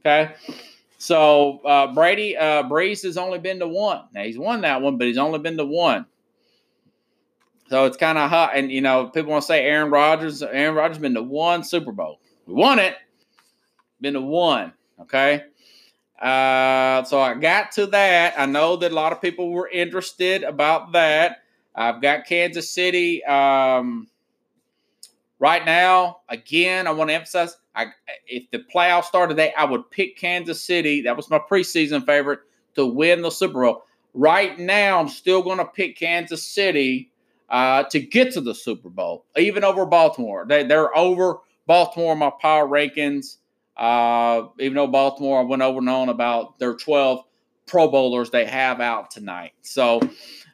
Okay. 0.00 0.34
So 0.98 1.60
uh, 1.64 1.92
Brady, 1.92 2.36
uh, 2.36 2.64
Brees 2.64 3.02
has 3.02 3.16
only 3.16 3.38
been 3.38 3.58
to 3.60 3.68
one. 3.68 4.02
Now 4.12 4.22
he's 4.22 4.38
won 4.38 4.62
that 4.62 4.82
one, 4.82 4.98
but 4.98 5.06
he's 5.06 5.18
only 5.18 5.38
been 5.38 5.56
to 5.56 5.64
one. 5.64 6.06
So 7.68 7.86
it's 7.86 7.96
kind 7.96 8.18
of 8.18 8.30
hot. 8.30 8.52
And, 8.54 8.70
you 8.70 8.80
know, 8.80 9.06
people 9.08 9.32
want 9.32 9.42
to 9.42 9.46
say 9.46 9.64
Aaron 9.64 9.90
Rodgers. 9.90 10.42
Aaron 10.42 10.74
Rodgers 10.74 10.98
been 10.98 11.14
to 11.14 11.22
one 11.22 11.64
Super 11.64 11.92
Bowl. 11.92 12.20
We 12.46 12.54
won 12.54 12.78
it. 12.78 12.94
Been 14.04 14.12
to 14.12 14.20
one. 14.20 14.74
Okay. 15.00 15.44
Uh, 16.20 17.04
so 17.04 17.22
I 17.22 17.32
got 17.40 17.72
to 17.72 17.86
that. 17.86 18.34
I 18.38 18.44
know 18.44 18.76
that 18.76 18.92
a 18.92 18.94
lot 18.94 19.12
of 19.12 19.22
people 19.22 19.50
were 19.50 19.66
interested 19.66 20.42
about 20.42 20.92
that. 20.92 21.38
I've 21.74 22.02
got 22.02 22.26
Kansas 22.26 22.70
City. 22.70 23.24
Um, 23.24 24.08
right 25.38 25.64
now, 25.64 26.18
again, 26.28 26.86
I 26.86 26.90
want 26.90 27.08
to 27.08 27.14
emphasize 27.14 27.56
I 27.74 27.86
if 28.26 28.50
the 28.50 28.58
playoffs 28.58 29.04
started 29.04 29.36
today, 29.36 29.54
I 29.56 29.64
would 29.64 29.90
pick 29.90 30.18
Kansas 30.18 30.60
City. 30.60 31.00
That 31.00 31.16
was 31.16 31.30
my 31.30 31.38
preseason 31.38 32.04
favorite 32.04 32.40
to 32.74 32.84
win 32.84 33.22
the 33.22 33.30
Super 33.30 33.62
Bowl. 33.62 33.84
Right 34.12 34.58
now, 34.58 35.00
I'm 35.00 35.08
still 35.08 35.40
going 35.40 35.56
to 35.56 35.64
pick 35.64 35.96
Kansas 35.96 36.42
City 36.42 37.10
uh, 37.48 37.84
to 37.84 38.00
get 38.00 38.34
to 38.34 38.42
the 38.42 38.54
Super 38.54 38.90
Bowl, 38.90 39.24
even 39.38 39.64
over 39.64 39.86
Baltimore. 39.86 40.44
They, 40.46 40.62
they're 40.62 40.94
over 40.94 41.38
Baltimore 41.66 42.12
in 42.12 42.18
my 42.18 42.32
power 42.38 42.68
rankings. 42.68 43.38
Uh, 43.76 44.48
even 44.60 44.74
though 44.74 44.86
Baltimore, 44.86 45.44
went 45.44 45.62
over 45.62 45.78
and 45.78 45.88
on 45.88 46.08
about 46.08 46.58
their 46.58 46.74
12 46.74 47.24
Pro 47.66 47.88
Bowlers 47.88 48.30
they 48.30 48.44
have 48.44 48.80
out 48.80 49.10
tonight. 49.10 49.52
So 49.62 50.00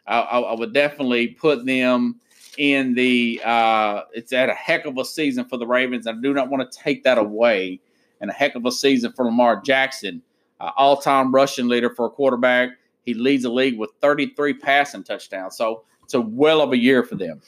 I, 0.06 0.20
I 0.20 0.54
would 0.54 0.72
definitely 0.72 1.28
put 1.28 1.64
them 1.66 2.20
in 2.56 2.94
the. 2.94 3.40
Uh, 3.44 4.02
it's 4.12 4.32
at 4.32 4.48
a 4.48 4.54
heck 4.54 4.86
of 4.86 4.98
a 4.98 5.04
season 5.04 5.44
for 5.44 5.56
the 5.56 5.66
Ravens. 5.66 6.06
I 6.06 6.12
do 6.12 6.32
not 6.32 6.50
want 6.50 6.70
to 6.70 6.78
take 6.78 7.04
that 7.04 7.18
away. 7.18 7.80
And 8.20 8.30
a 8.30 8.34
heck 8.34 8.54
of 8.54 8.66
a 8.66 8.72
season 8.72 9.12
for 9.12 9.24
Lamar 9.24 9.62
Jackson, 9.62 10.20
uh, 10.60 10.72
all-time 10.76 11.34
rushing 11.34 11.68
leader 11.68 11.88
for 11.88 12.06
a 12.06 12.10
quarterback. 12.10 12.70
He 13.06 13.14
leads 13.14 13.44
the 13.44 13.50
league 13.50 13.78
with 13.78 13.90
33 14.02 14.54
passing 14.54 15.04
touchdowns. 15.04 15.56
So 15.56 15.84
it's 16.04 16.12
a 16.12 16.20
well 16.20 16.60
of 16.60 16.72
a 16.72 16.76
year 16.76 17.02
for 17.02 17.14
them. 17.14 17.40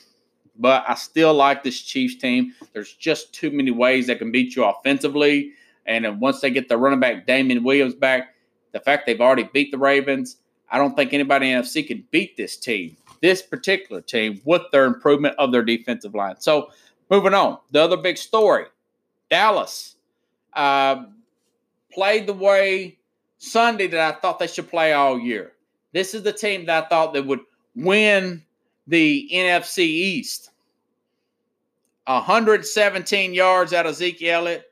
But 0.59 0.85
I 0.89 0.95
still 0.95 1.35
like 1.35 1.63
this 1.63 1.81
Chiefs 1.81 2.17
team. 2.17 2.55
There's 2.73 2.95
just 2.95 3.35
too 3.35 3.51
many 3.51 3.71
ways 3.71 4.07
they 4.07 4.15
can 4.15 4.33
beat 4.33 4.57
you 4.57 4.65
offensively. 4.65 5.53
And 5.87 6.21
once 6.21 6.41
they 6.41 6.51
get 6.51 6.69
the 6.69 6.77
running 6.77 7.01
back 7.01 7.27
Damien 7.27 7.65
Williams 7.65 7.95
back, 7.95 8.35
the 8.73 8.81
fact 8.81 9.07
they've 9.07 9.21
already 9.21 9.49
beat 9.53 9.71
the 9.71 9.79
Ravens, 9.79 10.37
I 10.71 10.79
don't 10.79 10.97
think 10.97 11.13
anybody 11.13 11.51
in 11.51 11.59
the 11.59 11.65
NFC 11.65 11.87
can 11.87 12.05
beat 12.11 12.37
this 12.37 12.57
team, 12.57 12.97
this 13.21 13.43
particular 13.43 14.01
team, 14.01 14.41
with 14.45 14.63
their 14.73 14.87
improvement 14.87 15.35
of 15.39 15.53
their 15.53 15.63
defensive 15.63 16.15
line. 16.15 16.37
So 16.41 16.71
moving 17.11 17.35
on, 17.35 17.59
the 17.71 17.83
other 17.83 17.97
big 17.97 18.17
story 18.17 18.67
Dallas 19.29 19.97
uh, 20.55 21.05
played 21.93 22.27
the 22.27 22.33
way 22.33 22.99
Sunday 23.39 23.87
that 23.89 24.15
I 24.15 24.19
thought 24.19 24.39
they 24.39 24.47
should 24.47 24.69
play 24.69 24.93
all 24.93 25.19
year. 25.19 25.53
This 25.93 26.15
is 26.15 26.23
the 26.23 26.33
team 26.33 26.67
that 26.67 26.85
I 26.85 26.89
thought 26.89 27.13
that 27.15 27.27
would 27.27 27.41
win 27.75 28.43
the 28.87 29.29
NFC 29.33 29.81
East. 29.81 30.51
117 32.07 33.35
yards 33.35 33.73
out 33.73 33.87
of 33.87 33.95
Zeke 33.95 34.23
Elliott, 34.23 34.72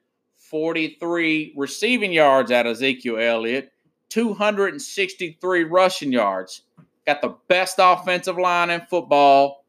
43 0.50 1.54
receiving 1.56 2.12
yards 2.12 2.50
out 2.50 2.66
of 2.66 2.72
Ezekiel 2.72 3.18
Elliott, 3.18 3.72
263 4.08 5.64
rushing 5.64 6.12
yards. 6.12 6.62
Got 7.06 7.22
the 7.22 7.36
best 7.48 7.76
offensive 7.78 8.36
line 8.36 8.68
in 8.70 8.80
football, 8.82 9.64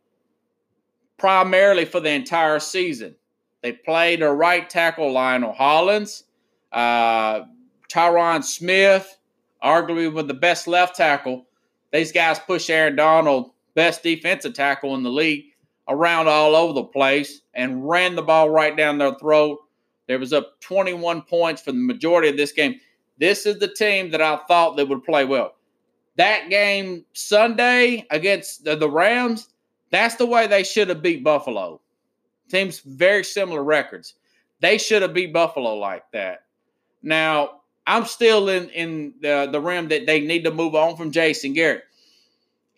primarily 1.17 1.85
for 1.85 1.99
the 1.99 2.09
entire 2.09 2.59
season. 2.59 3.15
They 3.61 3.73
played 3.73 4.23
a 4.23 4.31
right 4.31 4.67
tackle 4.67 5.13
La'el 5.13 5.55
Collins, 5.55 6.23
uh, 6.71 7.41
Tyron 7.87 8.43
Smith, 8.43 9.19
arguably 9.63 10.11
with 10.11 10.27
the 10.27 10.33
best 10.33 10.67
left 10.67 10.95
tackle. 10.95 11.45
These 11.93 12.11
guys 12.11 12.39
push 12.39 12.69
Aaron 12.71 12.95
Donald, 12.95 13.51
best 13.75 14.01
defensive 14.01 14.55
tackle 14.55 14.95
in 14.95 15.03
the 15.03 15.11
league, 15.11 15.45
around 15.87 16.27
all 16.27 16.55
over 16.55 16.73
the 16.73 16.83
place 16.83 17.41
and 17.53 17.87
ran 17.87 18.15
the 18.15 18.21
ball 18.23 18.49
right 18.49 18.75
down 18.75 18.97
their 18.97 19.13
throat. 19.15 19.59
There 20.07 20.19
was 20.19 20.33
up 20.33 20.59
21 20.61 21.23
points 21.23 21.61
for 21.61 21.71
the 21.71 21.77
majority 21.77 22.29
of 22.29 22.37
this 22.37 22.51
game. 22.51 22.79
This 23.17 23.45
is 23.45 23.59
the 23.59 23.67
team 23.67 24.11
that 24.11 24.21
I 24.21 24.37
thought 24.47 24.77
that 24.77 24.87
would 24.87 25.03
play 25.03 25.25
well. 25.25 25.55
That 26.17 26.49
game 26.49 27.05
Sunday 27.13 28.05
against 28.09 28.65
the, 28.65 28.75
the 28.75 28.89
Rams, 28.89 29.49
that's 29.91 30.15
the 30.15 30.25
way 30.25 30.47
they 30.47 30.63
should 30.63 30.89
have 30.89 31.01
beat 31.01 31.23
Buffalo. 31.23 31.81
Teams 32.49 32.79
very 32.79 33.23
similar 33.23 33.63
records. 33.63 34.15
They 34.59 34.77
should 34.77 35.01
have 35.01 35.13
beat 35.13 35.33
Buffalo 35.33 35.75
like 35.75 36.03
that. 36.11 36.43
Now, 37.01 37.61
I'm 37.87 38.05
still 38.05 38.49
in 38.49 38.69
in 38.69 39.13
the, 39.21 39.49
the 39.51 39.59
rim 39.59 39.87
that 39.89 40.05
they 40.05 40.21
need 40.21 40.43
to 40.43 40.51
move 40.51 40.75
on 40.75 40.95
from 40.95 41.11
Jason 41.11 41.53
Garrett. 41.53 41.83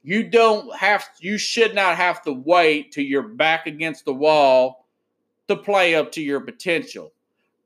You 0.04 0.24
don't 0.24 0.74
have 0.76 1.08
you 1.20 1.38
should 1.38 1.76
not 1.76 1.98
have 1.98 2.22
to 2.24 2.32
wait 2.32 2.92
till 2.92 3.04
you're 3.04 3.22
back 3.24 3.68
against 3.68 4.06
the 4.06 4.14
wall 4.14 4.83
to 5.48 5.56
play 5.56 5.96
up 5.96 6.12
to 6.14 6.22
your 6.22 6.40
potential. 6.40 7.12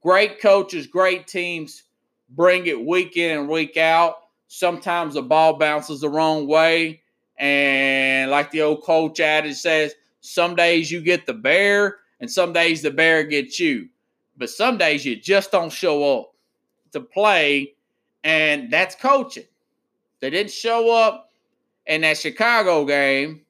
Great 0.01 0.41
coaches, 0.41 0.87
great 0.87 1.27
teams 1.27 1.83
bring 2.29 2.67
it 2.67 2.85
week 2.85 3.17
in 3.17 3.39
and 3.39 3.49
week 3.49 3.77
out. 3.77 4.15
Sometimes 4.47 5.13
the 5.13 5.21
ball 5.21 5.57
bounces 5.57 6.01
the 6.01 6.09
wrong 6.09 6.47
way. 6.47 7.01
And 7.37 8.31
like 8.31 8.51
the 8.51 8.61
old 8.63 8.83
coach 8.83 9.19
adage 9.19 9.55
says, 9.55 9.93
some 10.21 10.55
days 10.55 10.91
you 10.91 11.01
get 11.01 11.25
the 11.25 11.33
bear 11.33 11.97
and 12.19 12.29
some 12.29 12.53
days 12.53 12.81
the 12.81 12.91
bear 12.91 13.23
gets 13.23 13.59
you. 13.59 13.89
But 14.37 14.49
some 14.49 14.77
days 14.77 15.05
you 15.05 15.15
just 15.15 15.51
don't 15.51 15.71
show 15.71 16.19
up 16.19 16.33
to 16.91 16.99
play. 16.99 17.73
And 18.23 18.71
that's 18.71 18.95
coaching. 18.95 19.45
They 20.19 20.29
didn't 20.29 20.51
show 20.51 20.91
up 20.93 21.31
in 21.85 22.01
that 22.01 22.17
Chicago 22.17 22.85
game. 22.85 23.41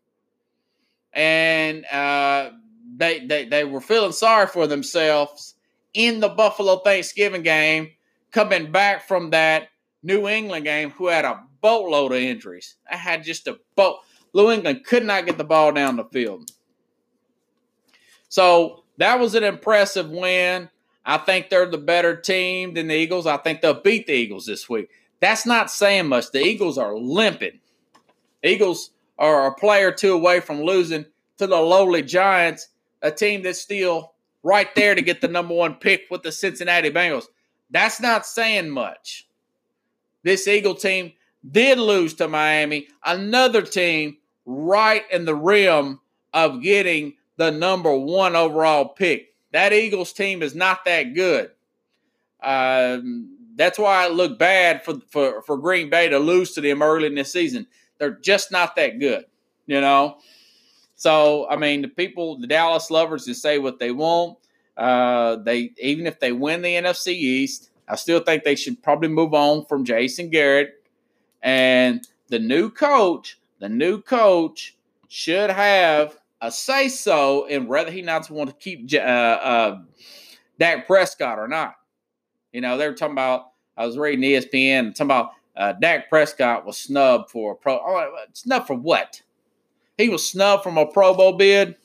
And 1.14 1.86
uh, 1.86 2.52
they, 2.98 3.26
they, 3.26 3.46
they 3.46 3.64
were 3.64 3.82
feeling 3.82 4.12
sorry 4.12 4.48
for 4.48 4.68
themselves 4.68 5.56
in 5.94 6.20
the 6.20 6.30
Buffalo 6.30 6.78
Thanksgiving 6.78 7.44
game 7.44 7.92
coming 8.32 8.72
back 8.72 9.08
from 9.08 9.30
that 9.32 9.70
New 10.04 10.28
England 10.28 10.66
game 10.66 10.92
who 10.92 11.08
had 11.08 11.26
a 11.26 11.44
boatload 11.62 12.12
of 12.12 12.20
injuries. 12.20 12.76
I 12.90 12.98
had 12.98 13.24
just 13.24 13.48
a 13.48 13.60
boat. 13.76 14.00
New 14.34 14.52
England 14.52 14.84
could 14.86 15.06
not 15.06 15.26
get 15.26 15.38
the 15.38 15.44
ball 15.44 15.72
down 15.72 15.96
the 15.96 16.06
field. 16.06 16.52
So 18.30 18.84
that 18.98 19.20
was 19.20 19.36
an 19.36 19.44
impressive 19.44 20.10
win. 20.10 20.70
I 21.06 21.18
think 21.18 21.50
they're 21.50 21.66
the 21.66 21.78
better 21.78 22.16
team 22.16 22.74
than 22.74 22.88
the 22.88 22.96
Eagles. 22.96 23.26
I 23.26 23.38
think 23.38 23.62
they'll 23.62 23.82
beat 23.82 24.08
the 24.08 24.14
Eagles 24.14 24.46
this 24.46 24.70
week. 24.70 24.90
That's 25.20 25.46
not 25.46 25.72
saying 25.72 26.08
much. 26.08 26.32
The 26.32 26.44
Eagles 26.44 26.78
are 26.78 26.98
limping. 26.98 27.60
Eagles 28.44 28.92
are 29.18 29.48
a 29.48 29.56
player 29.56 29.88
or 29.88 29.94
two 29.94 30.14
away 30.14 30.42
from 30.42 30.62
losing 30.62 31.06
to 31.38 31.48
the 31.48 31.56
lowly 31.56 32.04
Giants, 32.04 32.68
a 33.02 33.12
team 33.12 33.44
that's 33.44 33.62
still 33.62 34.14
right 34.44 34.74
there 34.76 34.96
to 34.96 35.02
get 35.02 35.22
the 35.22 35.28
number 35.28 35.54
one 35.54 35.76
pick 35.76 36.04
with 36.10 36.24
the 36.24 36.32
Cincinnati 36.32 36.90
Bengals. 36.90 37.26
That's 37.70 38.00
not 38.00 38.26
saying 38.26 38.70
much. 38.70 39.28
This 40.24 40.48
Eagle 40.48 40.76
team 40.76 41.14
did 41.50 41.78
lose 41.78 42.14
to 42.16 42.28
Miami, 42.28 42.88
another 43.06 43.62
team 43.62 44.18
right 44.46 45.04
in 45.12 45.26
the 45.26 45.36
rim 45.36 46.00
of 46.34 46.62
getting 46.62 47.14
the 47.38 47.52
number 47.52 47.96
one 47.96 48.36
overall 48.36 48.86
pick. 48.86 49.34
That 49.52 49.74
Eagles 49.74 50.14
team 50.14 50.42
is 50.42 50.56
not 50.56 50.86
that 50.86 51.14
good. 51.14 51.52
Um, 52.42 53.38
that's 53.56 53.80
why 53.80 54.06
it 54.06 54.14
looked 54.14 54.40
bad 54.40 54.84
for, 54.84 54.96
for, 55.10 55.42
for 55.42 55.58
Green 55.58 55.90
Bay 55.90 56.10
to 56.10 56.20
lose 56.20 56.54
to 56.54 56.62
them 56.62 56.82
early 56.82 57.08
in 57.08 57.16
this 57.16 57.32
season. 57.32 57.68
They're 57.98 58.12
just 58.12 58.52
not 58.52 58.76
that 58.76 59.00
good, 59.00 59.26
you 59.66 59.82
know. 59.82 60.18
So 60.98 61.48
I 61.50 61.56
mean, 61.56 61.84
the 61.84 61.88
people, 61.88 62.38
the 62.38 62.48
Dallas 62.48 62.92
lovers, 62.92 63.26
can 63.26 63.36
say 63.36 63.60
what 63.60 63.80
they 63.80 63.92
want. 63.92 64.38
Uh, 64.76 65.38
they 65.38 65.72
even 65.80 66.06
if 66.06 66.20
they 66.20 66.34
win 66.34 66.62
the 66.62 66.74
NFC 66.74 67.14
East, 67.14 67.70
I 67.88 67.96
still 67.96 68.20
think 68.20 68.44
they 68.44 68.56
should 68.56 68.84
probably 68.84 69.08
move 69.08 69.34
on 69.34 69.64
from 69.66 69.86
Jason 69.86 70.30
Garrett. 70.30 70.84
And 71.42 72.06
the 72.28 72.40
new 72.40 72.70
coach, 72.70 73.40
the 73.60 73.70
new 73.70 74.02
coach 74.02 74.76
should 75.08 75.50
have 75.50 76.18
a 76.42 76.52
say 76.52 76.90
so 76.90 77.46
in 77.46 77.68
whether 77.68 77.92
he 77.92 78.02
not 78.02 78.30
want 78.30 78.50
to 78.50 78.56
keep 78.56 78.92
uh, 78.94 78.98
uh, 78.98 79.80
Dak 80.60 80.88
Prescott 80.88 81.40
or 81.40 81.48
not. 81.48 81.76
You 82.52 82.62
know, 82.62 82.78
they 82.78 82.88
were 82.88 82.96
talking 82.96 83.14
about. 83.14 83.52
I 83.80 83.86
was 83.86 83.96
reading 83.96 84.28
ESPN 84.28 84.96
talking 84.96 85.06
about 85.06 85.32
uh, 85.56 85.74
Dak 85.74 86.10
Prescott 86.10 86.66
was 86.66 86.80
snubbed 86.80 87.30
for 87.30 87.52
a 87.52 87.56
pro. 87.56 87.76
Oh, 87.76 88.10
snubbed 88.34 88.66
for 88.66 88.74
what? 88.76 89.22
He 89.98 90.10
was 90.10 90.30
snubbed 90.30 90.64
from 90.64 90.78
a 90.78 90.86
Pro 90.86 91.14
Bowl 91.14 91.34
bid. 91.34 91.76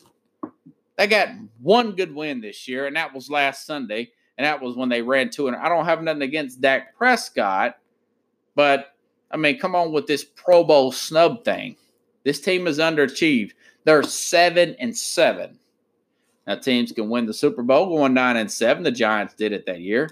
They 0.98 1.06
got 1.06 1.28
one 1.60 1.92
good 1.92 2.14
win 2.14 2.40
this 2.40 2.68
year, 2.68 2.86
and 2.86 2.96
that 2.96 3.14
was 3.14 3.30
last 3.30 3.66
Sunday, 3.66 4.10
and 4.36 4.44
that 4.44 4.60
was 4.60 4.76
when 4.76 4.90
they 4.90 5.02
ran 5.02 5.30
two. 5.30 5.48
And 5.48 5.56
I 5.56 5.68
don't 5.68 5.86
have 5.86 6.02
nothing 6.02 6.22
against 6.22 6.60
Dak 6.60 6.96
Prescott, 6.96 7.78
but 8.54 8.94
I 9.30 9.38
mean, 9.38 9.58
come 9.58 9.74
on 9.74 9.92
with 9.92 10.06
this 10.06 10.24
Pro 10.24 10.62
Bowl 10.62 10.92
snub 10.92 11.44
thing. 11.44 11.76
This 12.24 12.40
team 12.40 12.66
is 12.66 12.78
underachieved. 12.78 13.52
They're 13.84 14.02
seven 14.02 14.76
and 14.78 14.96
seven. 14.96 15.58
Now 16.46 16.56
teams 16.56 16.92
can 16.92 17.08
win 17.08 17.26
the 17.26 17.34
Super 17.34 17.62
Bowl 17.62 17.86
going 17.86 18.14
nine 18.14 18.36
and 18.36 18.50
seven. 18.50 18.82
The 18.82 18.90
Giants 18.90 19.34
did 19.34 19.52
it 19.52 19.66
that 19.66 19.80
year. 19.80 20.10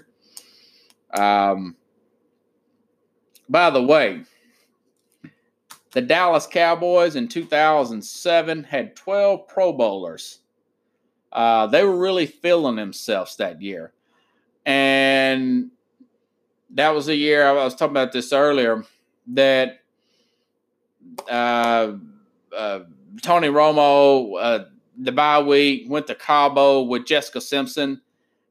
Um, 1.13 1.75
by 3.47 3.69
the 3.69 3.83
way, 3.83 4.23
the 5.91 6.01
Dallas 6.01 6.47
Cowboys 6.47 7.15
in 7.15 7.27
2007 7.27 8.63
had 8.63 8.95
12 8.95 9.47
Pro 9.47 9.73
Bowlers. 9.73 10.39
Uh, 11.31 11.67
they 11.67 11.83
were 11.83 11.97
really 11.97 12.25
feeling 12.25 12.75
themselves 12.75 13.35
that 13.37 13.61
year. 13.61 13.93
And 14.65 15.71
that 16.71 16.89
was 16.89 17.07
a 17.07 17.15
year 17.15 17.45
I 17.45 17.51
was 17.51 17.75
talking 17.75 17.91
about 17.91 18.11
this 18.11 18.31
earlier 18.31 18.85
that 19.27 19.81
uh, 21.29 21.93
uh, 22.55 22.79
Tony 23.21 23.47
Romo, 23.47 24.33
uh, 24.39 24.65
the 24.97 25.11
bye 25.11 25.41
week, 25.41 25.85
went 25.89 26.07
to 26.07 26.15
Cabo 26.15 26.83
with 26.83 27.05
Jessica 27.05 27.41
Simpson. 27.41 28.01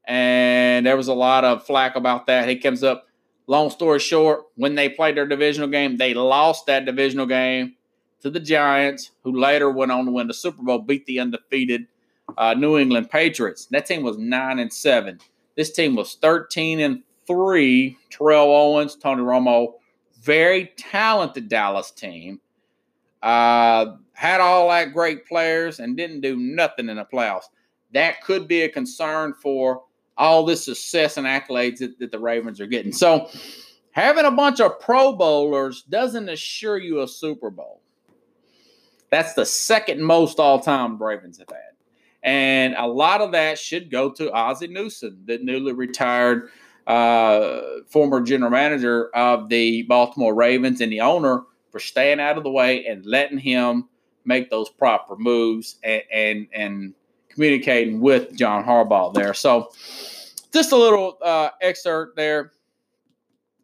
And 0.05 0.85
there 0.85 0.97
was 0.97 1.07
a 1.07 1.13
lot 1.13 1.43
of 1.43 1.65
flack 1.65 1.95
about 1.95 2.27
that. 2.27 2.49
He 2.49 2.57
comes 2.57 2.83
up 2.83 3.07
long 3.51 3.69
story 3.69 3.99
short, 3.99 4.45
when 4.55 4.75
they 4.75 4.87
played 4.87 5.17
their 5.17 5.27
divisional 5.27 5.67
game, 5.67 5.97
they 5.97 6.13
lost 6.13 6.65
that 6.67 6.85
divisional 6.85 7.25
game 7.25 7.75
to 8.21 8.29
the 8.29 8.39
Giants, 8.39 9.11
who 9.23 9.37
later 9.37 9.69
went 9.69 9.91
on 9.91 10.05
to 10.05 10.11
win 10.11 10.27
the 10.27 10.33
Super 10.33 10.63
Bowl, 10.63 10.79
beat 10.79 11.05
the 11.05 11.19
undefeated 11.19 11.87
uh, 12.37 12.53
New 12.53 12.77
England 12.77 13.09
Patriots. 13.09 13.65
That 13.65 13.85
team 13.85 14.03
was 14.03 14.17
nine 14.17 14.59
and 14.59 14.71
seven. 14.71 15.19
This 15.57 15.73
team 15.73 15.95
was 15.95 16.15
thirteen 16.15 16.79
and 16.79 17.03
three. 17.27 17.97
Terrell 18.09 18.55
Owens, 18.55 18.95
Tony 18.95 19.21
Romo, 19.21 19.73
very 20.21 20.71
talented 20.77 21.49
Dallas 21.49 21.91
team. 21.91 22.39
Uh, 23.21 23.97
had 24.13 24.39
all 24.39 24.69
that 24.69 24.93
great 24.93 25.27
players 25.27 25.79
and 25.79 25.97
didn't 25.97 26.21
do 26.21 26.37
nothing 26.37 26.87
in 26.87 26.95
the 26.95 27.05
playoffs. 27.05 27.49
That 27.93 28.23
could 28.23 28.47
be 28.47 28.61
a 28.61 28.69
concern 28.69 29.33
for 29.33 29.83
all 30.21 30.45
this 30.45 30.63
success 30.63 31.17
and 31.17 31.25
accolades 31.25 31.79
that, 31.79 31.97
that 31.99 32.11
the 32.11 32.19
Ravens 32.19 32.61
are 32.61 32.67
getting. 32.67 32.93
So, 32.93 33.27
having 33.91 34.25
a 34.25 34.31
bunch 34.31 34.59
of 34.61 34.79
Pro 34.79 35.13
Bowlers 35.13 35.81
doesn't 35.81 36.29
assure 36.29 36.77
you 36.77 37.01
a 37.01 37.07
Super 37.07 37.49
Bowl. 37.49 37.81
That's 39.09 39.33
the 39.33 39.45
second 39.45 40.01
most 40.01 40.39
all 40.39 40.59
time 40.59 41.01
Ravens 41.01 41.39
have 41.39 41.49
had. 41.49 41.57
And 42.23 42.75
a 42.75 42.85
lot 42.85 43.21
of 43.21 43.31
that 43.31 43.57
should 43.57 43.89
go 43.89 44.11
to 44.11 44.31
Ozzie 44.31 44.67
Newsome, 44.67 45.23
the 45.25 45.39
newly 45.39 45.73
retired 45.73 46.49
uh, 46.85 47.61
former 47.87 48.21
general 48.21 48.51
manager 48.51 49.09
of 49.15 49.49
the 49.49 49.83
Baltimore 49.83 50.35
Ravens 50.35 50.81
and 50.81 50.91
the 50.91 51.01
owner 51.01 51.41
for 51.71 51.79
staying 51.79 52.19
out 52.19 52.37
of 52.37 52.43
the 52.43 52.51
way 52.51 52.85
and 52.85 53.03
letting 53.07 53.39
him 53.39 53.89
make 54.23 54.51
those 54.51 54.69
proper 54.69 55.15
moves 55.15 55.77
and 55.83 56.03
and, 56.11 56.47
and 56.53 56.93
communicating 57.33 58.01
with 58.01 58.35
John 58.35 58.63
Harbaugh 58.63 59.13
there. 59.13 59.33
So 59.33 59.71
just 60.53 60.71
a 60.71 60.77
little 60.77 61.17
uh, 61.21 61.49
excerpt 61.61 62.15
there 62.15 62.51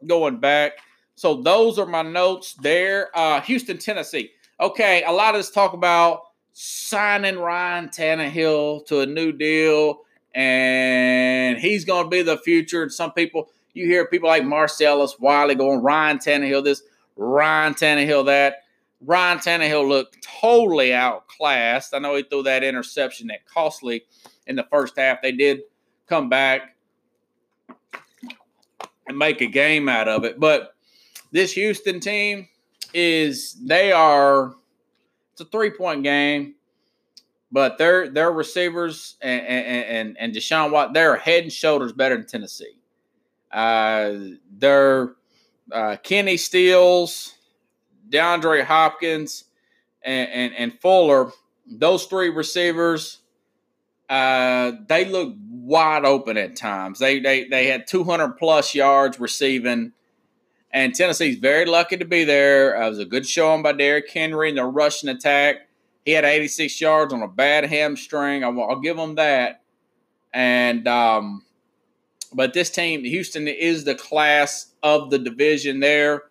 going 0.06 0.40
back. 0.40 0.74
So 1.16 1.42
those 1.42 1.80
are 1.80 1.86
my 1.86 2.04
notes 2.04 2.54
there. 2.54 3.10
Uh, 3.14 3.42
Houston, 3.42 3.78
Tennessee. 3.78 4.32
Okay, 4.60 5.04
a 5.04 5.12
lot 5.12 5.36
of 5.36 5.40
this 5.40 5.52
talk 5.52 5.74
about 5.74 6.22
signing 6.54 7.38
Ryan 7.38 7.90
Tannehill 7.90 8.86
to 8.88 9.02
a 9.02 9.06
new 9.06 9.32
deal, 9.32 10.02
and 10.34 11.58
he's 11.58 11.86
going 11.86 12.06
to 12.06 12.10
be 12.10 12.22
the 12.22 12.38
future. 12.38 12.84
And 12.84 12.92
some 12.92 13.12
people, 13.14 13.50
you 13.74 13.86
hear 13.86 14.08
people 14.08 14.30
like 14.30 14.46
Marcellus 14.46 15.20
Wiley 15.20 15.56
going, 15.56 15.82
Ryan 15.82 16.18
Tannehill 16.18 16.64
this, 16.64 16.84
Ryan 17.16 17.74
Tannehill 17.74 18.26
that. 18.28 18.64
Ryan 19.02 19.38
Tannehill 19.38 19.88
looked 19.88 20.22
totally 20.24 20.94
outclassed. 20.94 21.94
I 21.94 22.00
know 22.00 22.16
he 22.16 22.24
threw 22.24 22.44
that 22.44 22.64
interception 22.64 23.28
that 23.28 23.46
costly 23.46 24.06
in 24.48 24.56
the 24.56 24.66
first 24.72 24.98
half. 24.98 25.22
They 25.22 25.32
did 25.32 25.62
come 26.08 26.30
back 26.30 26.76
and 29.08 29.18
make 29.18 29.42
a 29.42 29.48
game 29.48 29.88
out 29.88 30.08
of 30.08 30.24
it. 30.24 30.40
But 30.40 30.76
this 31.32 31.54
Houston 31.54 32.00
team 32.00 32.48
is 32.94 33.54
they 33.64 33.92
are 33.92 34.56
it's 35.34 35.42
a 35.42 35.46
three 35.46 35.70
point 35.70 36.04
game, 36.04 36.56
but 37.52 37.78
their 37.78 38.10
their 38.10 38.32
receivers 38.32 39.16
and 39.22 39.42
and 39.42 40.18
and 40.20 40.34
Deshaun 40.34 40.72
Watt 40.72 40.94
they're 40.94 41.16
head 41.16 41.44
and 41.44 41.54
shoulders 41.54 41.94
better 41.94 42.18
than 42.18 42.26
Tennessee. 42.26 42.80
Uh, 43.52 44.14
they're 44.58 45.16
uh, 45.72 45.98
Kenny 46.04 46.38
Stills, 46.38 47.37
DeAndre 48.10 48.64
Hopkins, 48.64 49.46
and, 50.04 50.30
and, 50.30 50.54
and 50.56 50.80
Fuller. 50.80 51.32
Those 51.70 52.06
three 52.06 52.30
receivers, 52.30 53.20
uh, 54.10 54.72
they 54.88 55.06
look 55.06 55.36
wide 55.50 56.06
open 56.06 56.38
at 56.38 56.56
times. 56.56 57.00
They 57.00 57.20
they 57.20 57.46
they 57.46 57.68
had 57.68 57.88
200 57.88 58.38
plus 58.38 58.74
yards 58.74 59.20
receiving, 59.20 59.92
and 60.72 60.96
Tennessee's 60.96 61.38
very 61.38 61.66
lucky 61.66 61.98
to 61.98 62.06
be 62.06 62.24
there. 62.24 62.82
Uh, 62.82 62.88
it 62.88 62.90
was 62.90 63.00
a 63.00 63.06
good 63.06 63.28
showing 63.28 63.64
by 63.64 63.74
Derrick 63.74 64.10
Henry 64.10 64.50
in 64.50 64.56
the 64.56 64.64
rushing 64.64 65.10
attack. 65.10 65.68
He 66.06 66.14
had 66.14 66.24
86 66.24 66.80
yards 66.80 67.14
on 67.14 67.22
a 67.22 67.28
bad 67.28 67.66
hamstring. 67.66 68.46
I'll, 68.46 68.62
I'll 68.62 68.80
give 68.80 68.98
him 68.98 69.16
that. 69.16 69.62
And 70.34 70.88
um, 70.88 71.44
but 72.34 72.54
this 72.54 72.70
team, 72.70 73.04
Houston, 73.04 73.48
is 73.48 73.84
the 73.84 73.96
class 73.96 74.74
of 74.84 75.10
the 75.10 75.20
division 75.20 75.82
there. 75.82 76.24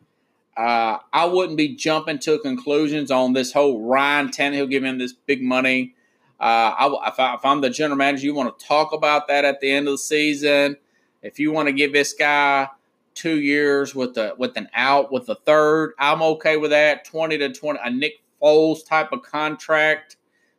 Uh, 0.56 0.98
I 1.12 1.26
wouldn't 1.26 1.58
be 1.58 1.74
jumping 1.74 2.18
to 2.20 2.38
conclusions 2.38 3.10
on 3.10 3.34
this 3.34 3.52
whole 3.52 3.82
Ryan 3.82 4.28
Tannehill 4.28 4.70
giving 4.70 4.88
him 4.88 4.98
this 4.98 5.12
big 5.12 5.42
money. 5.42 5.94
Uh, 6.40 6.72
I, 6.78 7.08
if, 7.08 7.20
I, 7.20 7.34
if 7.34 7.44
I'm 7.44 7.60
the 7.60 7.70
general 7.70 7.96
manager, 7.96 8.24
you 8.24 8.34
want 8.34 8.58
to 8.58 8.66
talk 8.66 8.92
about 8.92 9.28
that 9.28 9.44
at 9.44 9.60
the 9.60 9.70
end 9.70 9.86
of 9.88 9.94
the 9.94 9.98
season. 9.98 10.76
If 11.22 11.38
you 11.38 11.52
want 11.52 11.68
to 11.68 11.72
give 11.72 11.92
this 11.92 12.14
guy 12.14 12.68
two 13.14 13.40
years 13.40 13.94
with 13.94 14.16
a 14.16 14.34
with 14.38 14.56
an 14.56 14.68
out 14.74 15.10
with 15.10 15.28
a 15.28 15.34
third, 15.34 15.94
I'm 15.98 16.22
okay 16.22 16.56
with 16.56 16.70
that. 16.70 17.04
Twenty 17.04 17.36
to 17.38 17.52
twenty, 17.52 17.80
a 17.82 17.90
Nick 17.90 18.20
Foles 18.40 18.86
type 18.86 19.12
of 19.12 19.22
contract. 19.22 20.16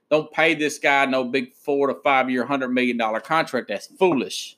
Don't 0.10 0.32
pay 0.32 0.56
this 0.56 0.78
guy 0.80 1.06
no 1.06 1.24
big 1.24 1.54
four 1.54 1.88
to 1.88 1.96
five 2.04 2.30
year, 2.30 2.46
hundred 2.46 2.70
million 2.70 2.98
dollar 2.98 3.20
contract. 3.20 3.68
That's 3.70 3.88
foolish. 3.88 4.57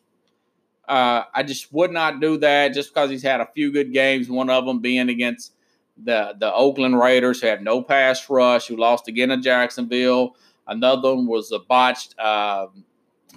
Uh, 0.90 1.24
I 1.34 1.44
just 1.44 1.72
would 1.72 1.92
not 1.92 2.20
do 2.20 2.38
that 2.38 2.74
just 2.74 2.94
because 2.94 3.10
he's 3.10 3.24
had 3.24 3.42
a 3.42 3.48
few 3.54 3.72
good 3.72 3.94
games. 3.94 4.30
One 4.30 4.50
of 4.50 4.66
them 4.66 4.80
being 4.80 5.10
against 5.10 5.54
the 6.04 6.36
the 6.40 6.54
Oakland 6.54 7.00
Raiders, 7.00 7.42
who 7.42 7.48
have 7.48 7.62
no 7.62 7.82
pass 7.82 8.30
rush, 8.30 8.68
who 8.68 8.76
lost 8.76 9.08
again 9.08 9.30
to 9.30 9.38
Jacksonville. 9.38 10.36
Another 10.68 11.16
one 11.16 11.28
was 11.28 11.52
a 11.52 11.60
botched 11.60 12.16
uh, 12.20 12.68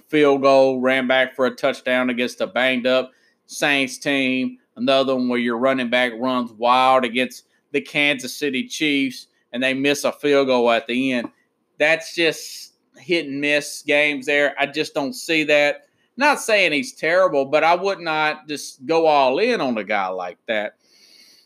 field 0.07 0.41
goal, 0.41 0.79
ran 0.79 1.07
back 1.07 1.35
for 1.35 1.45
a 1.45 1.55
touchdown 1.55 2.09
against 2.09 2.41
a 2.41 2.47
banged 2.47 2.87
up 2.87 3.11
Saints 3.45 3.97
team. 3.97 4.57
Another 4.75 5.15
one 5.15 5.29
where 5.29 5.39
your 5.39 5.57
running 5.57 5.89
back 5.89 6.13
runs 6.17 6.51
wild 6.53 7.05
against 7.05 7.45
the 7.71 7.81
Kansas 7.81 8.35
City 8.35 8.67
Chiefs 8.67 9.27
and 9.51 9.61
they 9.61 9.73
miss 9.73 10.03
a 10.03 10.11
field 10.11 10.47
goal 10.47 10.71
at 10.71 10.87
the 10.87 11.13
end. 11.13 11.29
That's 11.77 12.15
just 12.15 12.73
hit 12.97 13.27
and 13.27 13.39
miss 13.39 13.83
games 13.83 14.25
there. 14.25 14.55
I 14.59 14.65
just 14.65 14.93
don't 14.93 15.13
see 15.13 15.43
that. 15.45 15.87
Not 16.15 16.39
saying 16.39 16.71
he's 16.71 16.93
terrible, 16.93 17.45
but 17.45 17.63
I 17.63 17.75
would 17.75 17.99
not 17.99 18.47
just 18.47 18.85
go 18.85 19.07
all 19.07 19.39
in 19.39 19.61
on 19.61 19.77
a 19.77 19.83
guy 19.83 20.07
like 20.07 20.37
that. 20.47 20.75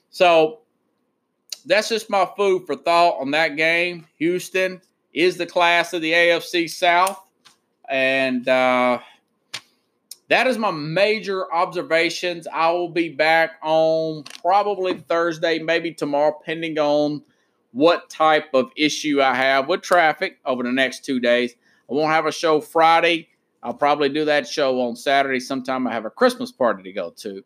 So 0.10 0.60
that's 1.66 1.90
just 1.90 2.10
my 2.10 2.28
food 2.38 2.66
for 2.66 2.76
thought 2.76 3.20
on 3.20 3.32
that 3.32 3.56
game. 3.56 4.08
Houston 4.18 4.82
is 5.14 5.38
the 5.38 5.46
class 5.46 5.94
of 5.94 6.02
the 6.02 6.12
AFC 6.12 6.70
South. 6.70 7.22
And 7.90 8.48
uh, 8.48 9.00
that 10.30 10.48
is 10.48 10.58
my 10.58 10.72
major 10.72 11.52
observations. 11.54 12.48
I 12.52 12.72
will 12.72 12.90
be 12.90 13.10
back 13.10 13.52
on 13.64 14.24
probably 14.42 14.96
Thursday, 15.08 15.60
maybe 15.60 15.94
tomorrow, 15.94 16.38
pending 16.46 16.78
on 16.78 17.24
what 17.72 18.10
type 18.10 18.54
of 18.54 18.72
issue 18.76 19.22
I 19.22 19.34
have 19.36 19.68
with 19.68 19.82
traffic 19.82 20.40
over 20.46 20.64
the 20.64 20.72
next 20.72 21.06
two 21.06 21.20
days. 21.20 21.54
I 21.90 21.94
won't 21.94 22.12
have 22.12 22.26
a 22.26 22.32
show 22.32 22.60
Friday. 22.60 23.30
I'll 23.64 23.74
probably 23.74 24.10
do 24.10 24.26
that 24.26 24.48
show 24.48 24.80
on 24.82 24.96
Saturday 24.96 25.40
sometime. 25.40 25.88
I 25.88 25.94
have 25.94 26.06
a 26.06 26.10
Christmas 26.10 26.52
party 26.52 26.84
to 26.84 26.92
go 26.92 27.10
to. 27.18 27.44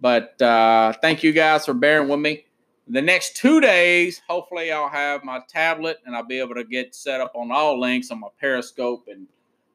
But 0.00 0.40
uh, 0.42 0.92
thank 1.00 1.22
you 1.22 1.32
guys 1.32 1.64
for 1.64 1.74
bearing 1.74 2.08
with 2.08 2.20
me. 2.20 2.44
The 2.88 3.00
next 3.00 3.36
two 3.36 3.60
days, 3.60 4.20
hopefully, 4.28 4.70
I'll 4.70 4.90
have 4.90 5.24
my 5.24 5.40
tablet 5.48 5.98
and 6.04 6.14
I'll 6.14 6.26
be 6.26 6.38
able 6.38 6.54
to 6.56 6.64
get 6.64 6.94
set 6.94 7.20
up 7.20 7.32
on 7.34 7.50
all 7.50 7.80
links 7.80 8.10
on 8.10 8.20
my 8.20 8.28
Periscope 8.38 9.08
and 9.10 9.26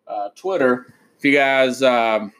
uh, 0.08 0.30
Twitter. 0.36 0.94
If 1.18 1.26
you 1.26 1.34
guys 1.34 1.82
um, 1.82 2.32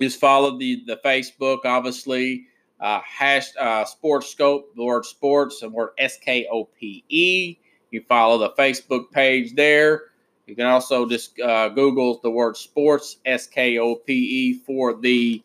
just 0.00 0.18
follow 0.18 0.58
the, 0.58 0.82
the 0.86 0.98
Facebook, 1.04 1.60
obviously, 1.64 2.46
uh, 2.80 3.00
hash 3.04 3.50
uh, 3.56 3.84
Sports 3.84 4.34
Skope, 4.34 4.64
the 4.74 4.82
word 4.82 5.04
sports, 5.04 5.62
and 5.62 5.72
word 5.72 5.90
S 5.98 6.18
K 6.18 6.48
O 6.50 6.64
P 6.64 7.04
E. 7.08 7.56
You 7.92 8.02
follow 8.08 8.38
the 8.38 8.50
Facebook 8.50 9.12
page 9.12 9.54
there. 9.54 10.11
You 10.46 10.56
can 10.56 10.66
also 10.66 11.08
just 11.08 11.38
uh, 11.40 11.68
Google 11.68 12.18
the 12.22 12.30
word 12.30 12.56
sports, 12.56 13.18
S 13.24 13.46
K 13.46 13.78
O 13.78 13.94
P 13.94 14.12
E, 14.12 14.54
for 14.54 14.94
the 14.94 15.42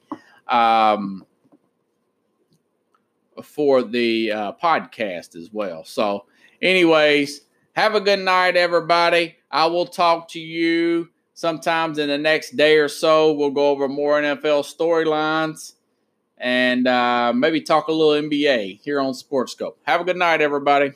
um, 0.48 1.26
for 3.43 3.84
the 3.84 4.32
uh, 4.32 4.52
podcast 4.54 5.36
as 5.36 5.52
well. 5.52 5.84
So, 5.86 6.26
anyways, 6.62 7.41
have 7.74 7.95
a 7.95 8.02
good 8.02 8.20
night, 8.20 8.58
everybody. 8.58 9.36
I 9.52 9.68
will 9.68 9.86
talk 9.86 10.30
to 10.30 10.39
you 10.39 11.10
sometimes 11.34 12.00
in 12.00 12.10
the 12.10 12.18
next 12.18 12.58
day 12.58 12.78
or 12.78 12.88
so. 12.88 13.34
We'll 13.34 13.52
go 13.52 13.70
over 13.70 13.88
more 13.88 14.20
NFL 14.20 14.64
storylines 14.66 15.74
and 16.38 16.88
uh, 16.88 17.34
maybe 17.34 17.62
talk 17.62 17.88
a 17.88 17.91
little 17.91 18.30
NBA 18.30 18.82
here 18.82 19.00
on 19.00 19.14
Sports 19.14 19.56
Skope. 19.56 19.76
Have 19.84 20.02
a 20.02 20.04
good 20.04 20.18
night, 20.18 20.41
everybody. 20.41 20.93